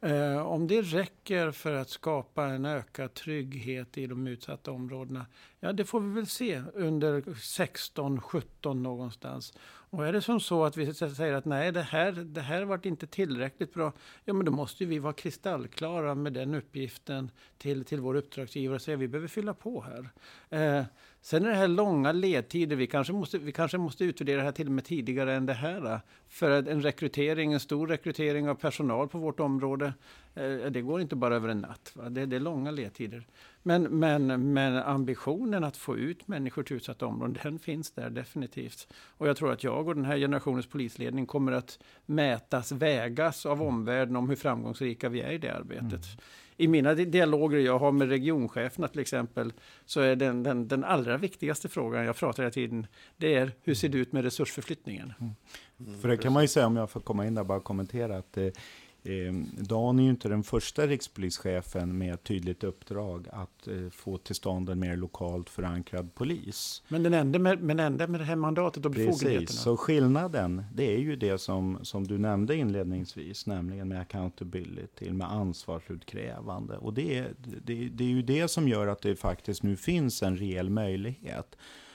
Eh, 0.00 0.46
om 0.46 0.66
det 0.66 0.82
räcker 0.82 1.50
för 1.50 1.74
att 1.74 1.88
skapa 1.88 2.46
en 2.46 2.64
ökad 2.64 3.14
trygghet 3.14 3.98
i 3.98 4.06
de 4.06 4.26
utsatta 4.26 4.70
områdena, 4.70 5.26
ja 5.60 5.72
det 5.72 5.84
får 5.84 6.00
vi 6.00 6.14
väl 6.14 6.26
se 6.26 6.62
under 6.74 7.34
16, 7.34 8.20
17 8.20 8.82
någonstans. 8.82 9.52
Och 9.90 10.06
är 10.06 10.12
det 10.12 10.22
som 10.22 10.40
så 10.40 10.64
att 10.64 10.76
vi 10.76 10.94
säger 10.94 11.32
att 11.32 11.44
nej, 11.44 11.72
det 11.72 11.82
här, 11.82 12.12
det 12.12 12.40
här 12.40 12.64
varit 12.64 12.86
inte 12.86 13.06
tillräckligt 13.06 13.74
bra, 13.74 13.92
ja 14.24 14.32
men 14.32 14.46
då 14.46 14.52
måste 14.52 14.84
vi 14.84 14.98
vara 14.98 15.12
kristallklara 15.12 16.14
med 16.14 16.32
den 16.32 16.54
uppgiften 16.54 17.30
till, 17.58 17.84
till 17.84 18.00
vår 18.00 18.14
uppdragsgivare 18.14 18.74
och 18.74 18.82
säga 18.82 18.94
att 18.94 19.00
vi 19.00 19.08
behöver 19.08 19.28
fylla 19.28 19.54
på 19.54 19.80
här. 19.80 20.10
Eh, 20.50 20.84
sen 21.20 21.44
är 21.44 21.50
det 21.50 21.56
här 21.56 21.68
långa 21.68 22.12
ledtider, 22.12 22.76
vi 22.76 22.86
kanske, 22.86 23.12
måste, 23.12 23.38
vi 23.38 23.52
kanske 23.52 23.78
måste 23.78 24.04
utvärdera 24.04 24.36
det 24.36 24.44
här 24.44 24.52
till 24.52 24.66
och 24.66 24.72
med 24.72 24.84
tidigare 24.84 25.34
än 25.34 25.46
det 25.46 25.52
här. 25.52 26.00
För 26.28 26.50
att 26.50 26.68
en 26.68 26.82
rekrytering, 26.82 27.52
en 27.52 27.60
stor 27.60 27.86
rekrytering 27.86 28.48
av 28.48 28.54
personal 28.54 29.08
på 29.08 29.18
vårt 29.18 29.40
område, 29.40 29.92
det 30.70 30.80
går 30.80 31.00
inte 31.00 31.16
bara 31.16 31.36
över 31.36 31.48
en 31.48 31.60
natt. 31.60 31.92
Va? 31.94 32.08
Det, 32.08 32.26
det 32.26 32.36
är 32.36 32.40
långa 32.40 32.70
ledtider. 32.70 33.26
Men, 33.62 33.82
men, 33.82 34.52
men 34.52 34.76
ambitionen 34.76 35.64
att 35.64 35.76
få 35.76 35.96
ut 35.96 36.28
människor 36.28 36.62
till 36.62 36.76
utsatta 36.76 37.06
områden, 37.06 37.38
den 37.42 37.58
finns 37.58 37.90
där 37.90 38.10
definitivt. 38.10 38.88
Och 38.94 39.28
jag 39.28 39.36
tror 39.36 39.52
att 39.52 39.64
jag 39.64 39.88
och 39.88 39.94
den 39.94 40.04
här 40.04 40.16
generationens 40.18 40.66
polisledning 40.66 41.26
kommer 41.26 41.52
att 41.52 41.78
mätas, 42.06 42.72
vägas 42.72 43.46
av 43.46 43.62
omvärlden 43.62 44.16
om 44.16 44.28
hur 44.28 44.36
framgångsrika 44.36 45.08
vi 45.08 45.20
är 45.20 45.32
i 45.32 45.38
det 45.38 45.50
arbetet. 45.50 46.06
I 46.60 46.68
mina 46.68 46.94
di- 46.94 47.04
dialoger 47.04 47.58
jag 47.58 47.78
har 47.78 47.92
med 47.92 48.08
regioncheferna 48.08 48.88
till 48.88 49.00
exempel, 49.00 49.52
så 49.84 50.00
är 50.00 50.16
den, 50.16 50.42
den, 50.42 50.68
den 50.68 50.84
allra 50.84 51.16
viktigaste 51.16 51.68
frågan 51.68 52.04
jag 52.04 52.16
pratar 52.16 52.42
hela 52.42 52.50
tiden, 52.52 52.86
det 53.16 53.34
är 53.34 53.52
hur 53.62 53.74
ser 53.74 53.88
det 53.88 53.98
ut 53.98 54.12
med 54.12 54.24
resursförflyttningen? 54.24 55.12
För 56.00 56.08
det 56.08 56.16
kan 56.16 56.32
man 56.32 56.42
ju 56.42 56.48
säga, 56.48 56.66
om 56.66 56.76
jag 56.76 56.90
får 56.90 57.00
komma 57.00 57.26
in 57.26 57.34
där 57.34 57.42
och 57.42 57.46
bara 57.46 57.60
kommentera, 57.60 58.18
att 58.18 58.36
eh, 58.36 58.44
eh, 58.44 58.52
Dan 59.58 59.98
är 59.98 60.02
ju 60.02 60.10
inte 60.10 60.28
den 60.28 60.42
första 60.42 60.86
rikspolischefen 60.86 61.98
med 61.98 62.14
ett 62.14 62.22
tydligt 62.22 62.64
uppdrag 62.64 63.28
att 63.32 63.68
eh, 63.68 63.90
få 63.90 64.18
till 64.18 64.34
stånd 64.34 64.70
en 64.70 64.78
mer 64.78 64.96
lokalt 64.96 65.50
förankrad 65.50 66.14
polis. 66.14 66.82
Men 66.88 67.02
den 67.02 67.14
enda 67.14 67.38
med, 67.38 67.62
men 67.62 67.80
enda 67.80 68.06
med 68.06 68.20
det 68.20 68.24
här 68.24 68.36
mandatet 68.36 68.84
och 68.84 68.90
befogenheterna? 68.90 69.40
Precis, 69.40 69.60
så 69.60 69.76
skillnaden 69.76 70.64
det 70.74 70.94
är 70.94 70.98
ju 70.98 71.16
det 71.16 71.38
som, 71.38 71.78
som 71.82 72.06
du 72.06 72.18
nämnde 72.18 72.56
inledningsvis, 72.56 73.46
nämligen 73.46 73.88
med 73.88 74.00
accountability, 74.00 75.10
med 75.10 75.32
ansvarsutkrävande. 75.32 76.76
Och 76.76 76.94
det 76.94 77.18
är, 77.18 77.34
det, 77.64 77.88
det 77.88 78.04
är 78.04 78.08
ju 78.08 78.22
det 78.22 78.48
som 78.48 78.68
gör 78.68 78.86
att 78.86 79.02
det 79.02 79.16
faktiskt 79.16 79.62
nu 79.62 79.76
finns 79.76 80.22
en 80.22 80.36
reell 80.36 80.70
möjlighet 80.70 81.56
Eh, 81.56 81.87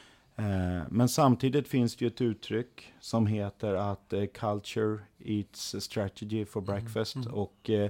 men 0.89 1.10
samtidigt 1.10 1.67
finns 1.67 1.96
det 1.96 2.06
ju 2.06 2.08
ett 2.08 2.22
uttryck 2.22 2.93
som 3.00 3.28
heter 3.28 3.74
att 3.74 4.13
eh, 4.13 4.26
culture 4.26 5.00
eats 5.19 5.76
strategy 5.80 6.46
for 6.46 6.62
mm, 6.62 6.65
breakfast. 6.65 7.15
Mm. 7.15 7.34
Och 7.34 7.69
eh, 7.69 7.89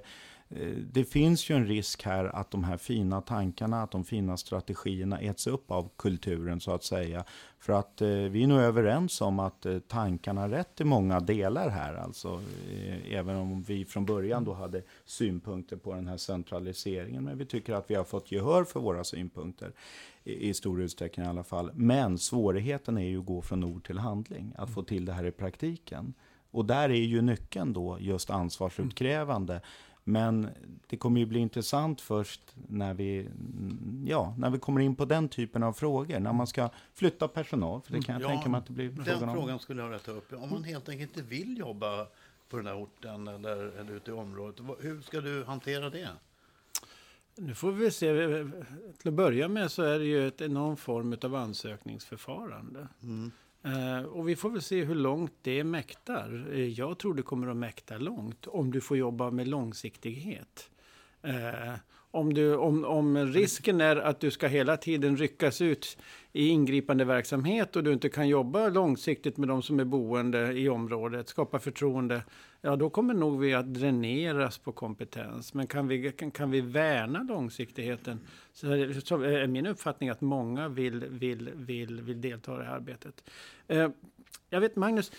Eh, 0.55 0.77
det 0.91 1.03
finns 1.03 1.49
ju 1.49 1.55
en 1.55 1.67
risk 1.67 2.03
här 2.03 2.25
att 2.25 2.51
de 2.51 2.63
här 2.63 2.77
fina 2.77 3.21
tankarna, 3.21 3.83
att 3.83 3.91
de 3.91 4.03
fina 4.03 4.37
strategierna 4.37 5.19
äts 5.19 5.47
upp 5.47 5.71
av 5.71 5.89
kulturen 5.97 6.59
så 6.59 6.71
att 6.71 6.83
säga. 6.83 7.23
För 7.59 7.73
att 7.73 8.01
eh, 8.01 8.07
vi 8.07 8.43
är 8.43 8.47
nog 8.47 8.59
överens 8.59 9.21
om 9.21 9.39
att 9.39 9.65
eh, 9.65 9.79
tankarna 9.79 10.41
har 10.41 10.49
rätt 10.49 10.81
i 10.81 10.83
många 10.83 11.19
delar 11.19 11.69
här. 11.69 11.93
Alltså, 11.93 12.41
även 13.09 13.35
om 13.35 13.63
vi 13.63 13.85
från 13.85 14.05
början 14.05 14.43
då 14.43 14.53
hade 14.53 14.81
synpunkter 15.05 15.77
på 15.77 15.93
den 15.93 16.07
här 16.07 16.17
centraliseringen. 16.17 17.23
Men 17.23 17.37
vi 17.37 17.45
tycker 17.45 17.73
att 17.73 17.91
vi 17.91 17.95
har 17.95 18.03
fått 18.03 18.31
gehör 18.31 18.63
för 18.63 18.79
våra 18.79 19.03
synpunkter 19.03 19.71
i, 20.23 20.53
stor 20.53 20.81
utsträckning 20.81 21.25
i 21.25 21.29
alla 21.29 21.43
fall. 21.43 21.71
Men 21.73 22.17
svårigheten 22.17 22.97
är 22.97 23.07
ju 23.07 23.19
att 23.19 23.25
gå 23.25 23.41
från 23.41 23.63
ord 23.63 23.85
till 23.87 23.97
handling, 23.97 24.53
att 24.57 24.73
få 24.73 24.83
till 24.83 25.05
det 25.05 25.13
här 25.13 25.25
i 25.25 25.31
praktiken. 25.31 26.13
Och 26.51 26.65
där 26.65 26.89
är 26.89 26.93
ju 26.93 27.21
nyckeln 27.21 27.73
då 27.73 27.97
just 27.99 28.29
ansvarsutkrävande. 28.29 29.61
Men 30.03 30.49
det 30.87 30.97
kommer 30.97 31.19
ju 31.19 31.25
bli 31.25 31.39
intressant 31.39 32.01
först 32.01 32.55
när 32.67 32.93
vi, 32.93 33.29
ja, 34.05 34.35
när 34.37 34.49
vi 34.49 34.59
kommer 34.59 34.81
in 34.81 34.95
på 34.95 35.05
den 35.05 35.29
typen 35.29 35.63
av 35.63 35.73
frågor. 35.73 36.19
När 36.19 36.33
man 36.33 36.47
ska 36.47 36.69
flytta 36.93 37.27
personal, 37.27 37.81
för 37.81 37.93
det 37.93 38.01
kan 38.01 38.13
jag 38.13 38.23
ja, 38.23 38.27
tänka 38.35 38.49
mig 38.49 38.57
att 38.57 38.65
det 38.65 38.73
blir 38.73 38.89
Den 38.89 39.05
frågan, 39.05 39.35
frågan 39.35 39.59
skulle 39.59 39.81
jag 39.81 39.89
vilja 39.89 39.99
ta 39.99 40.11
upp. 40.11 40.33
Om 40.33 40.49
man 40.49 40.63
helt 40.63 40.89
enkelt 40.89 41.17
inte 41.17 41.29
vill 41.29 41.57
jobba 41.57 42.07
på 42.49 42.57
den 42.57 42.67
här 42.67 42.83
orten 42.83 43.27
eller, 43.27 43.79
eller 43.79 43.93
ute 43.93 44.11
i 44.11 44.13
området, 44.13 44.65
hur 44.79 45.01
ska 45.01 45.21
du 45.21 45.43
hantera 45.43 45.89
det? 45.89 46.09
Nu 47.35 47.55
får 47.55 47.71
vi 47.71 47.91
se. 47.91 48.13
Till 48.97 49.07
att 49.07 49.13
börja 49.13 49.47
med 49.47 49.71
så 49.71 49.83
är 49.83 49.99
det 49.99 50.05
ju 50.05 50.27
ett 50.27 50.41
enorm 50.41 50.77
form 50.77 51.17
av 51.23 51.35
ansökningsförfarande. 51.35 52.87
Mm. 53.03 53.31
Uh, 53.65 54.03
och 54.05 54.29
vi 54.29 54.35
får 54.35 54.49
väl 54.49 54.61
se 54.61 54.83
hur 54.83 54.95
långt 54.95 55.33
det 55.41 55.63
mäktar. 55.63 56.47
Uh, 56.51 56.69
jag 56.69 56.97
tror 56.97 57.13
det 57.13 57.21
kommer 57.21 57.47
att 57.47 57.57
mäkta 57.57 57.97
långt 57.97 58.47
om 58.47 58.71
du 58.71 58.81
får 58.81 58.97
jobba 58.97 59.31
med 59.31 59.47
långsiktighet. 59.47 60.69
Uh, 61.27 61.75
om, 62.11 62.33
du, 62.33 62.55
om, 62.55 62.85
om 62.85 63.17
risken 63.17 63.81
är 63.81 63.95
att 63.95 64.19
du 64.19 64.31
ska 64.31 64.47
hela 64.47 64.77
tiden 64.77 65.17
ryckas 65.17 65.61
ut 65.61 65.97
i 66.33 66.47
ingripande 66.47 67.05
verksamhet 67.05 67.75
och 67.75 67.83
du 67.83 67.93
inte 67.93 68.09
kan 68.09 68.27
jobba 68.27 68.69
långsiktigt 68.69 69.37
med 69.37 69.47
de 69.47 69.61
som 69.61 69.79
är 69.79 69.85
boende 69.85 70.53
i 70.53 70.69
området, 70.69 71.29
skapa 71.29 71.59
förtroende, 71.59 72.21
ja 72.65 72.75
då 72.75 72.89
kommer 72.89 73.13
nog 73.13 73.39
vi 73.39 73.53
att 73.53 73.73
dräneras 73.73 74.57
på 74.57 74.71
kompetens. 74.71 75.53
Men 75.53 75.67
kan 75.67 75.87
vi, 75.87 76.11
kan, 76.11 76.31
kan 76.31 76.51
vi 76.51 76.61
värna 76.61 77.23
långsiktigheten 77.23 78.19
så 78.53 78.71
är, 78.71 78.99
så 78.99 79.21
är 79.21 79.47
min 79.47 79.65
uppfattning 79.65 80.09
att 80.09 80.21
många 80.21 80.67
vill, 80.67 81.05
vill, 81.05 81.49
vill, 81.55 82.01
vill 82.01 82.21
delta 82.21 82.55
i 82.55 82.57
det 82.57 82.63
här 82.63 82.75
arbetet. 82.75 83.23
Eh, 83.67 83.89
jag 84.49 84.61
vet 84.61 84.75
Magnus, 84.75 85.11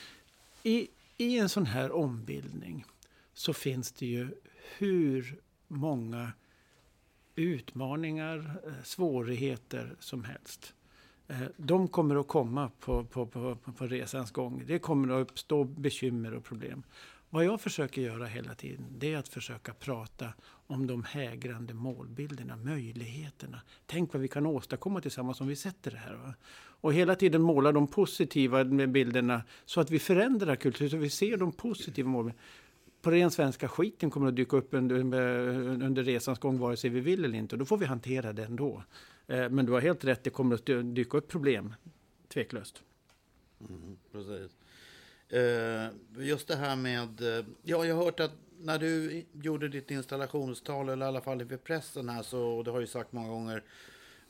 i, 0.63 0.89
i 1.17 1.39
en 1.39 1.49
sån 1.49 1.67
här 1.67 1.93
ombildning 1.93 2.85
så 3.35 3.53
finns 3.53 3.93
det 3.93 4.07
ju 4.07 4.29
hur 4.79 5.41
många 5.69 6.33
utmaningar, 7.37 8.61
eh, 8.67 8.73
svårigheter 8.83 9.97
som 9.99 10.25
helst. 10.25 10.75
Eh, 11.29 11.43
de 11.57 11.89
kommer 11.89 12.17
att 12.17 12.29
komma 12.29 12.71
på, 12.81 13.05
på, 13.05 13.27
på, 13.27 13.57
på 13.57 13.87
resans 13.87 14.31
gång. 14.31 14.63
Det 14.67 14.79
kommer 14.79 15.15
att 15.15 15.31
uppstå 15.31 15.65
bekymmer 15.65 16.35
och 16.35 16.45
problem. 16.45 16.83
Vad 17.35 17.45
jag 17.45 17.61
försöker 17.61 18.03
göra 18.03 18.27
hela 18.27 18.55
tiden, 18.55 18.87
det 18.99 19.13
är 19.13 19.19
att 19.19 19.29
försöka 19.29 19.75
prata 19.75 20.35
om 20.45 20.87
de 20.87 21.05
hägrande 21.05 21.75
målbilderna, 21.75 22.57
möjligheterna. 22.57 23.63
Tänk 23.87 24.13
vad 24.13 24.23
vi 24.23 24.29
kan 24.29 24.47
åstadkomma 24.47 25.01
tillsammans 25.01 25.41
om 25.41 25.47
vi 25.47 25.57
sätter 25.57 25.91
det 25.91 25.97
här. 25.97 26.15
Va? 26.15 26.35
Och 26.57 26.95
hela 26.95 27.15
tiden 27.15 27.43
måla 27.43 27.73
de 27.73 27.87
positiva 27.87 28.65
bilderna 28.65 29.43
så 29.65 29.81
att 29.81 29.91
vi 29.91 29.99
förändrar 29.99 30.57
kulturen, 30.57 30.91
så 30.91 30.97
vi 30.97 31.11
ser 31.11 31.37
de 31.37 31.53
positiva 31.53 32.09
målen 32.09 32.33
på 33.03 33.11
ren 33.11 33.31
svenska, 33.31 33.69
skiten 33.69 34.11
kommer 34.11 34.29
att 34.29 34.37
dyka 34.37 34.57
upp 34.57 34.75
under, 34.75 34.97
eh, 34.97 35.87
under 35.87 36.05
resans 36.05 36.39
gång 36.39 36.59
vare 36.59 36.77
sig 36.77 36.91
vi 36.91 37.01
vill 37.01 37.25
eller 37.25 37.39
inte. 37.39 37.55
Och 37.55 37.59
då 37.59 37.65
får 37.65 37.77
vi 37.77 37.87
hantera 37.87 38.33
det 38.33 38.45
ändå. 38.45 38.83
Eh, 39.27 39.49
men 39.51 39.67
du 39.67 39.73
har 39.73 39.81
helt 39.81 40.05
rätt, 40.05 40.25
det 40.25 40.31
kommer 40.31 40.55
att 40.55 40.67
dyka 40.95 41.19
upp 41.19 41.29
problem. 41.29 41.75
Tveklöst. 42.29 42.83
Mm, 43.61 43.97
precis. 44.13 44.57
Eh, 45.29 45.89
just 46.19 46.49
det 46.49 46.57
här 46.57 46.77
med... 46.77 47.21
Eh, 47.21 47.45
ja, 47.63 47.85
jag 47.85 47.97
har 47.97 48.05
hört 48.05 48.21
att 48.21 48.33
när 48.61 48.79
du 48.79 49.25
gjorde 49.43 49.69
ditt 49.69 49.91
installationstal, 49.91 50.89
eller 50.89 51.07
i 51.07 51.09
alla 51.09 51.21
fall 51.21 51.43
i 51.43 51.45
pressen 51.45 52.09
här, 52.09 52.23
så, 52.23 52.41
och 52.41 52.65
det 52.65 52.71
har 52.71 52.81
ju 52.81 52.87
sagt 52.87 53.13
många 53.13 53.29
gånger, 53.29 53.63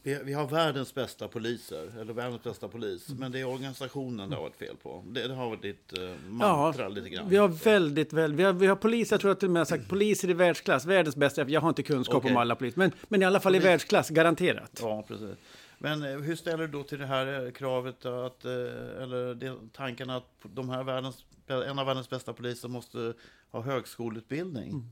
vi, 0.02 0.18
vi, 0.24 0.32
har 0.32 0.46
världens 0.46 0.94
bästa 0.94 1.28
poliser, 1.28 2.00
eller 2.00 2.12
världens 2.12 2.42
bästa 2.42 2.68
polis, 2.68 3.08
mm. 3.08 3.20
men 3.20 3.32
det 3.32 3.40
är 3.40 3.44
organisationen 3.44 4.30
det 4.30 4.36
har 4.36 4.42
varit 4.42 4.56
fel 4.56 4.76
på. 4.82 5.04
Det, 5.06 5.28
det 5.28 5.34
har 5.34 5.46
varit 5.46 5.62
ditt 5.62 5.98
uh, 5.98 6.10
mantra 6.28 6.82
ja, 6.82 6.88
lite 6.88 7.08
grann. 7.08 7.28
Vi 7.28 7.36
har 7.36 7.48
väldigt, 7.48 8.12
väldigt, 8.12 8.40
vi 8.40 8.44
har, 8.44 8.52
vi 8.52 8.66
har 8.66 8.76
poliser, 8.76 9.14
jag 9.14 9.20
tror 9.20 9.30
att 9.30 9.40
till 9.40 9.48
och 9.48 9.52
med 9.52 9.60
har 9.60 9.64
sagt 9.64 9.88
poliser 9.88 10.30
i 10.30 10.32
världsklass, 10.32 10.84
världens 10.84 11.16
bästa, 11.16 11.48
jag 11.48 11.60
har 11.60 11.68
inte 11.68 11.82
kunskap 11.82 12.16
okay. 12.16 12.30
om 12.30 12.36
alla 12.36 12.56
poliser, 12.56 12.78
men, 12.78 12.92
men 13.08 13.22
i 13.22 13.24
alla 13.24 13.40
fall 13.40 13.54
i 13.54 13.58
världsklass, 13.58 14.10
garanterat. 14.10 14.78
Ja, 14.82 15.04
precis. 15.08 15.36
Men 15.84 16.02
eh, 16.02 16.18
hur 16.18 16.36
ställer 16.36 16.66
du 16.66 16.72
då 16.72 16.82
till 16.82 16.98
det 16.98 17.06
här 17.06 17.44
eh, 17.46 17.52
kravet, 17.52 18.06
att, 18.06 18.44
eller 18.44 19.34
det, 19.34 19.56
tanken 19.72 20.10
att 20.10 20.28
de 20.42 20.70
här 20.70 20.84
världens, 20.84 21.24
en 21.46 21.78
av 21.78 21.86
världens 21.86 22.10
bästa 22.10 22.32
poliser 22.32 22.68
måste 22.68 23.14
ha 23.50 23.60
högskoleutbildning? 23.60 24.70
Mm. 24.70 24.90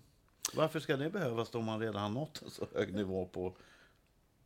Varför 0.55 0.81
ska 0.81 0.97
det 0.97 1.11
behövas 1.11 1.55
om 1.55 1.65
man 1.65 1.81
redan 1.81 2.03
har 2.03 2.09
nått 2.09 2.43
en 2.43 2.51
så 2.51 2.67
hög 2.75 2.95
nivå 2.95 3.27
på 3.27 3.57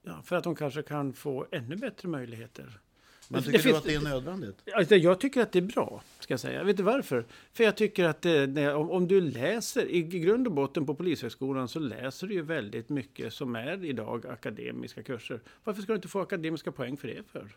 Ja, 0.03 0.23
för 0.23 0.37
att 0.37 0.45
de 0.45 0.55
kanske 0.55 0.83
kan 0.83 1.13
få 1.13 1.47
ännu 1.53 1.77
bättre 1.77 2.09
möjligheter. 2.09 2.81
Men 3.29 3.43
tycker 3.43 3.53
det 3.53 3.59
du 3.59 3.63
finns, 3.63 3.77
att 3.77 3.85
det 3.85 3.95
är 3.95 4.01
nödvändigt? 4.01 4.63
Alltså, 4.75 4.97
jag 4.97 5.21
tycker 5.21 5.43
att 5.43 5.53
det 5.53 5.59
är 5.59 5.63
bra, 5.63 6.03
ska 6.21 6.33
jag 6.33 6.41
säga. 6.41 6.65
Vet 6.65 6.77
du 6.77 6.83
varför? 6.83 7.25
För 7.53 7.65
jag 7.65 7.77
tycker 7.77 8.05
att 8.05 8.23
det, 8.23 8.75
om, 8.75 8.91
om, 8.91 9.09
du 9.09 9.21
läser, 9.21 9.91
i 9.91 10.03
grund 10.03 10.47
och 10.47 10.53
botten 10.53 10.87
på 10.87 10.95
Polishögskolan 10.95 11.69
så 11.69 11.79
läser 11.79 12.27
du 12.27 12.35
ju 12.35 12.43
väldigt 12.43 12.89
mycket 12.89 13.33
som 13.33 13.57
är 13.57 13.85
idag 13.85 14.27
akademiska 14.27 15.03
kurser. 15.03 15.41
Varför 15.65 15.83
ska 15.83 15.93
du 15.93 15.97
inte 15.97 16.09
få 16.09 16.21
akademiska 16.21 16.73
poäng 16.73 16.97
för 16.97 17.09
det 17.09 17.23
för? 17.33 17.57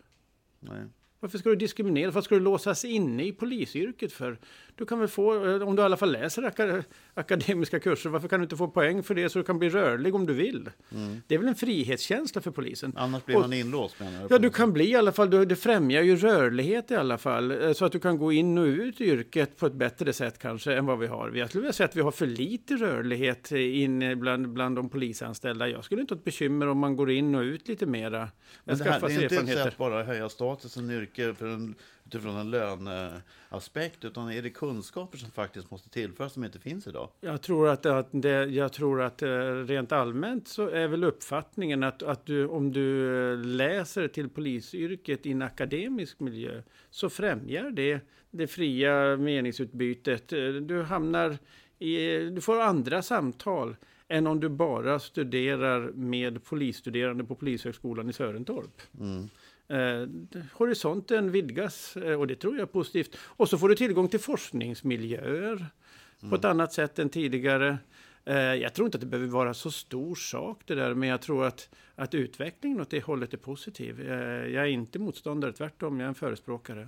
Nej. 0.59 0.85
Varför 1.19 1.37
ska 1.37 1.49
du 1.49 1.55
diskriminera? 1.55 2.11
Varför 2.11 2.21
ska 2.21 2.35
du 2.35 2.41
låsas 2.41 2.85
inne 2.85 3.23
i 3.23 3.31
polisyrket 3.31 4.13
för? 4.13 4.37
Du 4.79 4.85
kan 4.85 4.99
väl 4.99 5.07
få, 5.07 5.45
eh, 5.45 5.67
om 5.67 5.75
du 5.75 5.81
i 5.81 5.85
alla 5.85 5.97
fall 5.97 6.11
läser 6.11 6.43
ak 6.43 6.85
akademiska 7.13 7.79
kurser, 7.79 8.09
varför 8.09 8.27
kan 8.27 8.39
du 8.39 8.43
inte 8.43 8.57
få 8.57 8.67
poäng 8.67 9.03
för 9.03 9.15
det 9.15 9.29
så 9.29 9.39
du 9.39 9.45
kan 9.45 9.59
bli 9.59 9.69
rörlig 9.69 10.15
om 10.15 10.25
du 10.25 10.33
vill? 10.33 10.69
Mm. 10.91 11.21
Det 11.27 11.35
är 11.35 11.39
väl 11.39 11.47
en 11.47 11.55
frihetskänsla 11.55 12.41
för 12.41 12.51
polisen. 12.51 12.93
Annars 12.97 13.25
blir 13.25 13.37
man 13.37 13.53
inlåst 13.53 13.99
menar 13.99 14.19
du? 14.19 14.27
Ja, 14.29 14.39
du 14.39 14.49
kan 14.49 14.73
bli 14.73 14.89
i 14.89 14.95
alla 14.95 15.11
fall, 15.11 15.47
det 15.47 15.55
främjar 15.55 16.01
ju 16.01 16.15
rörlighet 16.15 16.91
i 16.91 16.95
alla 16.95 17.17
fall. 17.17 17.51
Eh, 17.51 17.73
så 17.73 17.85
att 17.85 17.91
du 17.91 17.99
kan 17.99 18.17
gå 18.17 18.31
in 18.31 18.57
och 18.57 18.63
ut 18.63 19.01
i 19.01 19.05
yrket 19.05 19.57
på 19.57 19.65
ett 19.65 19.73
bättre 19.73 20.13
sätt 20.13 20.39
kanske 20.39 20.73
än 20.73 20.85
vad 20.85 20.99
vi 20.99 21.07
har. 21.07 21.31
Jag 21.31 21.49
skulle 21.49 21.61
vilja 21.61 21.73
säga 21.73 21.87
att 21.87 21.95
vi 21.95 22.01
har 22.01 22.11
för 22.11 22.27
lite 22.27 22.75
rörlighet 22.75 23.51
in 23.51 24.19
bland, 24.19 24.49
bland 24.49 24.75
de 24.75 24.89
polisanställda. 24.89 25.67
Jag 25.67 25.83
skulle 25.83 26.01
inte 26.01 26.13
ha 26.13 26.17
ett 26.17 26.25
bekymmer 26.25 26.67
om 26.67 26.77
man 26.77 26.95
går 26.95 27.11
in 27.11 27.35
och 27.35 27.41
ut 27.41 27.67
lite 27.67 27.85
mera. 27.85 28.29
Men 28.63 28.77
det, 28.77 28.83
här, 28.83 28.99
det 28.99 29.13
är 29.13 29.23
inte 29.23 29.35
ett 29.35 29.63
sätt 29.63 29.77
bara 29.77 29.99
att 29.99 30.07
höja 30.07 30.29
statusen 30.29 30.89
i 30.89 30.93
yrket 30.93 31.37
för 31.37 31.45
en 31.45 31.75
utifrån 32.09 32.37
en 32.37 32.51
löneaspekt, 32.51 34.05
utan 34.05 34.31
är 34.31 34.41
det 34.41 34.49
kunskaper 34.49 35.17
som 35.17 35.31
faktiskt 35.31 35.71
måste 35.71 35.89
tillföras 35.89 36.33
som 36.33 36.43
inte 36.43 36.59
finns 36.59 36.87
idag? 36.87 37.09
Jag 37.21 37.41
tror 37.41 37.69
att, 37.69 37.85
att 37.85 38.07
det, 38.11 38.45
jag 38.45 38.73
tror 38.73 39.01
att 39.01 39.21
eh, 39.21 39.29
rent 39.67 39.91
allmänt 39.91 40.47
så 40.47 40.69
är 40.69 40.87
väl 40.87 41.03
uppfattningen 41.03 41.83
att, 41.83 42.03
att 42.03 42.25
du, 42.25 42.47
om 42.47 42.71
du 42.71 43.35
läser 43.43 44.07
till 44.07 44.29
polisyrket 44.29 45.25
i 45.25 45.31
en 45.31 45.41
akademisk 45.41 46.19
miljö 46.19 46.61
så 46.89 47.09
främjar 47.09 47.71
det 47.71 47.99
det 48.31 48.47
fria 48.47 49.17
meningsutbytet. 49.17 50.27
Du 50.61 50.83
hamnar 50.83 51.37
i, 51.79 52.19
du 52.19 52.41
får 52.41 52.61
andra 52.61 53.01
samtal 53.01 53.75
än 54.07 54.27
om 54.27 54.39
du 54.39 54.49
bara 54.49 54.99
studerar 54.99 55.91
med 55.91 56.43
polisstuderande 56.43 57.23
på 57.23 57.35
Polishögskolan 57.35 58.09
i 58.09 58.13
Sörentorp. 58.13 58.81
Mm. 58.99 59.29
Eh, 59.69 60.07
horisonten 60.53 61.31
vidgas 61.31 61.97
eh, 61.97 62.19
och 62.19 62.27
det 62.27 62.35
tror 62.35 62.55
jag 62.55 62.61
är 62.61 62.65
positivt. 62.65 63.17
Och 63.21 63.49
så 63.49 63.57
får 63.57 63.69
du 63.69 63.75
tillgång 63.75 64.07
till 64.07 64.19
forskningsmiljöer 64.19 65.55
mm. 65.55 66.29
på 66.29 66.35
ett 66.35 66.45
annat 66.45 66.73
sätt 66.73 66.99
än 66.99 67.09
tidigare. 67.09 67.77
Eh, 68.25 68.35
jag 68.35 68.73
tror 68.73 68.85
inte 68.85 68.95
att 68.95 69.01
det 69.01 69.07
behöver 69.07 69.31
vara 69.31 69.53
så 69.53 69.71
stor 69.71 70.15
sak 70.15 70.61
det 70.65 70.75
där, 70.75 70.93
men 70.93 71.09
jag 71.09 71.21
tror 71.21 71.45
att, 71.45 71.69
att 71.95 72.13
utvecklingen 72.13 72.81
åt 72.81 72.89
det 72.89 73.03
hållet 73.03 73.33
är 73.33 73.37
positiv. 73.37 74.11
Eh, 74.11 74.47
jag 74.47 74.63
är 74.63 74.69
inte 74.69 74.99
motståndare, 74.99 75.53
tvärtom, 75.53 75.99
jag 75.99 76.05
är 76.05 76.09
en 76.09 76.15
förespråkare. 76.15 76.87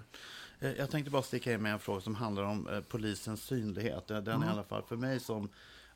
Eh, 0.60 0.72
jag 0.72 0.90
tänkte 0.90 1.12
bara 1.12 1.22
sticka 1.22 1.54
in 1.54 1.62
med 1.62 1.74
en 1.74 1.80
fråga 1.80 2.02
som 2.02 2.16
handlar 2.16 2.44
om 2.44 2.68
eh, 2.68 2.80
polisens 2.80 3.44
synlighet. 3.44 4.08
Den 4.08 4.28
mm. 4.28 4.44
i 4.44 4.48
alla 4.48 4.64
fall 4.64 4.84
för 4.84 4.96
mig 4.96 5.20
som 5.20 5.50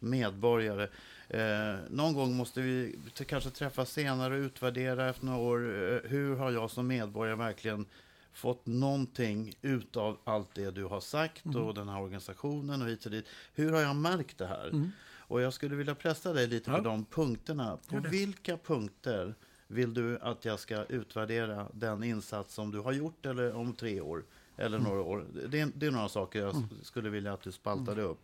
medborgare. 0.05 0.87
Eh, 1.29 1.75
någon 1.89 2.13
gång 2.13 2.35
måste 2.35 2.61
vi 2.61 2.99
kanske 3.27 3.49
träffas 3.49 3.91
senare 3.91 4.33
och 4.33 4.39
utvärdera 4.39 5.09
efter 5.09 5.25
några 5.25 5.39
år. 5.39 5.59
Eh, 5.59 6.09
hur 6.09 6.35
har 6.35 6.51
jag 6.51 6.71
som 6.71 6.87
medborgare 6.87 7.35
verkligen 7.35 7.85
fått 8.33 8.65
någonting 8.65 9.53
utav 9.61 10.17
allt 10.23 10.49
det 10.53 10.71
du 10.71 10.83
har 10.83 10.99
sagt 10.99 11.45
mm. 11.45 11.63
och 11.63 11.73
den 11.73 11.89
här 11.89 12.01
organisationen 12.01 12.81
och 12.81 12.87
hit 12.87 13.05
och 13.05 13.11
dit. 13.11 13.25
Hur 13.53 13.71
har 13.71 13.81
jag 13.81 13.95
märkt 13.95 14.37
det 14.37 14.47
här? 14.47 14.67
Mm. 14.67 14.91
Och 15.27 15.41
jag 15.41 15.53
skulle 15.53 15.75
vilja 15.75 15.95
pressa 15.95 16.33
dig 16.33 16.47
lite 16.47 16.71
ja. 16.71 16.77
på 16.77 16.83
de 16.83 17.05
punkterna. 17.05 17.77
På 17.87 17.99
vilka 17.99 18.57
punkter 18.57 19.35
vill 19.67 19.93
du 19.93 20.19
att 20.19 20.45
jag 20.45 20.59
ska 20.59 20.83
utvärdera 20.83 21.67
den 21.73 22.03
insats 22.03 22.53
som 22.53 22.71
du 22.71 22.79
har 22.79 22.91
gjort 22.91 23.25
eller 23.25 23.55
om 23.55 23.73
tre 23.73 24.01
år 24.01 24.23
eller 24.57 24.77
mm. 24.77 24.89
några 24.89 25.01
år? 25.01 25.25
Det 25.49 25.59
är, 25.59 25.71
det 25.75 25.85
är 25.85 25.91
några 25.91 26.09
saker 26.09 26.39
jag 26.39 26.55
mm. 26.55 26.69
skulle 26.83 27.09
vilja 27.09 27.33
att 27.33 27.41
du 27.41 27.51
spaltade 27.51 28.01
mm. 28.01 28.11
upp. 28.11 28.21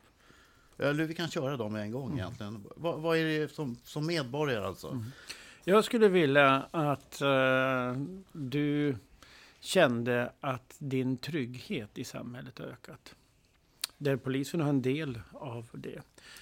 Eller 0.77 1.05
vi 1.05 1.13
kan 1.13 1.29
köra 1.29 1.57
dem 1.57 1.75
en 1.75 1.91
gång 1.91 2.05
mm. 2.05 2.19
egentligen. 2.19 2.65
Vad, 2.75 3.01
vad, 3.01 3.17
är 3.17 3.39
det 3.39 3.51
som, 3.51 3.77
som 3.84 4.05
medborgare 4.05 4.65
alltså? 4.65 4.88
Mm. 4.88 5.05
Jag 5.63 5.84
skulle 5.84 6.07
vilja 6.07 6.65
att 6.71 7.21
uh, 7.21 8.01
du 8.31 8.95
kände 9.60 10.31
att 10.39 10.75
din 10.77 11.17
trygghet 11.17 11.97
i 11.97 12.03
samhället 12.03 12.60
har 12.60 12.65
ökat. 12.65 13.15
Där 13.97 14.17
polisen 14.17 14.62
har 14.62 14.69
en 14.69 14.81
del 14.81 15.21
av 15.34 15.69
det. 15.73 16.01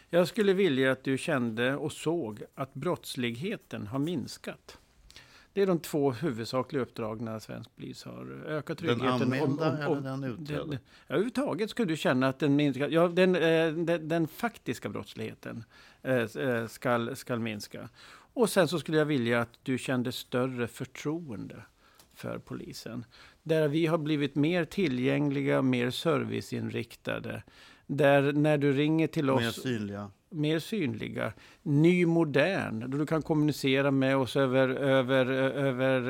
Jag 0.10 0.28
skulle 0.28 0.54
vilja 0.54 0.92
att 0.92 1.04
du 1.04 1.18
kände 1.18 1.76
och 1.76 1.92
såg 1.92 2.44
att 2.56 2.74
brottsligheten 2.74 3.88
har 3.88 4.00
minskat. 4.00 4.78
Det 5.54 5.62
är 5.62 5.68
de 5.68 5.80
två 5.80 6.12
huvudsakliga 6.12 6.84
uppdragen 6.84 7.26
när 7.26 7.40
svensk 7.40 7.76
polis 7.76 8.04
har. 8.04 8.44
Öka 8.48 8.76
tryggheten. 8.76 9.06
Den 9.06 9.42
använda 9.42 9.88
och, 9.88 9.92
och, 9.92 9.92
och, 9.92 9.98
eller 9.98 10.10
den 10.10 10.24
utredda? 10.24 10.78
överhuvudtaget 11.08 11.70
skulle 11.70 11.88
du 11.88 11.98
känna 11.98 12.28
att 12.28 12.40
den 12.40 12.56
minskar. 12.56 12.90
Ja, 12.90 13.08
den, 13.08 13.36
eh, 13.36 13.74
den, 13.74 14.08
den 14.08 14.28
faktiska 14.28 14.90
brottsligheten 14.90 15.64
eh, 16.02 16.16
eh, 16.16 16.68
ska, 16.68 17.16
ska 17.16 17.36
minska. 17.36 17.90
Och 18.34 18.50
sen 18.50 18.68
så 18.68 18.80
skulle 18.80 18.98
jag 18.98 19.06
vilja 19.06 19.42
att 19.42 19.60
du 19.64 19.78
kände 19.78 20.12
större 20.12 20.68
förtroende 20.68 21.64
för 22.14 22.38
polisen. 22.38 23.06
Där 23.44 23.68
vi 23.68 23.86
har 23.86 23.98
blivit 23.98 24.36
mer 24.36 24.66
tillgängliga, 24.66 25.62
mer 25.62 25.92
serviceinriktade. 25.92 27.44
Där 27.92 28.34
när 28.34 28.58
du 28.58 28.74
ringer 28.74 29.08
till 29.08 29.30
oss... 29.30 29.42
Mer 29.42 29.52
synliga 29.52 30.12
mer 30.32 30.60
synliga, 30.60 31.34
ny, 31.64 32.06
modern, 32.06 32.92
då 32.92 32.98
du 32.98 33.06
kan 33.06 33.22
kommunicera 33.22 33.92
med 33.92 34.18
oss 34.18 34.36
över, 34.36 34.70
över, 34.70 35.26
över 35.26 36.10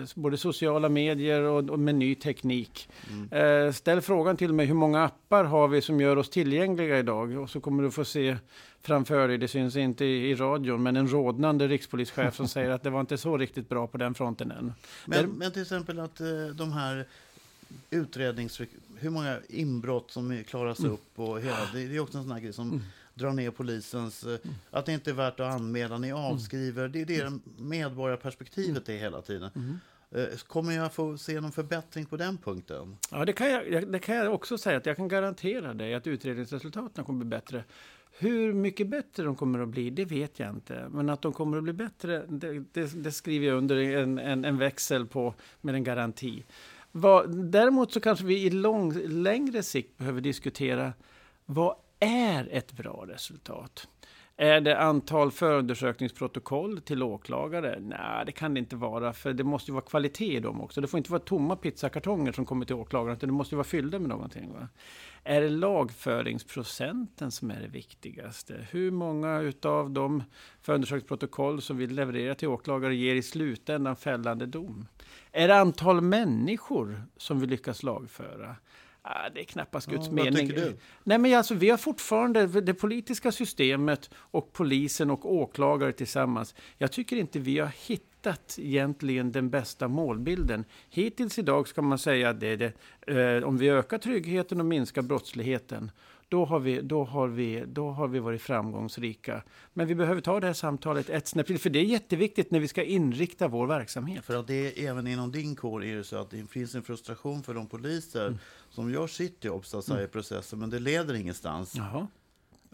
eh, 0.00 0.04
både 0.14 0.36
sociala 0.36 0.88
medier 0.88 1.42
och, 1.42 1.70
och 1.70 1.78
med 1.78 1.94
ny 1.94 2.14
teknik. 2.14 2.88
Mm. 3.10 3.66
Eh, 3.66 3.72
ställ 3.72 4.00
frågan 4.00 4.36
till 4.36 4.52
mig, 4.52 4.66
hur 4.66 4.74
många 4.74 5.04
appar 5.04 5.44
har 5.44 5.68
vi 5.68 5.80
som 5.80 6.00
gör 6.00 6.16
oss 6.16 6.30
tillgängliga 6.30 6.98
idag? 6.98 7.36
Och 7.38 7.50
så 7.50 7.60
kommer 7.60 7.82
du 7.82 7.90
få 7.90 8.04
se 8.04 8.36
framför 8.82 9.28
dig, 9.28 9.38
det 9.38 9.48
syns 9.48 9.76
inte 9.76 10.04
i, 10.04 10.30
i 10.30 10.34
radion, 10.34 10.82
men 10.82 10.96
en 10.96 11.08
rådnande 11.08 11.68
rikspolischef 11.68 12.34
som 12.34 12.48
säger 12.48 12.70
att 12.70 12.82
det 12.82 12.90
var 12.90 13.00
inte 13.00 13.18
så 13.18 13.38
riktigt 13.38 13.68
bra 13.68 13.86
på 13.86 13.98
den 13.98 14.14
fronten 14.14 14.50
än. 14.50 14.72
Men, 15.06 15.18
Där, 15.18 15.26
men 15.26 15.52
till 15.52 15.62
exempel 15.62 16.00
att 16.00 16.20
eh, 16.20 16.26
de 16.54 16.72
här 16.72 17.06
utrednings... 17.90 18.60
Hur 19.02 19.10
många 19.10 19.38
inbrott 19.48 20.10
som 20.10 20.44
klaras 20.44 20.78
mm. 20.78 20.92
upp 20.92 21.18
och 21.18 21.40
hela, 21.40 21.58
det, 21.72 21.86
det 21.86 21.96
är 21.96 22.00
också 22.00 22.18
en 22.18 22.24
sån 22.24 22.32
här 22.32 22.40
grej 22.40 22.52
som 22.52 22.68
mm 22.68 22.82
dra 23.14 23.32
ner 23.32 23.50
polisens... 23.50 24.24
Mm. 24.24 24.38
Att 24.70 24.86
det 24.86 24.92
inte 24.92 25.10
är 25.10 25.14
värt 25.14 25.40
att 25.40 25.54
anmäla, 25.54 25.98
ni 25.98 26.12
avskriver. 26.12 26.84
Mm. 26.84 26.92
Det 26.92 27.16
är 27.16 27.24
det 27.24 27.38
medborgarperspektivet 27.56 28.88
är 28.88 28.98
hela 28.98 29.22
tiden. 29.22 29.50
Mm. 29.54 29.78
Eh, 30.10 30.38
kommer 30.46 30.72
jag 30.72 30.92
få 30.92 31.18
se 31.18 31.40
någon 31.40 31.52
förbättring 31.52 32.06
på 32.06 32.16
den 32.16 32.38
punkten? 32.38 32.96
Ja, 33.10 33.24
det 33.24 33.32
kan, 33.32 33.50
jag, 33.50 33.92
det 33.92 33.98
kan 33.98 34.16
jag 34.16 34.34
också 34.34 34.58
säga. 34.58 34.76
att 34.76 34.86
Jag 34.86 34.96
kan 34.96 35.08
garantera 35.08 35.74
dig 35.74 35.94
att 35.94 36.06
utredningsresultaten 36.06 37.04
kommer 37.04 37.24
bli 37.24 37.28
bättre. 37.28 37.64
Hur 38.18 38.52
mycket 38.52 38.88
bättre 38.88 39.22
de 39.22 39.36
kommer 39.36 39.58
att 39.58 39.68
bli, 39.68 39.90
det 39.90 40.04
vet 40.04 40.38
jag 40.38 40.50
inte. 40.50 40.88
Men 40.90 41.08
att 41.08 41.22
de 41.22 41.32
kommer 41.32 41.56
att 41.56 41.62
bli 41.62 41.72
bättre, 41.72 42.26
det, 42.28 42.64
det, 42.72 43.02
det 43.02 43.12
skriver 43.12 43.46
jag 43.46 43.58
under 43.58 43.76
en, 43.76 44.18
en, 44.18 44.44
en, 44.44 44.58
växel 44.58 45.06
på 45.06 45.34
med 45.60 45.74
en 45.74 45.84
garanti. 45.84 46.44
Vad, 46.92 47.36
däremot 47.36 47.92
så 47.92 48.00
kanske 48.00 48.24
vi 48.24 48.42
i 48.42 48.50
lång, 48.50 48.92
längre 49.06 49.62
sikt 49.62 49.98
behöver 49.98 50.20
diskutera 50.20 50.92
vad 51.46 51.76
är 52.00 52.48
ett 52.52 52.72
bra 52.72 53.04
resultat? 53.08 53.88
Är 54.36 54.60
det 54.60 54.78
antal 54.78 55.30
förundersökningsprotokoll 55.30 56.80
till 56.80 57.02
åklagare? 57.02 57.78
Nej, 57.80 58.26
det 58.26 58.32
kan 58.32 58.54
det 58.54 58.60
inte 58.60 58.76
vara, 58.76 59.12
för 59.12 59.32
det 59.32 59.44
måste 59.44 59.70
ju 59.70 59.72
vara 59.72 59.84
kvalitet 59.84 60.36
i 60.36 60.40
dem 60.40 60.60
också. 60.60 60.80
Det 60.80 60.86
får 60.86 60.98
inte 60.98 61.12
vara 61.12 61.22
tomma 61.22 61.56
pizzakartonger 61.56 62.32
som 62.32 62.46
kommer 62.46 62.66
till 62.66 62.74
åklagaren, 62.74 63.16
utan 63.16 63.28
det 63.28 63.32
måste 63.32 63.54
ju 63.54 63.56
vara 63.56 63.64
fyllda 63.64 63.98
med 63.98 64.08
någonting. 64.08 64.52
Va? 64.52 64.68
Är 65.24 65.40
det 65.40 65.48
lagföringsprocenten 65.48 67.30
som 67.30 67.50
är 67.50 67.60
det 67.60 67.68
viktigaste? 67.68 68.66
Hur 68.70 68.90
många 68.90 69.40
utav 69.40 69.90
de 69.90 70.22
förundersökningsprotokoll 70.62 71.62
som 71.62 71.76
vi 71.76 71.86
levererar 71.86 72.34
till 72.34 72.48
åklagare 72.48 72.96
ger 72.96 73.14
i 73.14 73.22
slutändan 73.22 73.96
fällande 73.96 74.46
dom? 74.46 74.86
Är 75.32 75.48
det 75.48 75.56
antal 75.56 76.00
människor 76.00 77.02
som 77.16 77.40
vi 77.40 77.46
lyckas 77.46 77.82
lagföra? 77.82 78.56
Ah, 79.04 79.28
det 79.28 79.40
är 79.40 79.44
knappast 79.44 79.86
Guds 79.90 80.06
ja, 80.06 80.12
mening. 80.12 80.32
Vad 80.32 80.40
tycker 80.40 80.54
du? 80.54 80.76
Nej, 81.04 81.18
men 81.18 81.34
alltså, 81.34 81.54
vi 81.54 81.70
har 81.70 81.76
fortfarande 81.76 82.46
det 82.46 82.74
politiska 82.74 83.32
systemet 83.32 84.10
och 84.14 84.52
polisen 84.52 85.10
och 85.10 85.32
åklagare 85.32 85.92
tillsammans. 85.92 86.54
Jag 86.78 86.92
tycker 86.92 87.16
inte 87.16 87.38
vi 87.38 87.58
har 87.58 87.70
hittat 87.86 88.58
egentligen 88.58 89.32
den 89.32 89.50
bästa 89.50 89.88
målbilden. 89.88 90.64
Hittills 90.90 91.38
idag 91.38 91.68
ska 91.68 91.82
man 91.82 91.98
säga 91.98 92.30
att 92.30 92.40
det 92.40 92.46
är 92.46 92.56
det, 93.06 93.38
eh, 93.40 93.48
om 93.48 93.58
vi 93.58 93.68
ökar 93.68 93.98
tryggheten 93.98 94.60
och 94.60 94.66
minskar 94.66 95.02
brottsligheten 95.02 95.90
då 96.32 96.44
har, 96.44 96.60
vi, 96.60 96.80
då, 96.80 97.04
har 97.04 97.28
vi, 97.28 97.64
då 97.66 97.90
har 97.90 98.08
vi 98.08 98.18
varit 98.18 98.42
framgångsrika. 98.42 99.42
Men 99.72 99.86
vi 99.86 99.94
behöver 99.94 100.20
ta 100.20 100.40
det 100.40 100.46
här 100.46 100.54
samtalet 100.54 101.10
ett 101.10 101.26
snäpp 101.28 101.46
till, 101.46 101.58
för 101.58 101.70
det 101.70 101.78
är 101.78 101.84
jätteviktigt 101.84 102.50
när 102.50 102.60
vi 102.60 102.68
ska 102.68 102.82
inrikta 102.82 103.48
vår 103.48 103.66
verksamhet. 103.66 104.24
För 104.24 104.36
att 104.36 104.46
det 104.46 104.54
är, 104.54 104.90
även 104.90 105.06
inom 105.06 105.32
din 105.32 105.56
kår 105.56 105.84
är 105.84 105.96
det 105.96 106.04
så 106.04 106.16
att 106.16 106.30
det 106.30 106.50
finns 106.50 106.74
en 106.74 106.82
frustration 106.82 107.42
för 107.42 107.54
de 107.54 107.66
poliser 107.66 108.26
mm. 108.26 108.38
som 108.70 108.92
gör 108.92 109.06
sitt 109.06 109.44
jobb 109.44 109.66
så 109.66 109.78
att 109.78 109.84
säga, 109.84 109.96
mm. 109.96 110.08
i 110.08 110.12
processen, 110.12 110.58
men 110.58 110.70
det 110.70 110.78
leder 110.78 111.14
ingenstans. 111.14 111.74
Jaha. 111.76 112.06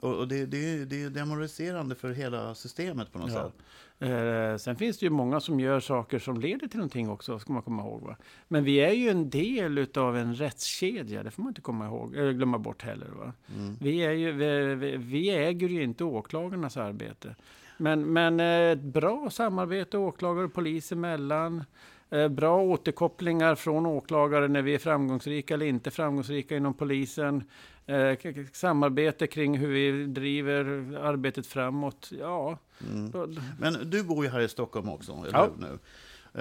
Och, 0.01 0.29
det, 0.29 0.47
det, 0.47 0.85
det, 0.85 1.03
är 1.03 1.11
demoraliserande 1.11 1.95
för 1.95 2.11
hela 2.11 2.55
systemet 2.55 3.13
på 3.13 3.19
något 3.19 3.33
ja. 3.33 3.45
sätt. 3.45 3.55
Eh, 4.01 4.57
sen 4.57 4.77
finns 4.77 4.99
det 4.99 5.07
ju 5.07 5.11
många 5.11 5.41
som 5.41 5.61
gör 5.61 5.81
saker 5.81 6.19
som 6.19 6.41
leder 6.41 6.69
till 6.69 6.79
någonting 6.79 7.11
också, 7.11 7.39
ska 7.39 7.53
man 7.53 7.63
komma 7.63 7.83
ihåg. 7.83 8.03
Va? 8.03 8.17
Men 8.49 8.65
vi 8.65 8.77
är 8.77 8.93
ju 8.93 9.09
en 9.09 9.31
del 9.31 9.87
av 9.95 10.17
en 10.17 10.35
rättskedja, 10.35 11.23
det 11.23 11.31
får 11.31 11.43
man 11.43 11.51
inte 11.51 11.61
komma 11.61 11.87
ihåg, 11.87 12.17
eller 12.17 12.33
glömma 12.33 12.59
bort 12.59 12.83
heller. 12.83 13.09
Va? 13.09 13.33
Mm. 13.57 13.77
Vi, 13.81 13.99
är 13.99 14.13
ju, 14.13 14.33
vi, 14.33 14.75
vi, 14.75 14.97
vi 14.97 15.31
äger 15.31 15.69
ju 15.69 15.83
inte 15.83 16.05
åklagarnas 16.05 16.77
arbete. 16.77 17.35
Men, 17.77 18.13
men 18.13 18.41
eh, 18.41 18.73
ett 18.73 18.83
bra 18.83 19.31
samarbete 19.31 19.99
åklagare 19.99 20.45
och 20.45 20.53
polis 20.53 20.93
emellan. 20.93 21.65
Eh, 22.11 22.29
bra 22.29 22.61
återkopplingar 22.63 23.55
från 23.55 23.87
åklagare 23.87 24.49
när 24.49 24.63
vi 24.63 24.75
är 24.75 24.79
framgångsrika 24.79 25.55
eller 25.55 25.67
inte 25.67 25.91
framgångsrika 25.91 26.57
inom 26.57 26.75
polisen. 26.75 27.45
Eh, 27.89 28.19
samarbete 28.53 29.27
kring 29.27 29.59
hur 29.59 29.69
vi 29.69 30.07
driver 30.07 30.65
arbetet 30.97 31.47
framåt. 31.47 32.11
Ja. 32.19 32.59
Mm. 32.81 33.37
Men 33.59 33.91
du 33.91 34.03
bor 34.03 34.25
ju 34.25 34.31
här 34.31 34.41
i 34.41 34.49
Stockholm 34.49 34.89
också, 34.89 35.13
eller 35.13 35.39
ja. 35.39 35.51
nu? 35.59 35.79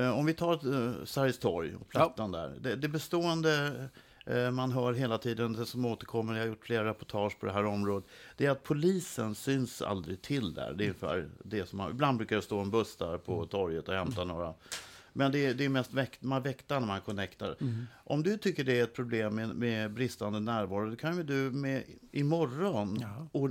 Eh, 0.01 0.19
om 0.19 0.25
vi 0.25 0.33
tar 0.33 1.05
Sergels 1.05 1.39
torg 1.39 1.75
och 1.75 1.89
Plattan 1.89 2.33
ja. 2.33 2.39
där. 2.39 2.55
Det, 2.59 2.75
det 2.75 2.87
bestående 2.87 3.71
man 4.51 4.71
hör 4.71 4.93
hela 4.93 5.17
tiden, 5.17 5.53
det 5.53 5.65
som 5.65 5.85
återkommer, 5.85 6.33
jag 6.33 6.41
har 6.41 6.47
gjort 6.47 6.65
flera 6.65 6.85
reportage 6.85 7.39
på 7.39 7.45
det 7.45 7.51
här 7.51 7.65
området, 7.65 8.09
det 8.37 8.45
är 8.45 8.51
att 8.51 8.63
polisen 8.63 9.35
syns 9.35 9.81
aldrig 9.81 10.21
till 10.21 10.53
där. 10.53 10.73
Det 10.73 10.83
är 10.83 10.85
ungefär 10.85 11.29
det 11.43 11.69
som 11.69 11.77
man, 11.77 11.91
ibland 11.91 12.17
brukar 12.17 12.35
det 12.35 12.41
stå 12.41 12.59
en 12.59 12.71
buss 12.71 12.95
där 12.95 13.17
på 13.17 13.45
torget 13.45 13.89
och 13.89 13.95
hämta 13.95 14.23
några 14.23 14.53
men 15.17 15.31
det 15.31 15.45
är, 15.45 15.53
det 15.53 15.65
är 15.65 15.69
mest 15.69 15.93
väkt, 15.93 16.23
man 16.23 16.41
väktar 16.41 16.79
när 16.79 16.87
man 16.87 17.01
connectar. 17.01 17.55
Mm. 17.61 17.87
Om 18.03 18.23
du 18.23 18.37
tycker 18.37 18.63
det 18.63 18.79
är 18.79 18.83
ett 18.83 18.93
problem 18.93 19.35
med, 19.35 19.55
med 19.55 19.91
bristande 19.91 20.39
närvaro, 20.39 20.89
då 20.89 20.95
kan 20.95 21.17
ju 21.17 21.23
du 21.23 21.51
med 21.51 21.83
imorgon 22.11 22.97
ja. 23.01 23.27
och, 23.31 23.49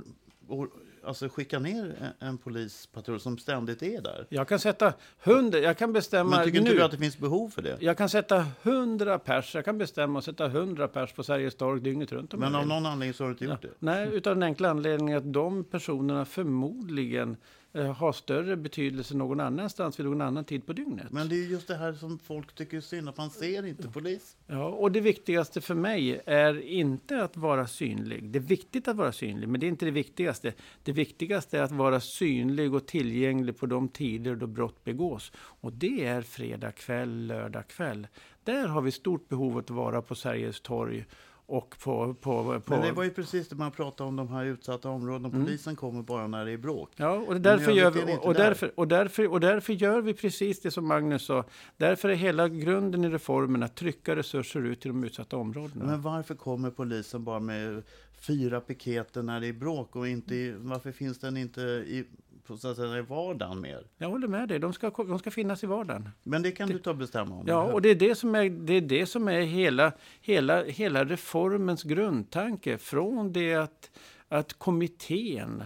och 0.48 0.68
alltså 1.05 1.29
skicka 1.29 1.59
ner 1.59 2.12
en, 2.18 2.29
en 2.29 2.38
polispatrull 2.38 3.20
som 3.20 3.38
ständigt 3.38 3.83
är 3.83 4.00
där. 4.00 4.26
Jag 4.29 4.48
kan 4.48 4.59
sätta 4.59 4.92
hundra, 5.24 5.59
jag 5.59 5.79
kan 5.79 5.92
bestämma 5.92 6.31
Men 6.31 6.44
tycker 6.44 6.61
nu. 6.61 6.66
inte 6.66 6.79
du 6.79 6.85
att 6.85 6.90
det 6.90 6.98
finns 6.98 7.18
behov 7.18 7.48
för 7.48 7.62
det? 7.62 7.76
Jag 7.81 7.98
kan 7.98 8.09
sätta 8.09 8.46
hundra 8.62 9.18
pers, 9.18 9.55
jag 9.55 9.64
kan 9.64 9.79
bestämma 9.79 10.18
att 10.18 10.24
sätta 10.24 10.48
hundra 10.48 10.88
pers 10.88 11.12
på 11.12 11.22
Sergels 11.22 11.55
torg 11.55 11.81
dygnet 11.81 12.12
runt. 12.12 12.35
Men 12.35 12.55
av 12.55 12.66
någon 12.66 12.87
anledning 12.87 13.14
så 13.14 13.24
har 13.24 13.29
du 13.29 13.33
inte 13.33 13.44
gjort 13.44 13.59
ja. 13.62 13.68
det? 13.68 13.74
Nej, 13.79 14.09
utav 14.12 14.35
den 14.35 14.42
enkla 14.42 14.70
anledningen 14.70 15.18
att 15.18 15.33
de 15.33 15.64
personerna 15.64 16.24
förmodligen 16.24 17.37
har 17.76 18.12
större 18.12 18.56
betydelse 18.56 19.16
någon 19.16 19.40
annanstans 19.40 19.98
vid 19.98 20.06
någon 20.06 20.20
annan 20.20 20.44
tid 20.44 20.66
på 20.66 20.72
dygnet. 20.72 21.12
Men 21.12 21.28
det 21.28 21.34
är 21.34 21.46
just 21.46 21.68
det 21.68 21.76
här 21.76 21.92
som 21.92 22.18
folk 22.18 22.54
tycker 22.54 22.76
är 22.76 22.80
synd, 22.80 23.08
att 23.08 23.16
man 23.16 23.30
ser 23.30 23.66
inte 23.66 23.88
polis. 23.88 24.36
Ja, 24.46 24.64
och 24.64 24.92
det 24.92 25.00
viktigaste 25.00 25.60
för 25.60 25.74
mig 25.74 26.20
är 26.26 26.60
inte 26.60 27.22
att 27.22 27.36
vara 27.36 27.66
synlig. 27.66 28.30
Det 28.30 28.38
är 28.38 28.40
viktigt 28.40 28.88
att 28.88 28.96
vara 28.96 29.12
synlig, 29.12 29.48
men 29.48 29.60
det 29.60 29.66
är 29.66 29.68
inte 29.68 29.84
det 29.84 29.90
viktigaste. 29.90 30.52
Det 30.82 30.92
viktigaste 30.92 31.58
är 31.58 31.62
att 31.62 31.72
vara 31.72 32.00
synlig 32.00 32.74
och 32.74 32.86
tillgänglig 32.86 33.58
på 33.58 33.66
de 33.66 33.88
tider 33.88 34.36
då 34.36 34.46
brott 34.46 34.84
begås. 34.84 35.32
Och 35.36 35.72
det 35.72 36.04
är 36.04 36.22
fredag 36.22 36.72
kväll, 36.72 37.26
lördag 37.26 37.68
kväll. 37.68 38.06
Där 38.44 38.68
har 38.68 38.80
vi 38.80 38.90
stort 38.90 39.28
behov 39.28 39.52
av 39.52 39.58
att 39.58 39.70
vara 39.70 40.02
på 40.02 40.14
Sergels 40.14 40.60
torg 40.60 41.04
och 41.46 41.76
på, 41.85 42.14
på, 42.14 42.61
på... 42.61 42.72
Men 42.72 42.80
det 42.80 42.92
var 42.92 43.04
ju 43.04 43.11
precis 43.11 43.48
det 43.48 43.56
man 43.56 43.70
pratade 43.70 44.09
om, 44.09 44.16
de 44.16 44.28
här 44.28 44.44
utsatta 44.44 44.88
områdena. 44.88 45.28
Mm. 45.28 45.44
Polisen 45.44 45.76
kommer 45.76 46.02
bara 46.02 46.26
när 46.26 46.44
det 46.44 46.52
är 46.52 46.56
bråk. 46.56 46.90
Ja, 46.96 47.12
och 47.12 47.40
därför, 47.40 47.72
gör 47.72 47.90
vi, 47.90 48.00
inte 48.00 48.16
och, 48.16 48.35
där. 48.35 48.44
därför, 48.44 48.72
och, 48.80 48.88
därför, 48.88 49.32
och 49.32 49.40
därför 49.40 49.72
gör 49.72 50.00
vi 50.00 50.14
precis 50.14 50.61
det 50.61 50.70
som 50.70 50.88
Magnus 50.88 51.24
sa. 51.24 51.44
Därför 51.76 52.09
är 52.09 52.14
hela 52.14 52.48
grunden 52.48 53.04
i 53.04 53.09
reformen 53.09 53.62
att 53.62 53.74
trycka 53.74 54.16
resurser 54.16 54.61
ut 54.61 54.80
till 54.80 54.88
de 54.90 55.04
utsatta 55.04 55.37
områdena. 55.37 55.85
Men 55.85 56.02
varför 56.02 56.35
kommer 56.35 56.70
polisen 56.70 57.24
bara 57.24 57.40
med 57.40 57.82
fyra 58.18 58.61
piketer 58.61 59.22
när 59.22 59.40
det 59.40 59.46
är 59.46 59.52
bråk 59.52 59.96
och 59.96 60.09
inte 60.09 60.54
varför 60.59 60.92
finns 60.92 61.18
den 61.18 61.37
inte 61.37 61.61
i, 61.61 62.04
säga, 62.46 62.98
i 62.98 63.02
vardagen 63.02 63.61
mer? 63.61 63.87
Jag 63.98 64.09
håller 64.09 64.28
med 64.28 64.48
dig, 64.48 64.59
de 64.59 64.72
ska, 64.72 64.90
de 64.90 65.18
ska 65.18 65.30
finnas 65.30 65.64
i 65.64 65.66
vardagen. 65.66 66.11
Men 66.22 66.42
det 66.42 66.52
kan 66.52 66.68
du 66.68 66.78
ta 66.78 66.90
och 66.90 66.96
bestämma 66.96 67.35
om. 67.35 67.44
Ja, 67.46 67.72
och 67.72 67.82
det 67.82 67.88
är 67.88 67.94
det 67.94 68.14
som 68.14 68.35
är, 68.35 68.50
det 68.50 68.72
är, 68.72 68.80
det 68.80 69.06
som 69.06 69.28
är 69.28 69.40
hela, 69.40 69.92
hela, 70.20 70.64
hela 70.64 71.04
reformens 71.04 71.82
grundtanke. 71.82 72.78
Från 72.78 73.32
det 73.32 73.54
att, 73.54 73.90
att 74.28 74.52
kommittén 74.52 75.64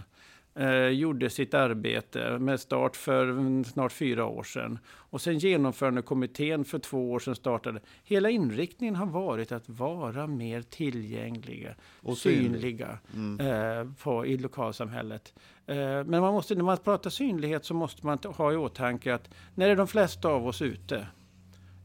eh, 0.55 0.87
gjorde 0.87 1.29
sitt 1.29 1.53
arbete 1.53 2.39
med 2.39 2.59
start 2.59 2.95
för 2.95 3.63
snart 3.63 3.91
fyra 3.91 4.25
år 4.25 4.43
sedan. 4.43 4.79
Och 4.87 5.21
sen 5.21 5.37
genomförandekommittén 5.37 6.65
för 6.65 6.79
två 6.79 7.11
år 7.11 7.19
sedan 7.19 7.35
startade. 7.35 7.79
Hela 8.03 8.29
inriktningen 8.29 8.95
har 8.95 9.05
varit 9.05 9.51
att 9.51 9.69
vara 9.69 10.27
mer 10.27 10.61
tillgängliga, 10.61 11.75
Och 12.01 12.17
synlig. 12.17 12.51
synliga 12.51 12.99
Mm. 13.15 13.39
eh, 13.39 13.93
på, 14.03 14.25
i 14.25 14.37
lokalsamhället. 14.37 15.33
Eh, 15.65 15.75
men 15.77 16.09
man 16.21 16.33
måste, 16.33 16.55
när 16.55 16.63
man 16.63 16.77
pratar 16.77 17.09
synlighet 17.09 17.65
så 17.65 17.73
måste 17.73 18.05
man 18.05 18.17
ha 18.23 18.53
i 18.53 18.55
åtanke 18.55 19.13
att 19.13 19.29
när 19.55 19.69
är 19.69 19.75
de 19.75 19.87
flesta 19.87 20.27
av 20.29 20.47
oss 20.47 20.61
ute? 20.61 21.07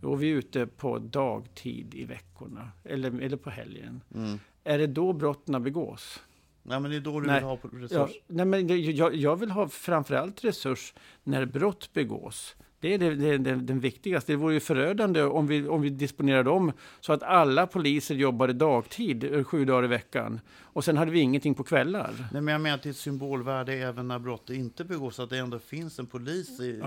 Jo, 0.02 0.14
vi 0.14 0.30
är 0.30 0.34
ute 0.34 0.66
på 0.66 0.98
dagtid 0.98 1.94
i 1.94 2.04
veckorna 2.04 2.70
eller, 2.84 3.20
eller 3.20 3.36
på 3.36 3.50
helgen. 3.50 4.00
Mm. 4.14 4.38
Är 4.64 4.78
det 4.78 4.86
då 4.86 5.12
brotten 5.12 5.62
begås? 5.62 6.22
Nej, 6.68 6.80
men 6.80 6.90
det 6.90 6.96
är 6.96 7.00
då 7.00 7.20
du 7.20 7.26
Nej. 7.26 7.34
vill 7.40 7.44
ha 7.44 7.56
på- 7.56 7.68
Ja, 7.72 7.78
resurs. 7.78 8.16
nej, 8.26 8.46
men 8.46 8.68
jag, 8.96 9.14
jag 9.14 9.36
vill 9.36 9.50
ha 9.50 9.68
framförallt 9.68 10.44
resurs 10.44 10.94
när 11.24 11.44
brott 11.44 11.90
begås. 11.92 12.56
Det 12.80 12.94
är 12.94 12.98
det, 12.98 13.14
det, 13.14 13.38
det, 13.38 13.54
den 13.54 13.80
viktigaste. 13.80 14.32
Det 14.32 14.36
vore 14.36 14.54
ju 14.54 14.60
förödande 14.60 15.22
om 15.22 15.46
vi, 15.46 15.68
om 15.68 15.80
vi 15.82 15.90
disponerade 15.90 16.50
om 16.50 16.72
så 17.00 17.12
att 17.12 17.22
alla 17.22 17.66
poliser 17.66 18.14
jobbade 18.14 18.52
dagtid 18.52 19.34
eh, 19.34 19.44
sju 19.44 19.64
dagar 19.64 19.84
i 19.84 19.86
veckan. 19.86 20.40
Och 20.62 20.84
sen 20.84 20.96
hade 20.96 21.10
vi 21.10 21.20
ingenting 21.20 21.54
på 21.54 21.62
kvällar. 21.64 22.28
Nej, 22.32 22.42
men 22.42 22.52
jag 22.52 22.60
menar 22.60 22.74
att 22.76 22.82
det 22.82 22.88
är 22.88 22.90
ett 22.90 22.96
symbolvärde 22.96 23.72
även 23.72 24.08
när 24.08 24.18
brott 24.18 24.50
inte 24.50 24.84
begås, 24.84 25.20
att 25.20 25.30
det 25.30 25.38
ändå 25.38 25.58
finns 25.58 25.98
en 25.98 26.06
polis 26.06 26.60
i, 26.60 26.82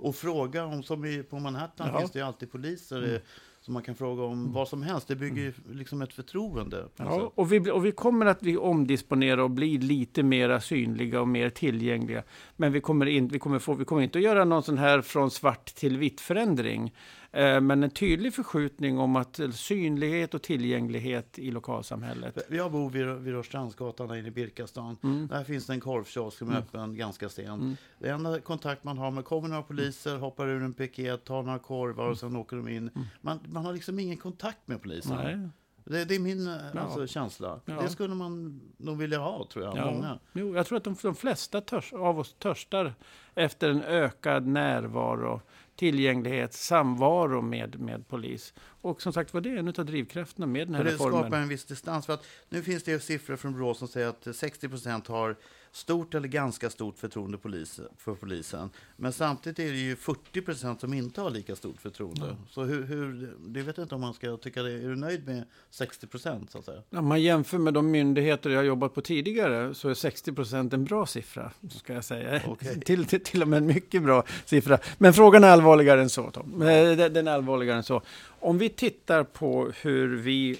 och 0.00 0.16
fråga 0.16 0.64
om, 0.64 0.82
som 0.82 1.04
i, 1.04 1.22
på 1.22 1.38
Manhattan 1.38 1.86
Jaha. 1.88 1.98
finns 2.00 2.10
det 2.12 2.18
ju 2.18 2.24
alltid 2.24 2.52
poliser 2.52 3.14
eh, 3.14 3.20
som 3.64 3.74
man 3.74 3.82
kan 3.82 3.94
fråga 3.94 4.22
om 4.22 4.52
vad 4.52 4.68
som 4.68 4.82
helst. 4.82 5.08
Det 5.08 5.16
bygger 5.16 5.42
ju 5.42 5.52
liksom 5.72 6.02
ett 6.02 6.12
förtroende. 6.12 6.88
Ja, 6.96 7.32
och, 7.34 7.52
vi, 7.52 7.70
och 7.70 7.86
vi 7.86 7.92
kommer 7.92 8.26
att 8.26 8.42
vi 8.42 8.56
omdisponera 8.56 9.44
och 9.44 9.50
bli 9.50 9.78
lite 9.78 10.22
mer 10.22 10.58
synliga 10.58 11.20
och 11.20 11.28
mer 11.28 11.50
tillgängliga. 11.50 12.22
Men 12.56 12.72
vi 12.72 12.80
kommer, 12.80 13.06
in, 13.06 13.28
vi, 13.28 13.38
kommer 13.38 13.58
få, 13.58 13.74
vi 13.74 13.84
kommer 13.84 14.02
inte 14.02 14.18
att 14.18 14.24
göra 14.24 14.44
någon 14.44 14.62
sån 14.62 14.78
här 14.78 15.02
från 15.02 15.30
svart 15.30 15.74
till 15.74 15.98
vitt 15.98 16.20
förändring. 16.20 16.94
Eh, 17.34 17.60
men 17.60 17.82
en 17.82 17.90
tydlig 17.90 18.34
förskjutning 18.34 18.98
om 18.98 19.16
att 19.16 19.40
synlighet 19.52 20.34
och 20.34 20.42
tillgänglighet 20.42 21.38
i 21.38 21.50
lokalsamhället. 21.50 22.38
Jag 22.50 22.72
bor 22.72 22.90
vid, 22.90 23.06
vid 23.06 23.32
Rörstrandsgatan 23.34 24.08
där 24.08 24.16
inne 24.16 24.28
i 24.28 24.30
Birkastan. 24.30 24.96
Mm. 25.02 25.26
Där 25.26 25.44
finns 25.44 25.66
det 25.66 25.72
en 25.72 25.80
korvkiosk 25.80 26.38
som 26.38 26.50
är 26.50 26.58
öppen 26.58 26.96
ganska 26.96 27.28
sent. 27.28 27.48
Mm. 27.62 27.76
Det 27.98 28.08
enda 28.08 28.40
kontakt 28.40 28.84
man 28.84 28.98
har 28.98 29.10
med 29.10 29.24
kommer 29.24 29.48
några 29.48 29.62
poliser, 29.62 30.16
hoppar 30.16 30.48
ur 30.48 30.62
en 30.62 30.74
piket, 30.74 31.24
tar 31.24 31.42
några 31.42 31.58
korvar 31.58 32.10
och 32.10 32.18
sen 32.18 32.36
åker 32.36 32.56
de 32.56 32.68
in. 32.68 32.90
Man, 33.20 33.38
man 33.46 33.64
har 33.64 33.72
liksom 33.72 33.98
ingen 33.98 34.16
kontakt 34.16 34.68
med 34.68 34.82
polisen. 34.82 35.18
Mm. 35.18 35.40
Nej. 35.40 35.48
Det, 35.86 36.04
det 36.04 36.14
är 36.14 36.20
min 36.20 36.46
eh, 36.46 36.56
Ja. 36.74 36.80
alltså, 36.80 37.06
känsla. 37.06 37.60
Ja. 37.64 37.82
Det 37.82 37.88
skulle 37.88 38.14
man 38.14 38.60
nog 38.76 38.98
vilja 38.98 39.18
ha, 39.18 39.46
tror 39.52 39.64
jag. 39.64 39.94
Många. 39.94 40.18
Jo, 40.32 40.54
jag 40.56 40.66
tror 40.66 40.78
att 40.78 40.84
de, 40.84 40.96
de 41.02 41.14
flesta 41.14 41.60
törs, 41.60 41.92
av 41.92 42.18
oss 42.18 42.34
törstar 42.38 42.94
efter 43.34 43.70
en 43.70 43.82
ökad 43.82 44.46
närvaro, 44.46 45.40
tillgänglighet, 45.76 46.54
samvaro 46.54 47.40
med, 47.42 47.80
med 47.80 48.08
polis. 48.08 48.54
Och 48.58 49.02
som 49.02 49.12
sagt 49.12 49.34
var 49.34 49.40
det 49.40 49.50
är 49.50 49.56
en 49.56 49.68
av 49.68 49.84
drivkrafterna 49.86 50.46
med 50.46 50.66
den 50.68 50.74
här 50.74 50.82
För 50.82 50.90
det 50.90 50.94
reformen. 50.94 51.20
skapar 51.20 51.38
en 51.38 51.48
viss 51.48 51.64
distans. 51.64 52.06
För 52.06 52.12
att 52.12 52.24
nu 52.48 52.62
finns 52.62 52.82
det 52.82 53.02
siffror 53.02 53.36
från 53.36 53.54
Brå 53.54 53.74
som 53.74 53.88
säger 53.88 54.08
att 54.08 54.36
60 54.36 54.68
procent 54.68 55.06
har 55.06 55.36
stort 55.74 56.14
eller 56.14 56.28
ganska 56.28 56.70
stort 56.70 56.98
förtroende 56.98 57.38
polis, 57.38 57.80
för 57.98 58.14
polisen. 58.14 58.70
Men 58.96 59.12
samtidigt 59.12 59.58
är 59.58 59.72
det 59.72 59.78
ju 59.78 59.96
40 59.96 60.40
procent 60.40 60.80
som 60.80 60.94
inte 60.94 61.20
har 61.20 61.30
lika 61.30 61.56
stort 61.56 61.80
förtroende. 61.80 62.36
Så 62.50 62.62
hur, 62.62 62.82
hur, 62.82 63.34
det 63.38 63.62
vet 63.62 63.76
jag 63.76 63.84
inte 63.84 63.94
om 63.94 64.00
man 64.00 64.14
ska 64.14 64.36
tycka 64.36 64.62
det. 64.62 64.72
Är 64.72 64.88
du 64.88 64.96
nöjd 64.96 65.26
med 65.26 65.44
60 65.70 66.06
procent 66.06 66.50
så 66.50 66.58
att 66.58 66.64
säga? 66.64 66.82
Om 66.90 67.06
man 67.06 67.22
jämför 67.22 67.58
med 67.58 67.74
de 67.74 67.90
myndigheter 67.90 68.50
jag 68.50 68.64
jobbat 68.64 68.94
på 68.94 69.00
tidigare 69.00 69.74
så 69.74 69.88
är 69.88 69.94
60 69.94 70.32
procent 70.32 70.72
en 70.72 70.84
bra 70.84 71.06
siffra. 71.06 71.50
Ska 71.70 71.92
jag 71.92 72.04
säga. 72.04 72.42
Okej. 72.46 72.80
Till, 72.84 73.04
till, 73.04 73.20
till 73.20 73.42
och 73.42 73.48
med 73.48 73.56
en 73.56 73.66
mycket 73.66 74.02
bra 74.02 74.24
siffra. 74.44 74.78
Men 74.98 75.14
frågan 75.14 75.44
är 75.44 75.48
allvarligare 75.48 76.00
än 76.00 76.10
så, 76.10 76.30
Tom. 76.30 76.62
Eh, 76.62 76.96
den 76.96 77.28
är 77.28 77.32
allvarligare 77.32 77.76
än 77.76 77.82
så. 77.82 78.02
Om 78.26 78.58
vi 78.58 78.68
tittar 78.68 79.24
på 79.24 79.72
hur 79.82 80.16
vi 80.16 80.58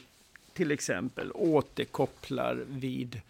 till 0.54 0.70
exempel 0.70 1.32
återkopplar 1.34 2.64
vid, 2.68 3.20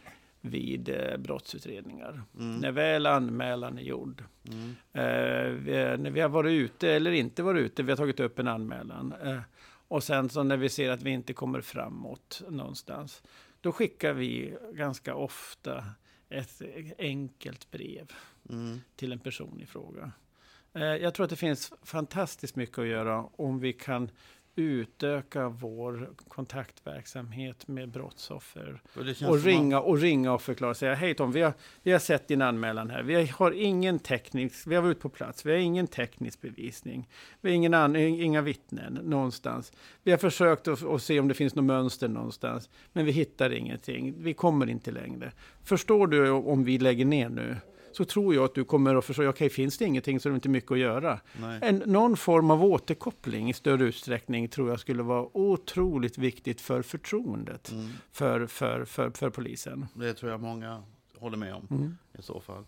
vid 0.44 0.88
eh, 0.88 1.16
brottsutredningar. 1.16 2.22
Mm. 2.38 2.56
När 2.56 2.72
väl 2.72 3.06
anmälan 3.06 3.78
är 3.78 3.82
gjord. 3.82 4.24
Mm. 4.48 4.76
Eh, 4.92 5.50
vi, 5.52 5.72
när 6.02 6.10
vi 6.10 6.20
har 6.20 6.28
varit 6.28 6.50
ute 6.52 6.88
eller 6.90 7.12
inte 7.12 7.42
varit 7.42 7.60
ute, 7.62 7.82
vi 7.82 7.90
har 7.90 7.96
tagit 7.96 8.20
upp 8.20 8.38
en 8.38 8.48
anmälan. 8.48 9.14
Eh, 9.24 9.40
och 9.88 10.04
sen 10.04 10.28
så 10.28 10.42
när 10.42 10.56
vi 10.56 10.68
ser 10.68 10.90
att 10.90 11.02
vi 11.02 11.10
inte 11.10 11.32
kommer 11.32 11.60
framåt 11.60 12.42
någonstans, 12.48 13.22
då 13.60 13.72
skickar 13.72 14.12
vi 14.12 14.56
ganska 14.72 15.14
ofta 15.14 15.84
ett 16.28 16.62
enkelt 16.98 17.70
brev 17.70 18.12
Mm. 18.50 18.80
till 18.96 19.12
en 19.12 19.18
person 19.18 19.60
i 19.60 19.66
fråga. 19.66 20.12
Eh, 20.72 20.82
jag 20.84 21.14
tror 21.14 21.24
att 21.24 21.30
det 21.30 21.36
finns 21.36 21.72
fantastiskt 21.82 22.56
mycket 22.56 22.78
att 22.78 22.86
göra 22.86 23.24
om 23.36 23.60
vi 23.60 23.72
kan 23.72 24.10
utöka 24.56 25.48
vår 25.48 26.10
kontaktverksamhet 26.28 27.68
med 27.68 27.88
brottsoffer 27.88 28.82
Och, 28.94 29.28
och 29.28 29.42
ringa 29.42 29.80
och 29.80 29.98
ringa 29.98 30.32
och 30.32 30.42
förklara 30.42 30.70
och 30.70 30.76
säga 30.76 30.94
hej 30.94 31.14
Tom, 31.14 31.32
vi 31.32 31.42
har, 31.42 31.52
vi 31.82 31.92
har 31.92 31.98
sett 31.98 32.28
din 32.28 32.42
anmälan 32.42 32.90
här. 32.90 33.02
Vi 33.02 33.26
har 33.26 33.50
ingen 33.50 33.98
teknisk, 33.98 34.66
vi 34.66 34.74
har 34.74 34.82
varit 34.82 35.00
på 35.00 35.08
plats, 35.08 35.46
vi 35.46 35.50
har 35.50 35.58
ingen 35.58 35.86
teknisk 35.86 36.40
bevisning. 36.40 37.08
Vi 37.40 37.50
har 37.50 37.54
ingen 37.54 37.74
an, 37.74 37.96
inga 37.96 38.42
vittnen 38.42 38.94
någonstans. 38.94 39.72
Vi 40.02 40.10
har 40.10 40.18
försökt 40.18 40.68
att, 40.68 40.84
att 40.84 41.02
se 41.02 41.20
om 41.20 41.28
det 41.28 41.34
finns 41.34 41.54
något 41.54 41.64
mönster 41.64 42.08
någonstans, 42.08 42.70
men 42.92 43.04
vi 43.04 43.12
hittar 43.12 43.52
ingenting. 43.52 44.14
Vi 44.18 44.34
kommer 44.34 44.70
inte 44.70 44.90
längre. 44.90 45.32
Förstår 45.62 46.06
du 46.06 46.30
om 46.30 46.64
vi 46.64 46.78
lägger 46.78 47.04
ner 47.04 47.28
nu? 47.28 47.56
Så 47.96 48.04
tror 48.04 48.34
jag 48.34 48.44
att 48.44 48.54
du 48.54 48.64
kommer 48.64 48.94
att 48.94 49.04
förstå, 49.04 49.28
okej, 49.28 49.50
finns 49.50 49.78
det 49.78 49.84
ingenting 49.84 50.20
så 50.20 50.28
är 50.28 50.30
det 50.30 50.34
inte 50.34 50.48
mycket 50.48 50.70
att 50.72 50.78
göra. 50.78 51.20
Nej. 51.40 51.58
En, 51.62 51.82
någon 51.86 52.16
form 52.16 52.50
av 52.50 52.64
återkoppling 52.64 53.50
i 53.50 53.52
större 53.52 53.84
utsträckning 53.84 54.48
tror 54.48 54.68
jag 54.70 54.80
skulle 54.80 55.02
vara 55.02 55.28
otroligt 55.36 56.18
viktigt 56.18 56.60
för 56.60 56.82
förtroendet 56.82 57.70
Mm. 57.72 57.88
för, 58.12 58.46
för, 58.46 58.84
för, 58.84 59.10
för 59.10 59.30
polisen. 59.30 59.86
Det 59.94 60.14
tror 60.14 60.30
jag 60.30 60.40
många 60.40 60.82
håller 61.18 61.36
med 61.36 61.54
om 61.54 61.66
Mm. 61.70 61.96
i 62.18 62.22
så 62.22 62.40
fall. 62.40 62.64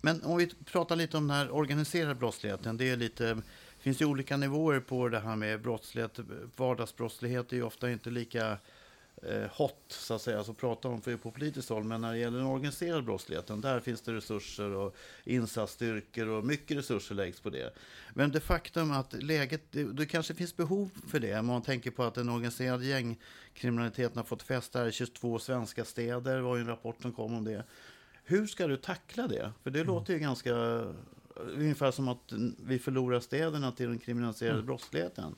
Men 0.00 0.22
om 0.22 0.36
vi 0.36 0.50
pratar 0.64 0.96
lite 0.96 1.16
om 1.16 1.28
den 1.28 1.36
här 1.36 1.50
organiserade 1.54 2.14
brottsligheten. 2.14 2.76
Det 2.76 2.90
är 2.90 2.96
lite, 2.96 3.42
finns 3.78 4.02
ju 4.02 4.04
olika 4.06 4.36
nivåer 4.36 4.80
på 4.80 5.08
det 5.08 5.20
här 5.20 5.36
med 5.36 5.62
brottslighet. 5.62 6.18
Vardagsbrottslighet 6.56 7.52
är 7.52 7.56
ju 7.56 7.62
ofta 7.62 7.90
inte 7.90 8.10
lika 8.10 8.58
hot 9.50 9.84
så 9.88 10.14
att 10.14 10.22
säga, 10.22 10.44
så 10.44 10.54
prata 10.54 10.88
om 10.88 11.00
för 11.00 11.16
på 11.16 11.30
politiskt 11.30 11.68
håll. 11.68 11.84
Men 11.84 12.00
när 12.00 12.12
det 12.12 12.18
gäller 12.18 12.38
den 12.38 12.46
organiserade 12.46 13.02
brottsligheten, 13.02 13.60
där 13.60 13.80
finns 13.80 14.00
det 14.00 14.12
resurser 14.12 14.70
och 14.70 14.96
insatsstyrkor 15.24 16.28
och 16.28 16.44
mycket 16.44 16.76
resurser 16.76 17.14
läggs 17.14 17.40
på 17.40 17.50
det. 17.50 17.74
Men 18.14 18.30
det 18.30 18.40
faktum 18.40 18.90
att 18.90 19.22
läget, 19.22 19.62
det, 19.70 19.84
det 19.84 20.06
kanske 20.06 20.34
finns 20.34 20.56
behov 20.56 20.90
för 21.08 21.20
det. 21.20 21.38
Om 21.38 21.46
man 21.46 21.62
tänker 21.62 21.90
på 21.90 22.02
att 22.02 22.14
den 22.14 22.28
organiserade 22.28 22.86
gängkriminaliteten 22.86 24.16
har 24.16 24.24
fått 24.24 24.42
fäste 24.42 24.78
här 24.78 24.86
i 24.86 24.92
22 24.92 25.38
svenska 25.38 25.84
städer. 25.84 26.40
Var 26.40 26.56
ju 26.56 26.60
en 26.60 26.68
rapport 26.68 27.02
som 27.02 27.12
kom 27.12 27.34
om 27.34 27.44
det. 27.44 27.64
Hur 28.24 28.46
ska 28.46 28.66
du 28.66 28.76
tackla 28.76 29.28
det? 29.28 29.52
För 29.62 29.70
det 29.70 29.84
låter 29.84 30.12
ju 30.12 30.18
ganska 30.18 30.54
ungefär 31.36 31.90
som 31.90 32.08
att 32.08 32.32
vi 32.66 32.78
förlorar 32.78 33.20
städerna 33.20 33.72
till 33.72 33.86
den 33.86 33.98
kriminaliserade 33.98 34.62
brottsligheten. 34.62 35.34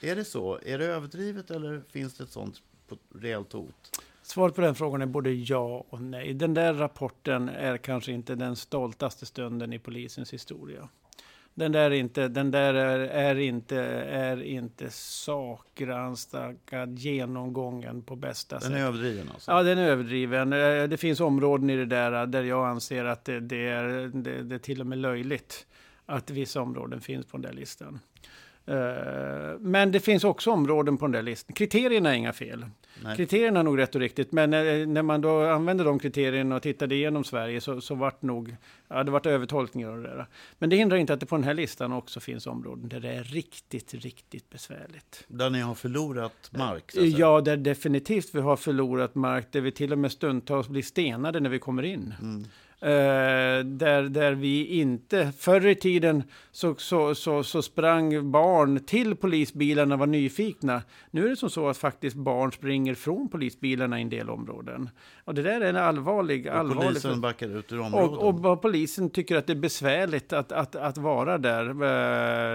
Är 0.00 0.16
det 0.16 0.24
så? 0.24 0.58
Är 0.62 0.78
det 0.78 0.84
överdrivet 0.84 1.50
eller 1.50 1.82
finns 1.90 2.14
det 2.14 2.24
ett 2.24 2.30
sånt 2.30 2.62
på- 2.90 3.18
reellt 3.18 3.52
hot? 3.52 4.00
Svaret 4.22 4.54
på 4.54 4.60
den 4.60 4.74
frågan 4.74 5.02
är 5.02 5.06
både 5.06 5.30
ja 5.32 5.84
och 5.88 6.02
nej. 6.02 6.34
Den 6.34 6.54
där 6.54 6.74
rapporten 6.74 7.48
är 7.48 7.76
kanske 7.76 8.12
inte 8.12 8.34
den 8.34 8.56
stoltaste 8.56 9.26
stunden 9.26 9.72
i 9.72 9.78
polisens 9.78 10.32
historia. 10.32 10.88
Den 11.54 11.72
där 11.72 11.90
är 11.90 11.94
inte, 11.94 12.28
den 12.28 12.50
där 12.50 12.74
är, 12.74 12.98
är 12.98 13.34
inte, 13.38 13.76
är 14.10 14.42
inte 14.42 14.90
sakgranskad, 14.90 16.98
genomgången 16.98 18.02
på 18.02 18.16
bästa 18.16 18.54
Den 18.58 18.62
sätt. 18.62 18.72
är 18.72 18.76
överdriven 18.84 19.28
alltså? 19.34 19.50
Ja, 19.50 19.62
den 19.62 19.78
är 19.78 19.88
överdriven. 19.88 20.52
Eh, 20.52 20.82
Det 20.88 20.96
finns 21.00 21.20
områden 21.20 21.70
i 21.70 21.76
det 21.76 21.86
där 21.86 22.26
där 22.26 22.42
jag 22.42 22.66
anser 22.66 23.04
att 23.04 23.24
det, 23.24 23.40
det, 23.40 23.68
är, 23.68 24.10
det, 24.14 24.42
det 24.42 24.54
är 24.54 24.58
till 24.58 24.80
och 24.80 24.86
med 24.86 24.98
löjligt 24.98 25.66
att 26.06 26.30
vissa 26.30 26.60
områden 26.60 27.00
finns 27.00 27.26
på 27.26 27.36
den 27.36 27.42
där 27.42 27.52
listan. 27.60 27.98
Eh, 28.66 29.58
men 29.60 29.92
det 29.92 30.00
finns 30.00 30.24
också 30.24 30.50
områden 30.50 30.96
på 30.96 31.04
den 31.04 31.12
där 31.12 31.22
listan. 31.22 31.54
Kriterierna 31.54 32.10
är 32.10 32.14
inga 32.14 32.32
fel. 32.32 32.64
Nej. 33.02 33.16
Kriterierna 33.16 33.60
är 33.60 33.64
nog 33.64 33.78
rätt 33.78 33.94
och 33.94 34.00
riktigt, 34.00 34.32
men 34.32 34.50
när, 34.50 34.86
när 34.86 35.02
man 35.02 35.20
då 35.20 35.40
använde 35.42 35.84
de 35.84 35.98
kriterierna 35.98 36.56
och 36.56 36.62
tittade 36.62 36.94
igenom 36.94 37.24
Sverige 37.24 37.60
så, 37.60 37.80
så 37.80 37.94
vart 37.94 38.22
nog, 38.22 38.56
ja 38.88 39.04
det 39.04 39.10
vart 39.10 39.26
övertolkningar 39.26 39.90
och 39.90 40.02
det 40.02 40.08
där. 40.08 40.26
Men 40.58 40.70
det 40.70 40.76
hindrar 40.76 40.96
inte 40.96 41.12
att 41.12 41.20
det 41.20 41.26
på 41.26 41.36
den 41.36 41.44
här 41.44 41.54
listan 41.54 41.92
också 41.92 42.20
finns 42.20 42.46
områden 42.46 42.88
där 42.88 43.00
det 43.00 43.12
är 43.12 43.24
riktigt, 43.24 43.94
riktigt 43.94 44.50
besvärligt. 44.50 45.24
Där 45.28 45.50
ni 45.50 45.60
har 45.60 45.74
förlorat 45.74 46.50
mark? 46.50 46.92
Så 46.92 47.00
säga. 47.00 47.18
Ja, 47.18 47.40
där 47.40 47.56
definitivt 47.56 48.34
vi 48.34 48.40
har 48.40 48.56
förlorat 48.56 49.14
mark, 49.14 49.46
där 49.50 49.60
vi 49.60 49.72
till 49.72 49.92
och 49.92 49.98
med 49.98 50.12
stundtals 50.12 50.68
blir 50.68 50.82
stenade 50.82 51.40
när 51.40 51.50
vi 51.50 51.58
kommer 51.58 51.82
in. 51.82 52.14
Mm. 52.20 52.44
Eh, 52.82 53.64
där, 53.64 54.02
där 54.02 54.32
vi 54.32 54.66
inte... 54.66 55.32
Förr 55.38 55.66
i 55.66 55.74
tiden 55.74 56.22
så, 56.50 56.74
så, 56.74 57.14
så, 57.14 57.42
så 57.42 57.62
sprang 57.62 58.30
barn 58.30 58.84
till 58.84 59.16
polisbilarna 59.16 59.94
och 59.94 59.98
var 59.98 60.06
nyfikna. 60.06 60.82
Nu 61.10 61.24
är 61.24 61.28
det 61.28 61.36
som 61.36 61.50
så 61.50 61.68
att 61.68 61.78
faktiskt 61.78 62.16
barn 62.16 62.52
springer 62.52 62.94
från 62.94 63.28
polisbilarna 63.28 63.98
i 63.98 64.02
en 64.02 64.10
del 64.10 64.30
områden. 64.30 64.90
Och 65.24 65.34
det 65.34 65.42
där 65.42 65.60
är 65.60 65.68
en 65.68 65.76
allvarlig... 65.76 66.46
Och 66.46 66.54
allvarlig 66.54 66.88
polisen 66.88 67.20
backar 67.20 67.48
ut 67.58 67.72
ur 67.72 67.80
områden? 67.80 68.18
och, 68.18 68.52
och 68.52 68.62
polisen 68.62 69.10
tycker 69.10 69.36
att 69.36 69.46
det 69.46 69.52
är 69.52 69.56
besvärligt 69.56 70.32
att, 70.32 70.52
att, 70.52 70.76
att 70.76 70.98
vara 70.98 71.38
där. 71.38 71.66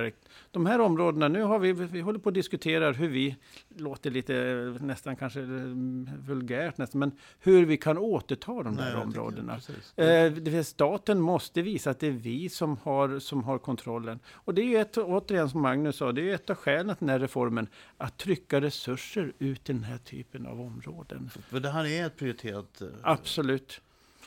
Eh, 0.06 0.12
De 0.56 0.66
här 0.66 0.82
områdena, 0.82 1.28
nu 1.28 1.42
har 1.42 1.60
vi, 1.60 1.72
vi 1.72 2.02
håller 2.02 2.20
på 2.20 2.30
att 2.30 2.36
diskutera 2.36 2.92
hur 2.92 3.08
vi, 3.08 3.36
låter 3.78 4.12
lite 4.12 4.34
nästan 4.82 5.16
kanske 5.16 5.40
mm, 5.40 6.10
vulgärt 6.20 6.78
nästan, 6.78 7.00
men 7.00 7.12
hur 7.40 7.66
vi 7.66 7.78
kan 7.78 7.98
återta 7.98 8.64
de 8.64 8.78
här 8.78 8.92
jag 8.92 9.02
områdena. 9.02 9.56
precis. 9.56 9.98
Eh, 9.98 10.32
det 10.32 10.64
staten 10.64 11.22
måste 11.22 11.62
visa 11.62 11.90
att 11.90 12.00
det 12.00 12.08
är 12.08 12.12
vi 12.12 12.50
som 12.50 12.78
har, 12.84 13.20
som 13.20 13.44
har 13.44 13.58
kontrollen. 13.58 14.20
Och 14.34 14.54
det 14.54 14.62
är 14.62 14.66
ju 14.66 14.78
ett, 14.78 14.98
återigen 14.98 15.50
som 15.50 15.62
Magnus 15.62 15.96
sa, 15.96 16.12
det 16.12 16.22
är 16.22 16.26
ju 16.26 16.34
ett 16.34 16.50
av 16.50 16.56
skälen 16.56 16.96
till 16.96 17.08
den 17.08 17.10
här 17.14 17.20
reformen, 17.20 17.68
att 17.98 18.18
trycka 18.18 18.62
resurser 18.62 19.34
ut 19.40 19.64
till 19.64 19.76
den 19.76 19.84
här 19.84 19.98
typen 19.98 20.46
av 20.46 20.62
områden. 20.62 21.30
För 21.50 21.60
det 21.60 21.70
här 21.70 21.86
är 21.86 22.06
ett 22.06 22.18
prioriterat... 22.18 22.82
eh, 22.82 22.88
Absolut. 23.02 23.82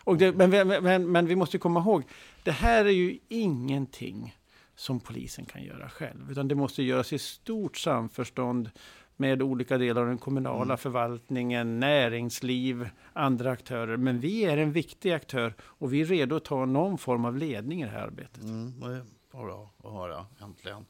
Och 0.05 0.17
det, 0.17 0.33
men, 0.33 0.51
men, 0.51 0.69
men, 0.69 1.13
men 1.13 1.27
vi 1.27 1.37
måste 1.37 1.59
komma 1.59 1.81
ihåg, 1.81 2.03
det 2.43 2.51
här 2.51 2.85
är 2.85 2.91
ju 2.91 3.19
ingenting 3.29 4.35
som 4.79 5.01
polisen 5.01 5.45
kan 5.45 5.63
göra 5.63 5.89
själv, 5.89 6.31
utan 6.31 6.49
det 6.49 6.55
måste 6.55 6.83
göras 6.83 7.13
i 7.13 7.19
stort 7.19 7.77
samförstånd 7.77 8.71
med 9.17 9.43
olika 9.43 9.79
delar 9.79 10.01
av 10.03 10.07
den 10.09 10.19
kommunala 10.19 10.65
Mm. 10.65 10.79
förvaltningen, 10.79 11.81
näringsliv, 11.81 12.89
andra 13.13 13.51
aktörer. 13.51 13.97
Men 13.97 14.21
vi 14.21 14.45
är 14.45 14.57
en 14.57 14.73
viktig 14.73 15.13
aktör 15.13 15.55
och 15.63 15.93
vi 15.93 16.01
är 16.01 16.05
redo 16.05 16.37
att 16.37 16.45
ta 16.45 16.65
någon 16.65 16.99
form 16.99 17.25
av 17.25 17.37
ledning 17.37 17.83
i 17.83 17.85
det 17.85 17.91
här 17.91 18.03
arbetet. 18.07 18.43
Mm, 18.43 18.81
det 18.81 19.05
var 19.37 19.47
bra 19.47 19.71
att 19.85 19.93
höra, 19.93 20.27
äntligen. 20.43 20.85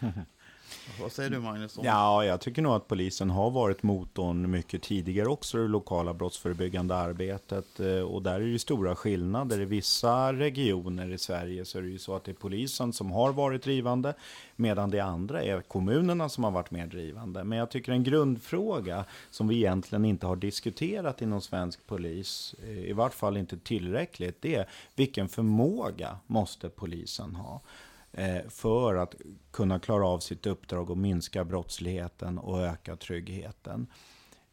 Vad 1.00 1.12
säger 1.12 1.30
du 1.30 1.38
Magnus? 1.38 1.78
om- 1.78 1.84
Ja, 1.84 2.24
jag 2.24 2.40
tycker 2.40 2.62
nog 2.62 2.72
att 2.72 2.88
polisen 2.88 3.30
har 3.30 3.50
varit 3.50 3.82
motorn 3.82 4.50
mycket 4.50 4.82
tidigare 4.82 5.28
också 5.28 5.58
i 5.58 5.62
det 5.62 5.68
lokala 5.68 6.14
brottsförebyggande 6.14 6.96
arbetet. 6.96 7.80
Eh, 7.80 7.86
och 8.00 8.22
där 8.22 8.34
är 8.34 8.40
det 8.40 8.46
ju 8.46 8.58
stora 8.58 8.96
skillnader. 8.96 9.60
I 9.60 9.64
vissa 9.64 10.32
regioner 10.32 11.12
i 11.12 11.18
Sverige 11.18 11.64
så 11.64 11.78
är 11.78 11.82
det 11.82 11.88
ju 11.88 11.98
så 11.98 12.16
att 12.16 12.24
det 12.24 12.30
är 12.30 12.34
polisen 12.34 12.92
som 12.92 13.10
har 13.10 13.32
varit 13.32 13.62
drivande, 13.62 14.14
medan 14.56 14.90
det 14.90 15.00
andra 15.00 15.42
är 15.42 15.60
kommunerna 15.60 16.28
som 16.28 16.44
har 16.44 16.50
varit 16.50 16.70
mer 16.70 16.86
drivande. 16.86 17.44
Men 17.44 17.58
jag 17.58 17.70
tycker 17.70 17.92
en 17.92 18.04
grundfråga 18.04 19.04
som 19.30 19.48
vi 19.48 19.56
egentligen 19.56 20.04
inte 20.04 20.26
har 20.26 20.36
diskuterat 20.36 21.22
inom 21.22 21.40
svensk 21.40 21.86
polis, 21.86 22.54
eh, 22.62 22.78
i 22.78 22.92
vart 22.92 23.14
fall 23.14 23.36
inte 23.36 23.58
tillräckligt, 23.58 24.36
det 24.42 24.54
är 24.54 24.68
vilken 24.94 25.28
förmåga 25.28 26.16
måste 26.26 26.68
polisen 26.68 27.34
ha? 27.36 27.60
Eh, 28.18 28.48
för 28.48 28.94
att 28.94 29.14
kunna 29.50 29.78
klara 29.78 30.06
av 30.06 30.18
sitt 30.18 30.46
uppdrag 30.46 30.90
och 30.90 30.98
minska 30.98 31.44
brottsligheten 31.44 32.38
och 32.38 32.60
öka 32.60 32.96
tryggheten. 32.96 33.86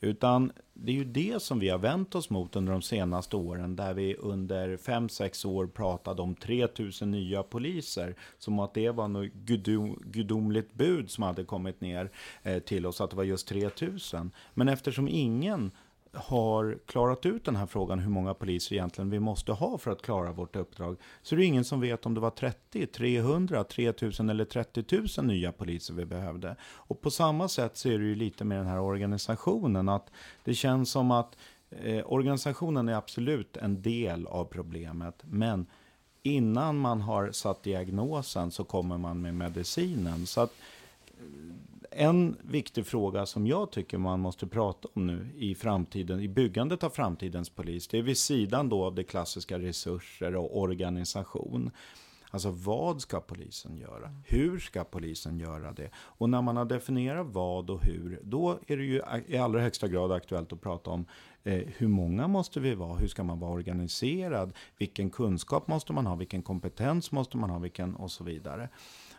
Utan 0.04 0.52
det 0.74 0.92
är 0.92 0.96
ju 0.96 1.06
det 1.06 1.42
som 1.42 1.60
vi 1.60 1.70
har 1.70 1.78
vänt 1.78 2.16
oss 2.16 2.30
mot 2.30 2.56
under 2.56 2.72
de 2.72 2.82
senaste 2.82 3.36
åren, 3.36 3.76
där 3.76 3.94
vi 3.94 4.16
under 4.16 4.78
5-6 4.78 5.48
år 5.48 5.68
pratade 5.68 6.22
om 6.22 6.36
3000 6.36 7.12
nya 7.12 7.44
poliser, 7.44 8.16
som 8.38 8.60
att 8.60 8.74
det 8.74 8.90
var 8.90 9.08
något 9.08 9.34
gudom, 9.34 10.04
gudomligt 10.06 10.74
bud 10.74 11.10
som 11.10 11.24
hade 11.24 11.44
kommit 11.44 11.82
ner 11.82 12.12
eh, 12.44 12.60
till 12.60 12.86
oss, 12.86 13.02
att 13.02 13.10
det 13.10 13.16
var 13.16 13.24
just 13.24 13.48
3000. 13.48 14.32
Men 14.54 14.70
eftersom 14.70 15.08
ingen 15.08 15.72
har 16.14 16.78
klarat 16.86 17.26
ut 17.26 17.46
den 17.46 17.56
här 17.56 17.66
frågan 17.66 18.00
hur 18.00 18.10
många 18.10 18.34
poliser 18.34 18.76
egentligen 18.76 19.10
vi 19.10 19.20
måste 19.20 19.52
ha 19.52 19.78
för 19.78 19.92
att 19.92 20.02
klara 20.02 20.32
vårt 20.32 20.56
uppdrag. 20.56 20.98
Så 21.22 21.36
det 21.36 21.44
är 21.44 21.46
ingen 21.46 21.66
som 21.66 21.82
vet 21.82 22.06
om 22.06 22.14
det 22.14 22.20
var 22.20 22.30
30, 22.30 22.88
300, 22.88 23.64
3000 23.64 24.30
eller 24.30 24.46
30 24.46 24.86
000 25.18 25.26
nya 25.26 25.52
poliser 25.52 25.94
vi 25.94 26.06
behövde. 26.06 26.56
Och 26.64 27.02
på 27.02 27.12
samma 27.12 27.48
sätt 27.48 27.78
så 27.78 27.90
är 27.90 28.00
det 28.00 28.06
ju 28.06 28.16
lite 28.16 28.44
med 28.46 28.58
den 28.58 28.68
här 28.68 28.80
organisationen 28.80 29.90
att 29.90 30.12
det 30.44 30.54
känns 30.54 30.92
som 30.92 31.12
att 31.12 31.38
eh, 31.70 32.04
organisationen 32.06 32.90
är 32.90 32.94
absolut 32.94 33.58
en 33.58 33.82
del 33.82 34.28
av 34.28 34.46
problemet, 34.46 35.24
men 35.24 35.66
innan 36.24 36.78
man 36.78 37.02
har 37.02 37.32
satt 37.32 37.64
diagnosen 37.64 38.52
så 38.52 38.64
kommer 38.64 38.98
man 38.98 39.22
med 39.22 39.36
medicinen. 39.36 40.26
Så 40.26 40.42
att 40.42 40.54
en 41.96 42.38
viktig 42.42 42.86
fråga 42.86 43.26
som 43.26 43.48
jag 43.48 43.72
tycker 43.72 43.98
man 43.98 44.20
måste 44.20 44.48
prata 44.48 44.88
om 44.94 45.08
nu 45.08 45.30
i 45.36 45.56
framtiden, 45.56 46.20
i 46.20 46.28
byggandet 46.28 46.84
av 46.84 46.90
framtidens 46.90 47.50
polis, 47.50 47.88
det 47.88 47.98
är 47.98 48.02
vid 48.02 48.18
sidan 48.18 48.70
då 48.70 48.84
av 48.84 48.96
det 48.96 49.04
klassiska 49.04 49.60
resurser 49.60 50.36
och 50.36 50.60
organisation. 50.60 51.72
Alltså 52.34 52.50
vad 52.50 53.02
ska 53.02 53.20
polisen 53.20 53.78
göra? 53.78 54.12
Hur 54.26 54.60
ska 54.60 54.84
polisen 54.84 55.40
göra 55.40 55.72
det? 55.72 55.90
Och 55.96 56.30
när 56.30 56.42
man 56.42 56.58
har 56.58 56.66
definierat 56.66 57.28
vad 57.28 57.70
och 57.70 57.84
hur, 57.84 58.20
då 58.24 58.60
är 58.68 58.78
det 58.78 58.84
ju 58.84 59.02
i 59.28 59.38
allra 59.38 59.62
högsta 59.62 59.88
grad 59.88 60.12
aktuellt 60.12 60.54
att 60.54 60.62
prata 60.62 60.90
om 60.90 61.06
eh, 61.44 61.62
hur 61.78 61.88
många 61.88 62.28
måste 62.28 62.60
vi 62.60 62.76
vara? 62.76 62.98
Hur 62.98 63.08
ska 63.08 63.24
man 63.24 63.40
vara 63.40 63.52
organiserad? 63.52 64.54
Vilken 64.78 65.10
kunskap 65.10 65.68
måste 65.68 65.94
man 65.94 66.06
ha? 66.06 66.16
Vilken 66.16 66.42
kompetens 66.42 67.12
måste 67.12 67.38
man 67.38 67.50
ha? 67.50 67.60
Vilken 67.60 67.96
och 67.96 68.12
så 68.12 68.24
vidare. 68.24 68.70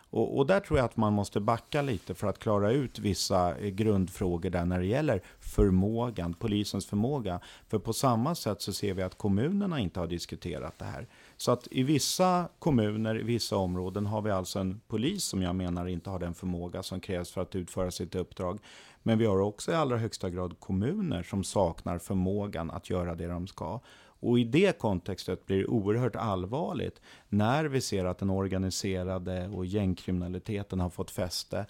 Och, 0.09 0.37
och 0.37 0.45
där 0.45 0.59
tror 0.59 0.79
jag 0.79 0.85
att 0.85 0.97
man 0.97 1.13
måste 1.13 1.39
backa 1.39 1.81
lite 1.81 2.13
för 2.13 2.27
att 2.27 2.39
klara 2.39 2.71
ut 2.71 2.99
vissa 2.99 3.57
eh, 3.57 3.69
grundfrågor 3.69 4.49
där 4.49 4.65
när 4.65 4.79
det 4.79 4.85
gäller 4.85 5.21
förmågan, 5.39 6.33
polisens 6.33 6.85
förmåga. 6.85 7.39
För 7.67 7.79
på 7.79 7.93
samma 7.93 8.35
sätt 8.35 8.61
så 8.61 8.73
ser 8.73 8.93
vi 8.93 9.01
att 9.01 9.17
kommunerna 9.17 9.79
inte 9.79 9.99
har 9.99 10.07
diskuterat 10.07 10.79
det 10.79 10.85
här. 10.85 11.07
Så 11.37 11.51
att 11.51 11.67
i 11.71 11.83
vissa 11.83 12.49
kommuner, 12.59 13.19
i 13.19 13.23
vissa 13.23 13.55
områden 13.55 14.05
har 14.05 14.21
vi 14.21 14.31
alltså 14.31 14.59
en 14.59 14.81
polis 14.87 15.23
som 15.23 15.41
jag 15.41 15.55
menar 15.55 15.87
inte 15.87 16.09
har 16.09 16.19
den 16.19 16.33
förmåga 16.33 16.83
som 16.83 16.99
krävs 16.99 17.31
för 17.31 17.41
att 17.41 17.55
utföra 17.55 17.91
sitt 17.91 18.15
uppdrag. 18.15 18.59
Men 19.03 19.17
vi 19.17 19.25
har 19.25 19.39
också 19.39 19.71
i 19.71 19.75
allra 19.75 19.97
högsta 19.97 20.29
grad 20.29 20.59
kommuner 20.59 21.23
som 21.23 21.43
saknar 21.43 21.97
förmågan 21.97 22.71
att 22.71 22.89
göra 22.89 23.15
det 23.15 23.27
de 23.27 23.47
ska. 23.47 23.79
Och 24.19 24.39
i 24.39 24.43
det 24.43 24.79
kontextet 24.79 25.45
blir 25.45 25.57
det 25.57 25.65
oerhört 25.65 26.15
allvarligt 26.15 27.01
när 27.29 27.65
vi 27.65 27.81
ser 27.81 28.05
att 28.05 28.17
den 28.17 28.29
organiserade 28.29 29.47
och 29.47 29.65
gängkriminaliteten 29.65 30.79
har 30.79 30.89
fått 30.89 31.11
fäste. 31.11 31.65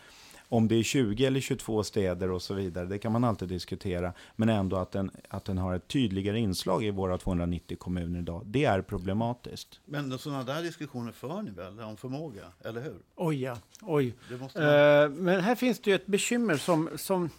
Om 0.50 0.68
det 0.68 0.76
är 0.76 0.84
20 0.84 1.26
eller 1.26 1.40
22 1.40 1.84
städer 1.84 2.32
och 2.32 2.42
så 2.42 2.54
vidare, 2.54 2.86
det 2.86 2.98
kan 2.98 3.12
man 3.12 3.24
alltid 3.24 3.50
diskutera. 3.50 4.14
Men 4.36 4.50
ändå 4.50 4.78
att 4.78 4.92
den, 4.92 5.12
att 5.30 5.46
den 5.46 5.58
har 5.58 5.76
ett 5.76 5.88
tydligare 5.88 6.40
inslag 6.40 6.84
i 6.84 6.92
våra 6.92 7.18
290 7.18 7.78
kommuner 7.78 8.20
idag, 8.20 8.42
det 8.46 8.66
är 8.66 8.82
problematiskt. 8.82 9.80
Men 9.86 10.20
sådana 10.20 10.44
där 10.44 10.62
diskussioner 10.62 11.12
för 11.12 11.42
ni 11.42 11.52
väl 11.52 11.80
om 11.80 11.98
förmåga, 11.98 12.44
eller 12.64 12.82
hur? 12.82 12.98
Oj 13.16 13.42
ja, 13.42 13.58
oj. 13.82 14.14
Det 14.30 14.38
måste 14.38 14.60
man... 14.60 14.68
Eh, 14.68 15.10
men 15.10 15.42
här 15.42 15.56
finns 15.56 15.80
det 15.80 15.90
ju 15.90 15.96
ett 15.96 16.08
bekymmer 16.08 16.58
som, 16.58 16.90
som 16.96 17.30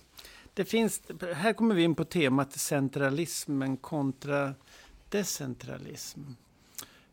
det 0.55 0.65
finns, 0.65 1.03
här 1.35 1.53
kommer 1.53 1.75
vi 1.75 1.83
in 1.83 1.95
på 1.95 2.05
temat 2.05 2.53
centralismen 2.53 3.77
kontra 3.77 4.55
decentralism. 5.09 6.21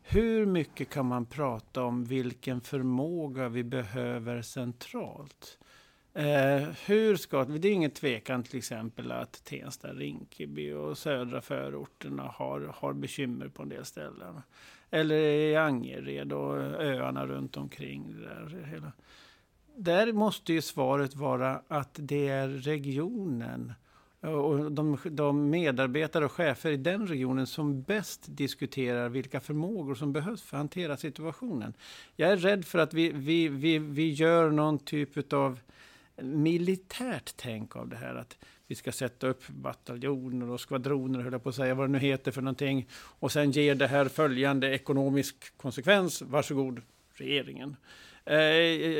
Hur 0.01 0.45
mycket 0.45 0.89
kan 0.89 1.05
man 1.05 1.25
prata 1.25 1.83
om 1.83 2.05
vilken 2.05 2.61
förmåga 2.61 3.49
vi 3.49 3.63
behöver 3.63 4.41
centralt? 4.41 5.59
Eh, 6.13 6.69
hur 6.85 7.15
ska, 7.15 7.43
det 7.43 7.67
är 7.67 7.71
ingen 7.71 7.91
tvekan 7.91 8.43
till 8.43 8.57
exempel 8.57 9.11
att 9.11 9.43
Tensta, 9.43 9.93
Rinkeby 9.93 10.73
och 10.73 10.97
södra 10.97 11.41
förorterna 11.41 12.23
har, 12.23 12.61
har 12.75 12.93
bekymmer 12.93 13.47
på 13.47 13.63
en 13.63 13.69
del 13.69 13.85
ställen. 13.85 14.41
Eller 14.89 15.15
i 15.15 15.55
Angered 15.55 16.33
och 16.33 16.57
öarna 16.57 17.27
runt 17.27 17.57
omkring. 17.57 18.21
Där, 18.21 18.67
hela. 18.71 18.91
där 19.75 20.13
måste 20.13 20.53
ju 20.53 20.61
svaret 20.61 21.15
vara 21.15 21.61
att 21.67 21.97
det 21.99 22.27
är 22.27 22.47
regionen 22.47 23.73
och 24.23 24.71
de, 24.71 24.97
de 25.03 25.49
medarbetare 25.49 26.25
och 26.25 26.31
chefer 26.31 26.71
i 26.71 26.77
den 26.77 27.07
regionen 27.07 27.47
som 27.47 27.81
bäst 27.81 28.21
diskuterar 28.25 29.09
vilka 29.09 29.39
förmågor 29.39 29.95
som 29.95 30.13
behövs 30.13 30.41
för 30.41 30.57
att 30.57 30.59
hantera 30.59 30.97
situationen. 30.97 31.73
Jag 32.15 32.31
är 32.31 32.37
rädd 32.37 32.65
för 32.65 32.79
att 32.79 32.93
vi, 32.93 33.11
vi, 33.11 33.47
vi, 33.47 33.77
vi 33.77 34.11
gör 34.11 34.51
någon 34.51 34.79
typ 34.79 35.33
av 35.33 35.59
militärt 36.21 37.33
tänk 37.35 37.75
av 37.75 37.87
det 37.87 37.95
här. 37.95 38.15
Att 38.15 38.37
vi 38.67 38.75
ska 38.75 38.91
sätta 38.91 39.27
upp 39.27 39.47
bataljoner 39.47 40.49
och 40.49 40.59
skvadroner, 40.59 41.19
höll 41.19 41.33
jag 41.33 41.43
på 41.43 41.49
att 41.49 41.55
säga, 41.55 41.75
vad 41.75 41.89
det 41.89 41.91
nu 41.91 41.99
heter 41.99 42.31
för 42.31 42.41
någonting. 42.41 42.87
Och 42.93 43.31
sen 43.31 43.51
ger 43.51 43.75
det 43.75 43.87
här 43.87 44.05
följande 44.05 44.69
ekonomisk 44.69 45.57
konsekvens. 45.57 46.21
Varsågod, 46.21 46.81
regeringen. 47.13 47.75
Eh, 48.25 48.37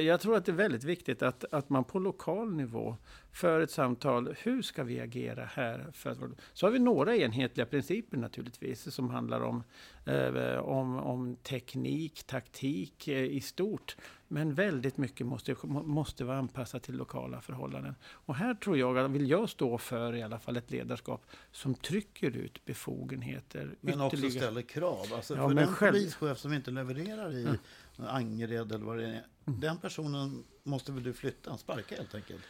jag 0.05 0.21
tror 0.21 0.35
att 0.37 0.45
det 0.45 0.51
är 0.51 0.55
väldigt 0.55 0.83
viktigt 0.83 1.21
att, 1.21 1.53
att 1.53 1.69
man 1.69 1.83
på 1.83 1.99
lokal 1.99 2.53
nivå 2.53 2.97
för 3.31 3.59
ett 3.59 3.71
samtal. 3.71 4.35
Hur 4.39 4.61
ska 4.61 4.83
vi 4.83 4.99
agera 4.99 5.45
här? 5.45 5.87
För 5.93 6.17
så 6.53 6.65
har 6.65 6.71
vi 6.71 6.79
några 6.79 7.15
enhetliga 7.15 7.65
principer 7.65 8.17
naturligtvis 8.17 8.95
som 8.95 9.09
handlar 9.09 9.41
om, 9.41 9.63
eh, 10.05 10.57
om, 10.57 10.95
om 10.95 11.35
teknik, 11.35 12.23
taktik 12.23 13.07
eh, 13.07 13.23
i 13.23 13.41
stort. 13.41 13.95
Men 14.27 14.53
väldigt 14.53 14.97
mycket 14.97 15.27
måste, 15.27 15.55
måste 15.63 16.23
vara 16.23 16.37
anpassat 16.37 16.83
till 16.83 16.95
lokala 16.95 17.41
förhållanden. 17.41 17.95
Och 18.03 18.35
här 18.35 18.53
tror 18.53 18.77
jag, 18.77 19.09
vill 19.09 19.29
jag 19.29 19.49
stå 19.49 19.77
för 19.77 20.15
i 20.15 20.23
alla 20.23 20.39
fall 20.39 20.57
ett 20.57 20.71
ledarskap 20.71 21.25
som 21.51 21.75
trycker 21.75 22.37
ut 22.37 22.65
befogenheter. 22.65 23.75
Men 23.81 24.01
också 24.01 24.29
ställer 24.29 24.61
krav. 24.61 25.05
Alltså 25.13 25.35
ja, 25.35 25.47
för 25.47 25.55
den 25.55 25.67
själv... 25.67 25.93
polischef 25.93 26.37
som 26.37 26.53
inte 26.53 26.71
levererar 26.71 27.33
i 27.33 27.43
mm. 27.43 27.57
Angered 27.97 28.71
eller 28.71 28.85
vad 28.85 28.97
det 28.97 29.05
är. 29.05 29.25
Mm. 29.47 29.59
Den 29.59 29.77
personen 29.77 30.43
måste 30.63 30.91
väl 30.91 31.03
du 31.03 31.13
flytta, 31.13 31.57
sparka 31.57 31.95
helt 31.95 32.15
enkelt? 32.15 32.41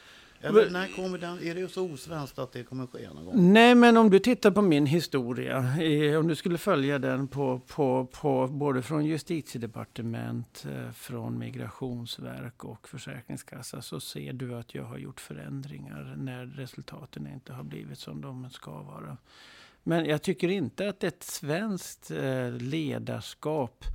Eller 0.43 0.69
när 0.69 0.95
kommer 0.95 1.17
den, 1.17 1.43
är 1.43 1.55
det 1.55 1.67
så 1.67 1.91
osvenskt 1.91 2.39
att 2.39 2.51
det 2.51 2.63
kommer 2.63 2.87
ske 2.87 3.09
någon 3.09 3.25
gång? 3.25 3.53
Nej, 3.53 3.75
men 3.75 3.97
om 3.97 4.09
du 4.09 4.19
tittar 4.19 4.51
på 4.51 4.61
min 4.61 4.85
historia, 4.85 5.57
om 6.19 6.27
du 6.27 6.35
skulle 6.35 6.57
följa 6.57 6.99
den 6.99 7.27
på, 7.27 7.59
på, 7.59 8.07
på 8.21 8.47
både 8.47 8.81
från 8.81 9.05
justitiedepartement, 9.05 10.65
eh, 10.69 10.91
från 10.91 11.39
migrationsverk 11.39 12.63
och 12.63 12.87
försäkringskassa 12.87 13.81
så 13.81 13.99
ser 13.99 14.33
du 14.33 14.55
att 14.55 14.75
jag 14.75 14.83
har 14.83 14.97
gjort 14.97 15.19
förändringar 15.19 16.15
när 16.17 16.45
resultaten 16.45 17.27
inte 17.27 17.53
har 17.53 17.63
blivit 17.63 17.99
som 17.99 18.21
de 18.21 18.49
ska 18.49 18.71
vara. 18.71 19.17
Men 19.83 20.05
jag 20.05 20.21
tycker 20.21 20.49
inte 20.49 20.89
att 20.89 21.03
ett 21.03 21.23
svenskt 21.23 22.11
eh, 22.11 22.51
ledarskap 22.51 23.85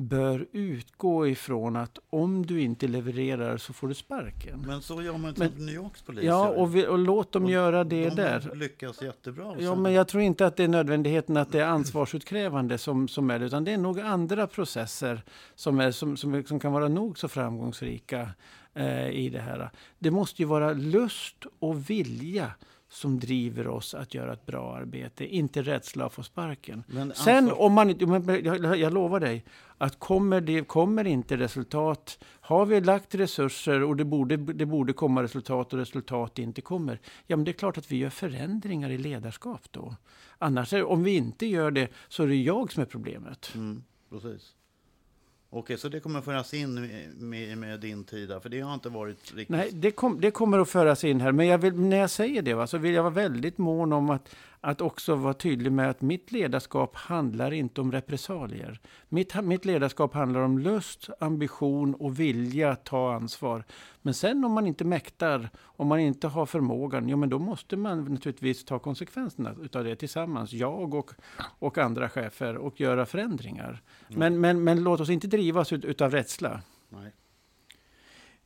bör 0.00 0.46
utgå 0.52 1.26
ifrån 1.26 1.76
att 1.76 1.98
om 2.10 2.46
du 2.46 2.60
inte 2.60 2.88
levererar 2.88 3.56
så 3.56 3.72
får 3.72 3.88
du 3.88 3.94
sparken. 3.94 4.64
Men 4.66 4.82
så 4.82 5.02
gör 5.02 5.18
man 5.18 5.34
till 5.34 5.50
New 5.56 5.74
Yorks 5.74 6.02
poliser. 6.02 6.26
Ja, 6.28 6.48
och, 6.48 6.76
vi, 6.76 6.86
och 6.86 6.98
låt 6.98 7.32
dem 7.32 7.44
och 7.44 7.50
göra 7.50 7.84
det 7.84 8.08
de 8.08 8.14
där. 8.14 8.40
De 8.50 8.58
lyckas 8.58 9.02
jättebra. 9.02 9.56
Ja, 9.58 9.74
men 9.74 9.92
jag 9.92 10.08
tror 10.08 10.22
inte 10.22 10.46
att 10.46 10.56
det 10.56 10.64
är 10.64 10.68
nödvändigheten 10.68 11.36
att 11.36 11.52
det 11.52 11.60
är 11.60 11.66
ansvarsutkrävande 11.66 12.78
som, 12.78 13.08
som 13.08 13.30
är 13.30 13.38
det, 13.38 13.44
utan 13.46 13.64
det 13.64 13.72
är 13.72 13.78
nog 13.78 14.00
andra 14.00 14.46
processer 14.46 15.22
som, 15.54 15.80
är, 15.80 15.90
som, 15.90 16.16
som, 16.16 16.44
som 16.44 16.60
kan 16.60 16.72
vara 16.72 16.88
nog 16.88 17.18
så 17.18 17.28
framgångsrika 17.28 18.28
eh, 18.74 19.10
i 19.10 19.28
det 19.28 19.40
här. 19.40 19.70
Det 19.98 20.10
måste 20.10 20.42
ju 20.42 20.48
vara 20.48 20.72
lust 20.72 21.46
och 21.58 21.90
vilja 21.90 22.52
som 22.90 23.20
driver 23.20 23.68
oss 23.68 23.94
att 23.94 24.14
göra 24.14 24.32
ett 24.32 24.46
bra 24.46 24.76
arbete, 24.76 25.26
inte 25.26 25.62
rädsla 25.62 26.06
att 26.06 26.12
få 26.12 26.22
sparken. 26.22 26.84
Men 26.86 27.12
Sen 27.14 27.44
alltså... 27.44 27.54
om 27.54 27.72
man 27.72 27.88
jag, 28.44 28.76
jag 28.78 28.92
lovar 28.92 29.20
dig, 29.20 29.44
att 29.78 29.98
kommer 29.98 30.40
det 30.40 30.68
kommer 30.68 31.06
inte 31.06 31.36
resultat, 31.36 32.24
har 32.24 32.66
vi 32.66 32.80
lagt 32.80 33.14
resurser 33.14 33.82
och 33.82 33.96
det 33.96 34.04
borde, 34.04 34.36
det 34.36 34.66
borde 34.66 34.92
komma 34.92 35.22
resultat 35.22 35.72
och 35.72 35.78
resultat 35.78 36.38
inte 36.38 36.60
kommer, 36.60 37.00
ja 37.26 37.36
men 37.36 37.44
det 37.44 37.50
är 37.50 37.52
klart 37.52 37.78
att 37.78 37.92
vi 37.92 37.96
gör 37.96 38.10
förändringar 38.10 38.90
i 38.90 38.98
ledarskap 38.98 39.62
då. 39.70 39.96
Annars, 40.38 40.72
om 40.72 41.02
vi 41.02 41.16
inte 41.16 41.46
gör 41.46 41.70
det, 41.70 41.88
så 42.08 42.22
är 42.22 42.26
det 42.26 42.36
jag 42.36 42.72
som 42.72 42.82
är 42.82 42.86
problemet. 42.86 43.52
Mm, 43.54 43.84
precis. 44.10 44.54
Okej, 45.52 45.78
så 45.78 45.88
det 45.88 46.00
kommer 46.00 46.18
att 46.18 46.24
föras 46.24 46.54
in 46.54 46.74
med, 47.18 47.58
med, 47.58 47.80
din 47.80 48.04
tid 48.04 48.28
för 48.42 48.48
det 48.48 48.60
har 48.60 48.74
inte 48.74 48.88
varit 48.88 49.18
riktigt... 49.34 49.48
Nej, 49.48 49.70
det, 49.72 49.90
kom, 49.90 50.20
det 50.20 50.30
kommer 50.30 50.58
att 50.58 50.68
föras 50.68 51.04
in 51.04 51.20
här, 51.20 51.32
men 51.32 51.46
jag 51.46 51.58
vill, 51.58 51.74
när 51.74 51.96
jag 51.96 52.10
säger 52.10 52.42
det 52.42 52.54
va, 52.54 52.66
så 52.66 52.78
vill 52.78 52.94
jag 52.94 53.02
vara 53.02 53.14
väldigt 53.14 53.58
mån 53.58 53.92
om 53.92 54.10
att 54.10 54.34
att 54.60 54.80
också 54.80 55.14
vara 55.14 55.34
tydlig 55.34 55.72
med 55.72 55.90
att 55.90 56.00
mitt 56.00 56.32
ledarskap 56.32 56.96
handlar 56.96 57.52
inte 57.52 57.80
om 57.80 57.92
repressalier. 57.92 58.80
Mitt, 59.08 59.44
mitt 59.44 59.64
ledarskap 59.64 60.14
handlar 60.14 60.40
om 60.40 60.58
lust, 60.58 61.08
ambition 61.20 61.94
och 61.94 62.20
vilja 62.20 62.70
att 62.70 62.84
ta 62.84 63.14
ansvar. 63.14 63.64
Men 64.02 64.14
sen 64.14 64.44
om 64.44 64.52
man 64.52 64.66
inte 64.66 64.84
mäktar, 64.84 65.50
om 65.60 65.86
man 65.86 66.00
inte 66.00 66.28
har 66.28 66.46
förmågan, 66.46 67.08
ja 67.08 67.16
men 67.16 67.28
då 67.28 67.38
måste 67.38 67.76
man 67.76 68.04
naturligtvis 68.04 68.64
ta 68.64 68.78
konsekvenserna 68.78 69.54
utav 69.62 69.84
det 69.84 69.96
tillsammans, 69.96 70.52
jag 70.52 70.94
och, 70.94 71.10
och 71.58 71.78
andra 71.78 72.08
chefer, 72.08 72.56
och 72.56 72.80
göra 72.80 73.06
förändringar. 73.06 73.82
Mm. 74.08 74.18
Men, 74.18 74.40
men, 74.40 74.64
men 74.64 74.82
låt 74.84 75.00
oss 75.00 75.10
inte 75.10 75.26
drivas 75.26 75.72
ut, 75.72 75.84
utav 75.84 76.10
rädsla. 76.10 76.60
Nej. 76.88 77.12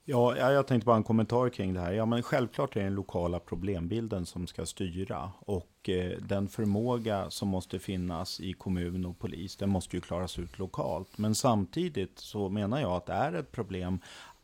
Ja, 0.07 0.37
jag 0.37 0.67
tänkte 0.67 0.87
bara 0.87 0.97
en 0.97 1.03
kommentar 1.03 1.49
kring 1.49 1.75
det 1.75 1.81
här. 1.81 1.93
Ja, 1.93 2.07
men 2.07 2.23
självklart 2.23 2.77
är 2.77 2.81
det 2.81 2.87
den 2.87 2.95
lokala 2.95 3.39
problembilden 3.39 4.27
som 4.27 4.47
ska 4.47 4.67
styra 4.67 5.33
och 5.41 5.89
eh, 5.89 6.19
den 6.19 6.49
förmåga 6.49 7.31
som 7.31 7.49
måste 7.49 7.79
finnas 7.79 8.41
i 8.41 8.53
kommun 8.53 9.05
och 9.05 9.19
polis, 9.19 9.57
den 9.57 9.71
måste 9.71 9.97
ju 9.97 10.01
klaras 10.01 10.39
ut 10.39 10.59
lokalt. 10.59 11.19
Men 11.19 11.35
samtidigt 11.35 12.19
så 12.19 12.49
menar 12.49 12.81
jag 12.81 12.93
att 12.93 13.07
det 13.07 13.13
är 13.13 13.33
ett 13.33 13.53
problem 13.53 13.99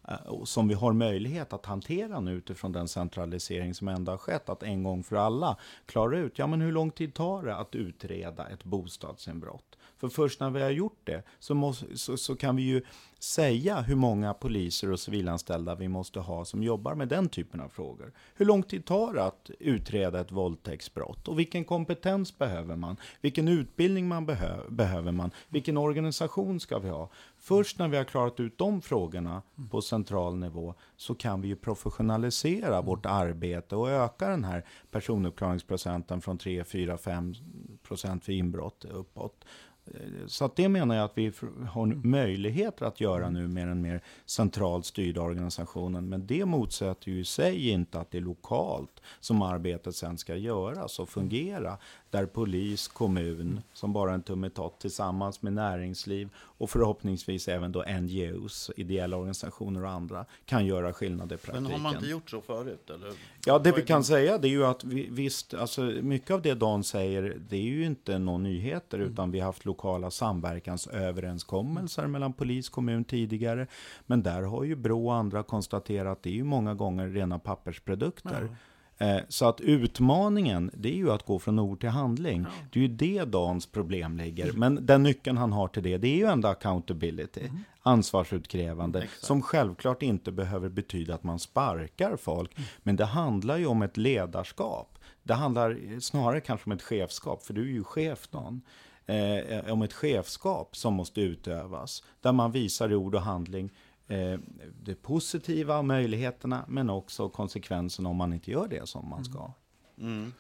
eh, 0.09 0.45
som 0.45 0.69
vi 0.69 0.75
har 0.75 0.93
möjlighet 0.93 1.53
att 1.53 1.67
hantera 1.67 2.21
nu 2.21 2.33
utifrån 2.33 2.73
den 2.73 2.89
centralisering 2.89 3.75
som 3.75 3.89
ändå 3.89 4.13
har 4.13 4.19
skett, 4.19 4.49
att 4.49 4.63
en 4.63 4.83
gång 4.83 5.05
för 5.05 5.17
alla 5.17 5.57
klara 5.87 6.19
ut, 6.19 6.39
ja 6.39 6.47
men 6.47 6.61
hur 6.61 6.73
lång 6.73 6.91
tid 6.91 7.15
tar 7.15 7.43
det 7.43 7.57
att 7.57 7.75
utreda 7.75 8.49
ett 8.49 8.65
bostadsinbrott? 8.65 9.77
För 10.01 10.09
först 10.09 10.41
när 10.41 10.51
vi 10.51 10.63
har 10.63 10.71
gjort 10.71 11.01
det 11.05 11.23
så, 11.39 11.55
måste, 11.55 11.99
så, 11.99 12.17
så, 12.17 12.37
kan 12.37 12.57
vi 12.57 12.63
ju 12.63 12.83
säga 13.19 13.81
hur 13.81 13.95
många 13.95 14.35
poliser 14.35 14.93
och 14.93 15.01
civilanställda 15.01 15.75
vi 15.75 15.89
måste 15.89 16.21
ha 16.21 16.45
som 16.45 16.63
jobbar 16.63 16.95
med 16.95 17.09
den 17.09 17.29
typen 17.29 17.61
av 17.61 17.69
frågor. 17.69 18.13
Hur 18.35 18.47
lång 18.47 18.63
tid 18.63 18.85
tar 18.85 19.15
det 19.15 19.25
att 19.25 19.51
utreda 19.59 20.21
ett 20.21 20.33
våldtäktsbrott? 20.33 21.29
Och 21.29 21.39
vilken 21.39 21.65
kompetens 21.65 22.39
behöver 22.39 22.77
man? 22.77 22.97
Vilken 23.21 23.49
utbildning 23.49 24.09
man 24.09 24.27
behö 24.27 24.59
behöver 24.69 25.13
man? 25.13 25.31
Vilken 25.49 25.77
organisation 25.77 26.61
ska 26.61 26.79
vi 26.79 26.89
ha? 26.89 27.11
Först 27.39 27.79
när 27.79 27.89
vi 27.89 27.97
har 27.97 28.05
klarat 28.05 28.41
ut 28.41 28.59
de 28.59 28.83
frågorna 28.83 29.43
på 29.71 29.83
central 29.83 30.37
nivå 30.37 30.75
så 30.97 31.15
kan 31.15 31.41
vi 31.41 31.49
ju 31.49 31.57
professionalisera 31.57 32.83
vårt 32.83 33.07
arbete 33.07 33.77
och 33.77 33.91
öka 33.91 34.29
den 34.29 34.45
här 34.45 34.65
personuppklaringsprocenten 34.91 36.21
från 36.21 36.39
3, 36.39 36.65
4, 36.65 36.99
5 36.99 37.35
procent 37.83 38.25
för 38.25 38.33
inbrott 38.33 38.85
uppåt. 38.85 39.45
Så 40.27 40.45
att 40.45 40.57
det 40.57 40.69
menar 40.69 40.95
jag 40.95 41.05
att 41.05 41.19
vi 41.19 41.33
har 41.69 41.87
möjligheter 41.87 42.87
att 42.87 43.01
göra 43.01 43.31
nu 43.31 43.49
med 43.49 43.69
den 43.69 43.83
mer 43.83 44.01
centralt 44.27 44.87
styrda 44.87 45.21
organisationen. 45.21 46.09
Men 46.09 46.27
det 46.27 46.45
motsätter 46.45 47.11
ju 47.11 47.21
i 47.21 47.25
sig 47.25 47.69
inte 47.69 48.01
att 48.01 48.11
det 48.11 48.19
är 48.19 48.23
lokalt 48.23 49.03
som 49.21 49.43
arbetet 49.43 49.97
sen 49.97 50.19
ska 50.19 50.37
göras 50.37 50.99
och 50.99 51.09
fungera 51.09 51.79
där 52.11 52.27
polis, 52.27 52.89
kommun, 52.89 53.61
som 53.73 53.93
bara 53.93 54.15
en 54.15 54.23
tummetott 54.23 54.79
tillsammans 54.81 55.43
med 55.43 55.53
näringsliv 55.53 56.29
och 56.37 56.71
förhoppningsvis 56.71 57.49
även 57.49 57.73
då 57.73 57.85
NGOs, 58.01 58.71
ideella 58.77 59.17
organisationer 59.17 59.85
och 59.85 59.91
andra, 59.91 60.25
kan 60.45 60.67
göra 60.67 60.93
skillnad 60.93 61.33
i 61.33 61.37
praktiken. 61.37 61.63
Men 61.63 61.73
har 61.73 61.79
man 61.79 61.95
inte 61.95 62.07
gjort 62.07 62.31
så 62.31 62.41
förut? 62.41 62.91
Eller? 62.91 63.13
Ja, 63.47 63.59
det 63.59 63.73
vi 63.73 63.83
kan 63.83 64.05
säga 64.05 64.39
det 64.39 64.49
är 64.49 64.51
ju 64.51 64.67
att 64.67 64.85
vi, 64.85 65.09
visst, 65.11 65.55
alltså 65.55 65.81
mycket 65.83 66.31
av 66.31 66.43
det 66.43 66.55
Dan 66.55 66.85
säger, 66.85 67.37
det 67.49 67.57
är 67.57 67.61
ju 67.61 67.87
inte 67.87 68.19
någon 68.19 68.43
nyheter, 68.43 68.99
mm. 68.99 69.13
utan 69.13 69.31
vi 69.31 69.39
har 69.39 69.47
haft 69.47 69.65
lokala 69.65 70.11
samverkansöverenskommelser 70.11 72.03
mm. 72.03 72.13
mellan 72.13 72.33
polis 72.33 72.69
och 72.69 72.75
kommun 72.75 73.05
tidigare. 73.05 73.67
Men 74.07 74.23
där 74.23 74.43
har 74.43 74.65
ju 74.65 74.77
Brå 74.77 75.07
och 75.07 75.15
andra 75.15 75.43
konstaterat 75.43 76.13
att 76.13 76.23
det 76.23 76.31
är 76.31 76.35
ju 76.35 76.45
många 76.45 76.75
gånger 76.75 77.09
rena 77.09 77.39
pappersprodukter. 77.39 78.41
Mm. 78.41 78.55
Eh, 79.01 79.21
så 79.29 79.49
att 79.49 79.61
utmaningen, 79.61 80.71
det 80.75 80.89
är 80.89 80.97
ju 80.97 81.11
att 81.11 81.27
gå 81.27 81.39
från 81.39 81.59
ord 81.59 81.81
till 81.81 81.89
handling. 81.89 82.43
Ja. 82.43 82.67
Det 82.71 82.79
är 82.79 82.83
ju 82.83 82.89
det 82.89 83.25
Dans 83.25 83.67
problem 83.67 84.17
ligger. 84.17 84.53
Men 84.53 84.87
den 84.87 85.03
nyckeln 85.03 85.37
han 85.37 85.53
har 85.53 85.69
till 85.69 85.83
det, 85.83 85.99
det 85.99 86.09
är 86.09 86.17
ju 86.17 86.25
ändå 86.25 86.49
accountability. 86.49 87.41
Mm. 87.41 87.59
Ansvarsutkrävande. 87.83 88.99
Mm, 88.99 89.11
som 89.21 89.43
självklart 89.43 90.03
inte 90.03 90.33
behöver 90.33 90.69
betyda 90.69 91.15
att 91.15 91.25
man 91.25 91.39
sparkar 91.39 92.17
folk. 92.17 92.59
Mm. 92.59 92.69
Men 92.83 92.97
det 92.97 93.05
handlar 93.05 93.57
ju 93.57 93.67
om 93.67 93.83
ett 93.83 93.97
ledarskap. 93.97 94.99
Det 95.23 95.35
handlar 95.35 96.01
snarare 96.01 96.41
kanske 96.41 96.71
om 96.71 96.73
ett 96.73 96.83
chefskap, 96.83 97.43
för 97.43 97.55
du 97.55 97.63
är 97.63 97.73
ju 97.73 97.85
chef 97.85 98.29
Dan. 98.31 98.63
Eh, 99.07 99.73
om 99.73 99.83
ett 99.83 99.93
chefskap 99.93 100.77
som 100.77 100.95
måste 100.95 101.21
utövas. 101.21 102.03
Där 102.21 102.33
man 102.33 102.53
visar 102.53 102.93
i 102.93 102.95
ord 102.95 103.15
och 103.15 103.23
handling 103.23 103.71
eh, 104.11 104.39
de 104.83 104.95
positiva 104.95 105.83
möjligheterna 105.83 106.65
men 106.69 106.91
också 106.91 107.29
konsekvenserna 107.29 108.09
om 108.09 108.17
man 108.17 108.33
inte 108.33 108.51
gör 108.51 108.69
det 108.69 108.89
som 108.89 109.09
man 109.09 109.25
ska. 109.25 109.53
Mm. 109.99 110.33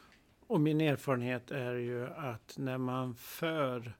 Och 0.46 0.60
min 0.60 0.80
erfarenhet 0.80 1.50
är 1.50 1.74
ju 1.74 2.06
att 2.06 2.54
när 2.58 2.78
man 2.78 3.14
för 3.14 3.96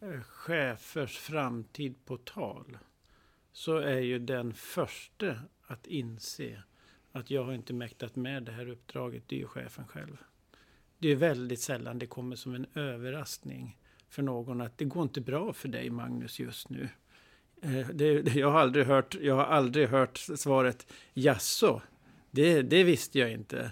eh, 0.00 0.20
chefers 0.20 1.18
framtid 1.18 1.94
på 2.04 2.16
tal 2.16 2.78
så 3.52 3.76
är 3.76 4.00
ju 4.00 4.18
den 4.18 4.54
första 4.54 5.34
att 5.66 5.86
inse 5.86 6.62
att 7.12 7.30
jag 7.30 7.44
har 7.44 7.52
inte 7.52 7.72
mäktat 7.72 8.16
med 8.16 8.42
det 8.42 8.52
här 8.52 8.68
uppdraget, 8.68 9.22
det 9.26 9.36
är 9.36 9.40
ju 9.40 9.46
chefen 9.46 9.86
själv. 9.86 10.16
Det 10.98 11.08
är 11.08 11.16
väldigt 11.16 11.60
sällan 11.60 11.98
det 11.98 12.06
kommer 12.06 12.36
som 12.36 12.54
en 12.54 12.66
överraskning 12.74 13.78
för 14.08 14.22
någon 14.22 14.60
att 14.60 14.78
det 14.78 14.84
går 14.84 15.02
inte 15.02 15.20
bra 15.20 15.52
för 15.52 15.68
dig 15.68 15.90
Magnus 15.90 16.40
just 16.40 16.68
nu. 16.68 16.88
Eh, 17.62 17.86
det, 17.92 18.22
det, 18.22 18.34
jag, 18.34 18.50
har 18.50 18.60
aldrig 18.60 18.86
hört, 18.86 19.16
jag 19.20 19.34
har 19.34 19.44
aldrig 19.44 19.88
hört 19.88 20.18
svaret 20.18 20.86
jaså, 21.14 21.82
det, 22.30 22.62
det 22.62 22.84
visste 22.84 23.18
jag 23.18 23.32
inte. 23.32 23.70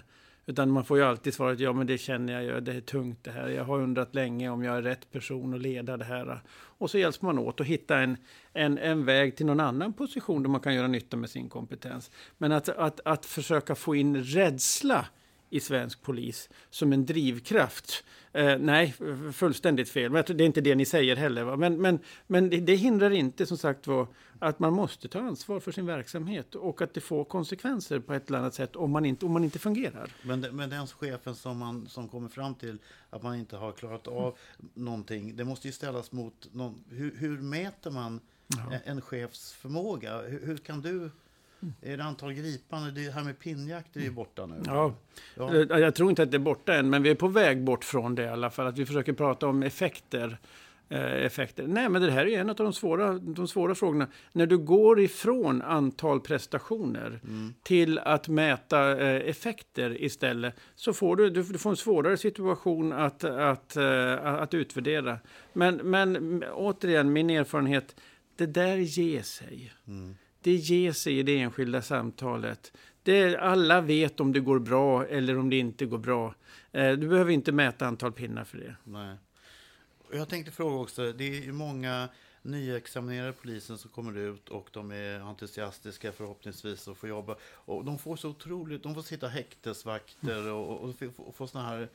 Utan 0.49 0.71
man 0.71 0.85
får 0.85 0.97
ju 0.97 1.03
alltid 1.03 1.33
svaret, 1.33 1.59
ja 1.59 1.73
men 1.73 1.87
det 1.87 1.97
känner 1.97 2.33
jag 2.33 2.43
ju, 2.43 2.59
det 2.59 2.73
är 2.73 2.81
tungt 2.81 3.23
det 3.23 3.31
här. 3.31 3.47
Jag 3.49 3.63
har 3.63 3.79
undrat 3.79 4.15
länge 4.15 4.49
om 4.49 4.63
jag 4.63 4.77
är 4.77 4.81
rätt 4.81 5.11
person 5.11 5.53
att 5.53 5.61
leda 5.61 5.97
det 5.97 6.05
här. 6.05 6.41
Och 6.49 6.91
så 6.91 6.97
hjälps 6.97 7.21
man 7.21 7.39
åt 7.39 7.61
att 7.61 7.67
hitta 7.67 7.99
en, 7.99 8.17
en, 8.53 8.77
en 8.77 9.05
väg 9.05 9.35
till 9.35 9.45
någon 9.45 9.59
annan 9.59 9.93
position 9.93 10.43
där 10.43 10.49
man 10.49 10.61
kan 10.61 10.75
göra 10.75 10.87
nytta 10.87 11.17
med 11.17 11.29
sin 11.29 11.49
kompetens. 11.49 12.11
Men 12.37 12.51
att, 12.51 12.69
att, 12.69 12.99
att 13.05 13.25
försöka 13.25 13.75
få 13.75 13.95
in 13.95 14.23
rädsla 14.23 15.05
i 15.49 15.59
svensk 15.59 16.01
polis 16.01 16.49
som 16.69 16.93
en 16.93 17.05
drivkraft. 17.05 18.03
Eh, 18.33 18.57
nej, 18.59 18.95
fullständigt 19.33 19.89
fel. 19.89 20.11
Men 20.11 20.23
det 20.27 20.43
är 20.43 20.45
inte 20.45 20.61
det 20.61 20.75
ni 20.75 20.85
säger 20.85 21.15
heller. 21.15 21.43
Va? 21.43 21.55
Men, 21.55 21.81
men, 21.81 21.99
men 22.27 22.49
det, 22.49 22.59
det 22.59 22.75
hindrar 22.75 23.11
inte 23.11 23.45
som 23.45 23.57
sagt 23.57 23.87
var 23.87 24.07
att 24.39 24.59
man 24.59 24.73
måste 24.73 25.07
ta 25.07 25.19
ansvar 25.19 25.59
för 25.59 25.71
sin 25.71 25.85
verksamhet 25.85 26.55
och 26.55 26.81
att 26.81 26.93
det 26.93 27.01
får 27.01 27.23
konsekvenser 27.23 27.99
på 27.99 28.13
ett 28.13 28.29
eller 28.29 28.39
annat 28.39 28.53
sätt 28.53 28.75
om 28.75 28.91
man 28.91 29.05
inte, 29.05 29.25
om 29.25 29.31
man 29.31 29.43
inte 29.43 29.59
fungerar. 29.59 30.11
Men, 30.21 30.39
men 30.39 30.69
den 30.69 30.87
chefen 30.87 31.35
som, 31.35 31.57
man, 31.57 31.87
som 31.87 32.07
kommer 32.07 32.29
fram 32.29 32.55
till 32.55 32.79
att 33.09 33.23
man 33.23 33.35
inte 33.35 33.57
har 33.57 33.71
klarat 33.71 34.07
av 34.07 34.37
mm. 34.59 34.71
någonting, 34.73 35.35
det 35.35 35.43
måste 35.43 35.67
ju 35.67 35.73
ställas 35.73 36.11
mot 36.11 36.47
någon, 36.51 36.83
hur, 36.89 37.15
hur 37.15 37.41
mäter 37.41 37.91
man 37.91 38.19
ja. 38.47 38.79
en 38.85 39.01
chefs 39.01 39.53
förmåga? 39.53 40.21
Hur, 40.21 40.45
hur 40.45 40.57
kan 40.57 40.81
du 40.81 41.09
är 41.81 41.97
det 41.97 42.03
antal 42.03 42.33
gripande? 42.33 42.91
Det 42.91 43.11
här 43.11 43.23
med 43.23 43.39
pinnjakt 43.39 43.95
är 43.95 44.01
ju 44.01 44.11
borta 44.11 44.45
nu. 44.45 44.55
Ja. 44.65 44.93
ja. 45.35 45.55
Eh, 45.55 45.79
jag 45.79 45.95
tror 45.95 46.09
inte 46.09 46.23
att 46.23 46.31
det 46.31 46.37
är 46.37 46.39
borta 46.39 46.75
än, 46.75 46.89
men 46.89 47.03
vi 47.03 47.09
är 47.09 47.15
på 47.15 47.27
väg 47.27 47.63
bort 47.63 47.83
från 47.83 48.15
det 48.15 48.23
i 48.23 48.27
alla 48.27 48.49
fall. 48.49 48.67
Att 48.67 48.77
vi 48.77 48.85
försöker 48.85 49.13
prata 49.13 49.47
om 49.47 49.63
effekter. 49.63 50.37
Eh, 50.89 51.25
effekter. 51.25 51.67
Nej, 51.67 51.89
men 51.89 52.01
det 52.01 52.11
här 52.11 52.25
är 52.25 52.39
en 52.39 52.49
av 52.49 52.55
de 52.55 52.73
svåra, 52.73 53.13
de 53.13 53.47
svåra 53.47 53.75
frågorna. 53.75 54.07
När 54.31 54.45
du 54.45 54.57
går 54.57 54.99
ifrån 54.99 55.61
antal 55.61 56.19
prestationer 56.19 57.19
mm. 57.23 57.53
till 57.63 57.99
att 57.99 58.27
mäta 58.27 59.01
eh, 59.01 59.29
effekter 59.29 60.01
istället, 60.03 60.55
så 60.75 60.93
får 60.93 61.15
du, 61.15 61.29
du, 61.29 61.43
får 61.43 61.69
en 61.69 61.75
svårare 61.75 62.17
situation 62.17 62.93
att, 62.93 63.23
att, 63.23 63.77
att 64.23 64.53
utvärdera. 64.53 65.19
Men, 65.53 65.75
men 65.75 66.43
återigen, 66.43 67.13
min 67.13 67.29
erfarenhet, 67.29 67.95
det 68.35 68.45
där 68.45 68.77
ger 68.77 69.21
sig. 69.21 69.73
Mm 69.87 70.15
det 70.47 70.55
ger 70.55 70.91
sig 70.91 71.19
i 71.19 71.23
det 71.23 71.39
enskilda 71.39 71.81
samtalet. 71.81 72.73
Det, 73.03 73.37
alla 73.37 73.81
vet 73.81 74.19
om 74.19 74.33
det 74.33 74.39
går 74.39 74.59
bra 74.59 75.05
eller 75.05 75.37
om 75.37 75.49
det 75.49 75.57
inte 75.57 75.85
går 75.85 75.97
bra. 75.97 76.35
Eh, 76.71 76.91
du 76.91 77.07
behöver 77.07 77.31
inte 77.31 77.51
mäta 77.51 77.87
antal 77.87 78.11
pinnar 78.11 78.43
för 78.43 78.57
det. 78.57 78.75
Nej. 78.83 79.17
Jag 80.11 80.29
tänkte 80.29 80.51
fråga 80.51 80.75
också, 80.75 81.13
det 81.13 81.23
är 81.23 81.41
ju 81.41 81.51
många 81.51 82.09
nyexaminerade 82.41 83.33
poliser 83.33 83.75
som 83.75 83.91
kommer 83.91 84.17
ut 84.17 84.49
och 84.49 84.69
de 84.71 84.91
är 84.91 85.19
entusiastiska 85.19 86.11
förhoppningsvis 86.11 86.87
och 86.87 86.97
får 86.97 87.09
jobba. 87.09 87.35
Och 87.41 87.85
de 87.85 87.99
får 87.99 88.15
så 88.15 88.29
otroligt, 88.29 88.83
de 88.83 88.95
får 88.95 89.01
sitta 89.01 89.27
häktesvakter 89.27 90.51
och, 90.51 90.83
och, 90.83 90.95
och 91.17 91.35
få 91.35 91.47
sådana 91.47 91.69
här... 91.69 91.89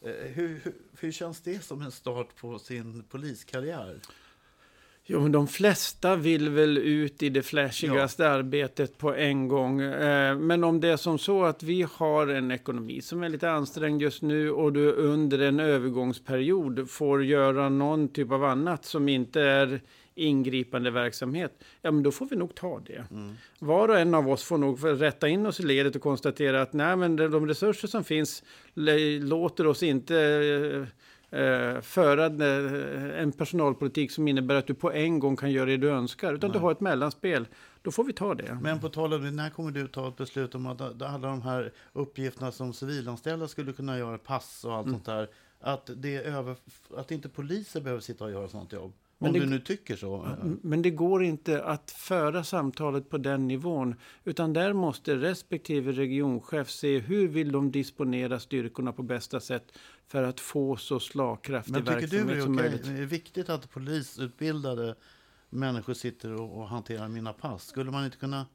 Eh, 0.00 0.12
hur, 0.12 0.48
hur, 0.48 0.74
hur 1.00 1.12
känns 1.12 1.40
det 1.40 1.64
som 1.64 1.82
en 1.82 1.92
start 1.92 2.36
på 2.36 2.58
sin 2.58 3.02
poliskarriär? 3.02 4.00
Jo, 5.06 5.20
men 5.20 5.32
de 5.32 5.46
flesta 5.46 6.16
vill 6.16 6.50
väl 6.50 6.78
ut 6.78 7.22
i 7.22 7.28
det 7.28 7.42
flashigaste 7.42 8.22
ja. 8.22 8.28
arbetet 8.28 8.98
på 8.98 9.14
en 9.14 9.48
gång. 9.48 9.80
Eh, 9.80 10.38
men 10.38 10.64
om 10.64 10.80
det 10.80 10.88
är 10.88 10.96
som 10.96 11.18
så 11.18 11.44
att 11.44 11.62
vi 11.62 11.86
har 11.92 12.26
en 12.26 12.50
ekonomi 12.50 13.02
som 13.02 13.22
är 13.22 13.28
lite 13.28 13.50
ansträngd 13.50 14.02
just 14.02 14.22
nu 14.22 14.50
och 14.50 14.72
du 14.72 14.92
under 14.92 15.38
en 15.38 15.60
övergångsperiod 15.60 16.90
får 16.90 17.24
göra 17.24 17.68
någon 17.68 18.08
typ 18.08 18.32
av 18.32 18.44
annat 18.44 18.84
som 18.84 19.08
inte 19.08 19.40
är 19.40 19.80
ingripande 20.14 20.90
verksamhet, 20.90 21.64
ja 21.82 21.90
men 21.90 22.02
då 22.02 22.10
får 22.10 22.26
vi 22.26 22.36
nog 22.36 22.54
ta 22.54 22.80
det. 22.86 23.04
Mm. 23.10 23.34
Var 23.58 23.88
och 23.88 23.98
en 23.98 24.14
av 24.14 24.28
oss 24.28 24.44
får 24.44 24.58
nog 24.58 24.78
rätta 25.02 25.28
in 25.28 25.46
oss 25.46 25.60
i 25.60 25.62
ledet 25.62 25.96
och 25.96 26.02
konstatera 26.02 26.62
att 26.62 26.72
nej, 26.72 26.96
men 26.96 27.16
de 27.16 27.46
resurser 27.46 27.88
som 27.88 28.04
finns 28.04 28.42
låter 29.20 29.66
oss 29.66 29.82
inte 29.82 30.86
eh, 31.34 31.80
föra 31.80 32.26
eh, 32.26 33.22
en 33.22 33.32
personalpolitik 33.32 34.10
som 34.10 34.28
innebär 34.28 34.54
att 34.54 34.66
du 34.66 34.74
på 34.74 34.92
en 34.92 35.18
gång 35.18 35.36
kan 35.36 35.50
göra 35.50 35.66
det 35.66 35.76
du 35.76 35.90
önskar. 35.90 36.34
Utan 36.34 36.50
Nej. 36.50 36.58
du 36.58 36.62
har 36.62 36.72
ett 36.72 36.80
mellanspel. 36.80 37.46
Då 37.82 37.90
får 37.90 38.04
vi 38.04 38.12
ta 38.12 38.34
det. 38.34 38.58
Men 38.62 38.80
på 38.80 38.88
tal 38.88 39.14
om 39.14 39.22
det, 39.22 39.30
när 39.30 39.50
kommer 39.50 39.70
du 39.70 39.88
ta 39.88 40.08
ett 40.08 40.16
beslut 40.16 40.54
om 40.54 40.66
att 40.66 40.80
alla 40.80 41.28
de 41.28 41.42
här 41.42 41.72
uppgifterna 41.92 42.52
som 42.52 42.72
civilanställda 42.72 43.48
skulle 43.48 43.72
kunna 43.72 43.98
göra, 43.98 44.18
pass 44.18 44.64
och 44.64 44.74
allt 44.74 44.86
mm. 44.86 44.94
sånt 44.94 45.06
där, 45.06 45.28
att, 45.60 45.90
det 45.96 46.16
över, 46.16 46.56
att 46.96 47.10
inte 47.10 47.28
poliser 47.28 47.80
behöver 47.80 48.00
sitta 48.00 48.24
och 48.24 48.30
göra 48.30 48.48
sånt 48.48 48.72
jobb? 48.72 48.92
Men 49.18 49.28
Om 49.28 49.32
det, 49.32 49.40
du 49.40 49.46
nu 49.46 49.58
tycker 49.58 49.96
så. 49.96 50.28
Men 50.62 50.82
det 50.82 50.90
går 50.90 51.24
inte 51.24 51.64
att 51.64 51.90
föra 51.90 52.44
samtalet 52.44 53.10
på 53.10 53.18
den 53.18 53.48
nivån. 53.48 53.94
Utan 54.24 54.52
där 54.52 54.72
måste 54.72 55.16
respektive 55.16 55.92
regionchef 55.92 56.70
se 56.70 56.98
hur 56.98 57.28
vill 57.28 57.52
de 57.52 57.70
disponera 57.72 58.40
styrkorna 58.40 58.92
på 58.92 59.02
bästa 59.02 59.40
sätt 59.40 59.78
för 60.06 60.22
att 60.22 60.40
få 60.40 60.76
så 60.76 61.00
slagkraftig 61.00 61.84
verksamhet 61.84 62.42
som 62.42 62.56
möjligt. 62.56 62.72
Men 62.72 62.78
tycker 62.78 62.90
du 62.90 62.96
det 62.96 63.02
är 63.02 63.06
viktigt 63.06 63.48
att 63.48 63.70
polisutbildade 63.70 64.94
människor 65.50 65.94
sitter 65.94 66.40
och, 66.40 66.58
och 66.58 66.68
hanterar 66.68 67.08
mina 67.08 67.32
pass? 67.32 67.66
Skulle 67.66 67.90
man 67.90 68.04
inte 68.04 68.16
kunna 68.16 68.46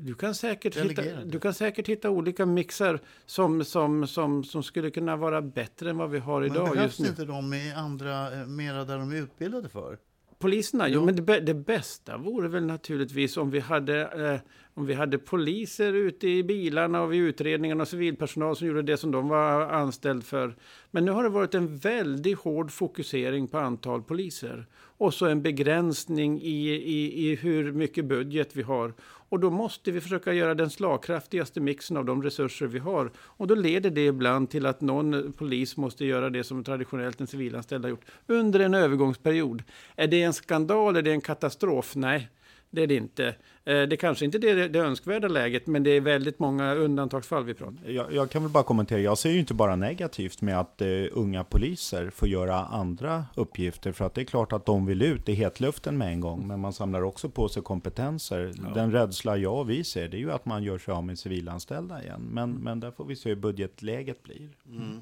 du 0.00 0.14
kan, 0.14 0.34
säkert 0.34 0.76
hitta, 0.76 1.02
du 1.24 1.40
kan 1.40 1.54
säkert 1.54 1.88
hitta 1.88 2.10
olika 2.10 2.46
mixar 2.46 3.00
som, 3.26 3.64
som, 3.64 4.06
som, 4.06 4.44
som 4.44 4.62
skulle 4.62 4.90
kunna 4.90 5.16
vara 5.16 5.42
bättre 5.42 5.90
än 5.90 5.96
vad 5.96 6.10
vi 6.10 6.18
har 6.18 6.42
idag. 6.42 6.64
Men 6.64 6.74
behövs 6.74 7.00
inte 7.00 7.24
de 7.24 7.54
i 7.54 7.72
andra, 7.72 8.40
eh, 8.40 8.46
mera 8.46 8.84
där 8.84 8.98
de 8.98 9.12
är 9.12 9.16
utbildade 9.16 9.68
för? 9.68 9.98
Poliserna? 10.38 10.88
Jo, 10.88 10.94
jo 10.94 11.04
men 11.04 11.16
det, 11.16 11.40
det, 11.40 11.54
bästa 11.54 12.16
vore 12.16 12.48
väl 12.48 12.64
naturligtvis 12.64 13.36
om 13.36 13.50
vi 13.50 13.60
hade 13.60 14.00
eh, 14.02 14.40
om 14.78 14.86
vi 14.86 14.94
hade 14.94 15.18
poliser 15.18 15.92
ute 15.92 16.28
i 16.28 16.42
bilarna 16.42 17.02
och 17.02 17.12
vid 17.12 17.20
utredningarna 17.20 17.82
och 17.82 17.88
civilpersonal 17.88 18.56
som 18.56 18.66
gjorde 18.66 18.82
det 18.82 18.96
som 18.96 19.10
de 19.10 19.28
var 19.28 19.60
anställd 19.60 20.24
för. 20.24 20.56
Men 20.90 21.04
nu 21.04 21.10
har 21.12 21.22
det 21.22 21.28
varit 21.28 21.54
en 21.54 21.76
väldigt 21.76 22.38
hård 22.38 22.70
fokusering 22.70 23.48
på 23.48 23.58
antal 23.58 24.02
poliser. 24.02 24.66
Och 24.76 25.14
så 25.14 25.26
en 25.26 25.42
begränsning 25.42 26.40
i, 26.42 26.70
i, 26.70 27.30
i 27.30 27.34
hur 27.36 27.72
mycket 27.72 28.04
budget 28.04 28.56
vi 28.56 28.62
har. 28.62 28.92
Och 29.00 29.40
då 29.40 29.50
måste 29.50 29.90
vi 29.90 30.00
försöka 30.00 30.32
göra 30.32 30.54
den 30.54 30.70
slagkraftigaste 30.70 31.60
mixen 31.60 31.96
av 31.96 32.04
de 32.04 32.22
resurser 32.22 32.66
vi 32.66 32.78
har. 32.78 33.10
Och 33.18 33.46
då 33.46 33.54
leder 33.54 33.90
det 33.90 34.06
ibland 34.06 34.50
till 34.50 34.66
att 34.66 34.80
någon 34.80 35.32
polis 35.32 35.76
måste 35.76 36.04
göra 36.04 36.30
det 36.30 36.44
som 36.44 36.64
traditionellt 36.64 37.20
en 37.20 37.26
civilanställd 37.26 37.84
har 37.84 37.90
gjort 37.90 38.04
under 38.26 38.60
en 38.60 38.74
övergångsperiod. 38.74 39.62
Är 39.96 40.06
det 40.06 40.22
en 40.22 40.32
skandal? 40.32 40.96
Är 40.96 41.02
det 41.02 41.10
en 41.10 41.20
katastrof? 41.20 41.96
Nej, 41.96 42.28
det 42.70 42.82
är 42.82 42.86
det 42.86 42.94
inte. 42.94 43.34
Eh, 43.64 43.82
det 43.82 43.96
kanske 43.96 44.24
inte 44.24 44.38
är 44.38 44.56
det, 44.56 44.68
det 44.68 44.78
önskvärda 44.78 45.28
läget, 45.28 45.66
men 45.66 45.82
det 45.82 45.90
är 45.90 46.00
väldigt 46.00 46.38
många 46.38 46.74
undantagsfall 46.74 47.44
vi 47.44 47.54
pratar 47.54 47.68
om. 47.68 47.78
Jag, 47.86 48.12
jag, 48.12 48.30
kan 48.30 48.42
väl 48.42 48.50
bara 48.50 48.64
kommentera, 48.64 49.00
jag 49.00 49.18
ser 49.18 49.30
ju 49.30 49.38
inte 49.38 49.54
bara 49.54 49.76
negativt 49.76 50.42
med 50.42 50.60
att 50.60 50.80
eh, 50.80 50.88
unga 51.12 51.44
poliser 51.44 52.10
får 52.10 52.28
göra 52.28 52.54
andra 52.54 53.24
uppgifter, 53.34 53.92
för 53.92 54.04
att 54.04 54.14
det 54.14 54.20
är 54.20 54.24
klart 54.24 54.52
att 54.52 54.66
de 54.66 54.86
vill 54.86 55.02
ut 55.02 55.28
i 55.28 55.32
hetluften 55.32 55.98
med 55.98 56.08
en 56.08 56.20
gång, 56.20 56.46
men 56.46 56.60
man 56.60 56.72
samlar 56.72 57.02
också 57.02 57.28
på 57.28 57.48
sig 57.48 57.62
kompetenser. 57.62 58.52
Ja. 58.62 58.74
Den 58.74 58.92
rädsla 58.92 59.36
jag 59.36 59.58
och 59.58 59.70
vi 59.70 59.84
ser, 59.84 60.08
det 60.08 60.16
är 60.16 60.18
ju 60.18 60.32
att 60.32 60.46
man 60.46 60.62
gör 60.62 60.78
sig 60.78 60.94
av 60.94 61.04
med 61.04 61.18
civilanställda 61.18 62.02
igen, 62.02 62.28
men, 62.30 62.50
mm. 62.50 62.62
men 62.64 62.80
där 62.80 62.90
får 62.90 63.04
vi 63.04 63.16
se 63.16 63.28
hur 63.28 63.36
budgetläget 63.36 64.22
blir. 64.22 64.48
Mm. 64.70 65.00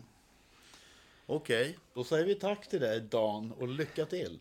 Okej, 1.26 1.60
okay. 1.60 1.74
då 1.94 2.04
säger 2.04 2.26
vi 2.26 2.34
tack 2.34 2.68
till 2.68 2.80
dig 2.80 3.00
Dan 3.00 3.52
och 3.52 3.68
lycka 3.68 4.04
till. 4.04 4.38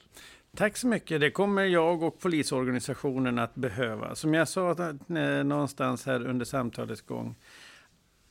Tack 0.56 0.78
så 0.78 0.88
mycket. 0.88 1.22
Det 1.22 1.32
kommer 1.32 1.64
jag 1.64 2.04
och 2.04 2.20
polisorganisationen 2.20 3.40
att 3.40 3.56
behöva. 3.56 4.16
Som 4.16 4.34
jag 4.34 4.48
sa 4.48 4.72
eh, 4.72 5.44
någonstans 5.44 6.06
här 6.06 6.28
under 6.28 6.46
samtalets 6.46 7.02
gång. 7.02 7.36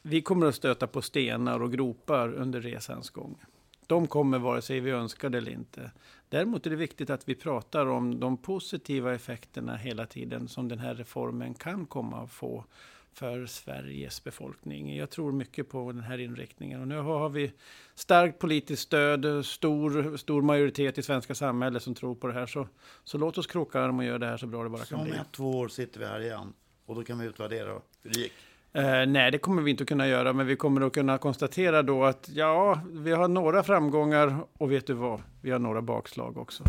Vi 0.02 0.22
kommer 0.22 0.46
att 0.46 0.54
stöta 0.54 0.86
på 0.86 1.02
stenar 1.02 1.62
och 1.62 1.72
gropar 1.72 2.32
under 2.34 2.60
resans 2.60 3.10
gång. 3.10 3.36
De 3.86 4.06
kommer 4.06 4.38
vare 4.38 4.62
sig 4.62 4.80
vi 4.80 4.90
önskar 4.90 5.30
det 5.30 5.38
eller 5.38 5.52
inte. 5.52 5.90
Däremot 6.28 6.66
är 6.66 6.70
det 6.70 6.76
viktigt 6.76 7.10
att 7.10 7.28
vi 7.28 7.34
pratar 7.34 7.86
om 7.86 8.20
de 8.20 8.36
positiva 8.36 9.14
effekterna 9.14 9.76
hela 9.76 10.06
tiden 10.06 10.48
som 10.48 10.68
den 10.68 10.78
här 10.78 10.94
reformen 10.94 11.54
kan 11.54 11.86
komma 11.86 12.22
att 12.22 12.30
få 12.30 12.64
för 13.14 13.46
Sveriges 13.46 14.24
befolkning. 14.24 14.96
Jag 14.96 15.10
tror 15.10 15.32
mycket 15.32 15.68
på 15.68 15.92
den 15.92 16.02
här 16.02 16.18
inriktningen. 16.18 16.80
Och 16.80 16.88
nu 16.88 16.98
har 16.98 17.28
vi 17.28 17.52
starkt 17.94 18.38
politiskt 18.38 18.82
stöd, 18.82 19.46
stor, 19.46 20.16
stor 20.16 20.42
majoritet 20.42 20.98
i 20.98 21.02
svenska 21.02 21.34
samhället 21.34 21.82
som 21.82 21.94
tror 21.94 22.14
på 22.14 22.26
det 22.26 22.32
här. 22.32 22.46
Så, 22.46 22.68
så 23.04 23.18
låt 23.18 23.38
oss 23.38 23.46
kroka 23.46 23.80
arm 23.80 23.98
och 23.98 24.04
göra 24.04 24.18
det 24.18 24.26
här 24.26 24.36
så 24.36 24.46
bra 24.46 24.62
det 24.62 24.68
bara 24.68 24.84
kan 24.84 25.04
bli. 25.04 25.12
Om 25.12 25.18
ett, 25.18 25.32
två 25.32 25.50
år 25.50 25.68
sitter 25.68 26.00
vi 26.00 26.06
här 26.06 26.20
igen 26.20 26.52
och 26.86 26.94
då 26.94 27.04
kan 27.04 27.18
vi 27.18 27.26
utvärdera 27.26 27.72
hur 28.02 28.10
det 28.10 28.18
gick. 28.18 28.32
Eh, 28.72 29.06
nej, 29.06 29.30
det 29.30 29.38
kommer 29.38 29.62
vi 29.62 29.70
inte 29.70 29.82
att 29.82 29.88
kunna 29.88 30.08
göra, 30.08 30.32
men 30.32 30.46
vi 30.46 30.56
kommer 30.56 30.80
att 30.80 30.92
kunna 30.92 31.18
konstatera 31.18 31.82
då 31.82 32.04
att 32.04 32.30
ja, 32.32 32.80
vi 32.90 33.12
har 33.12 33.28
några 33.28 33.62
framgångar 33.62 34.38
och 34.52 34.72
vet 34.72 34.86
du 34.86 34.92
vad, 34.92 35.22
vi 35.42 35.50
har 35.50 35.58
några 35.58 35.82
bakslag 35.82 36.36
också. 36.36 36.64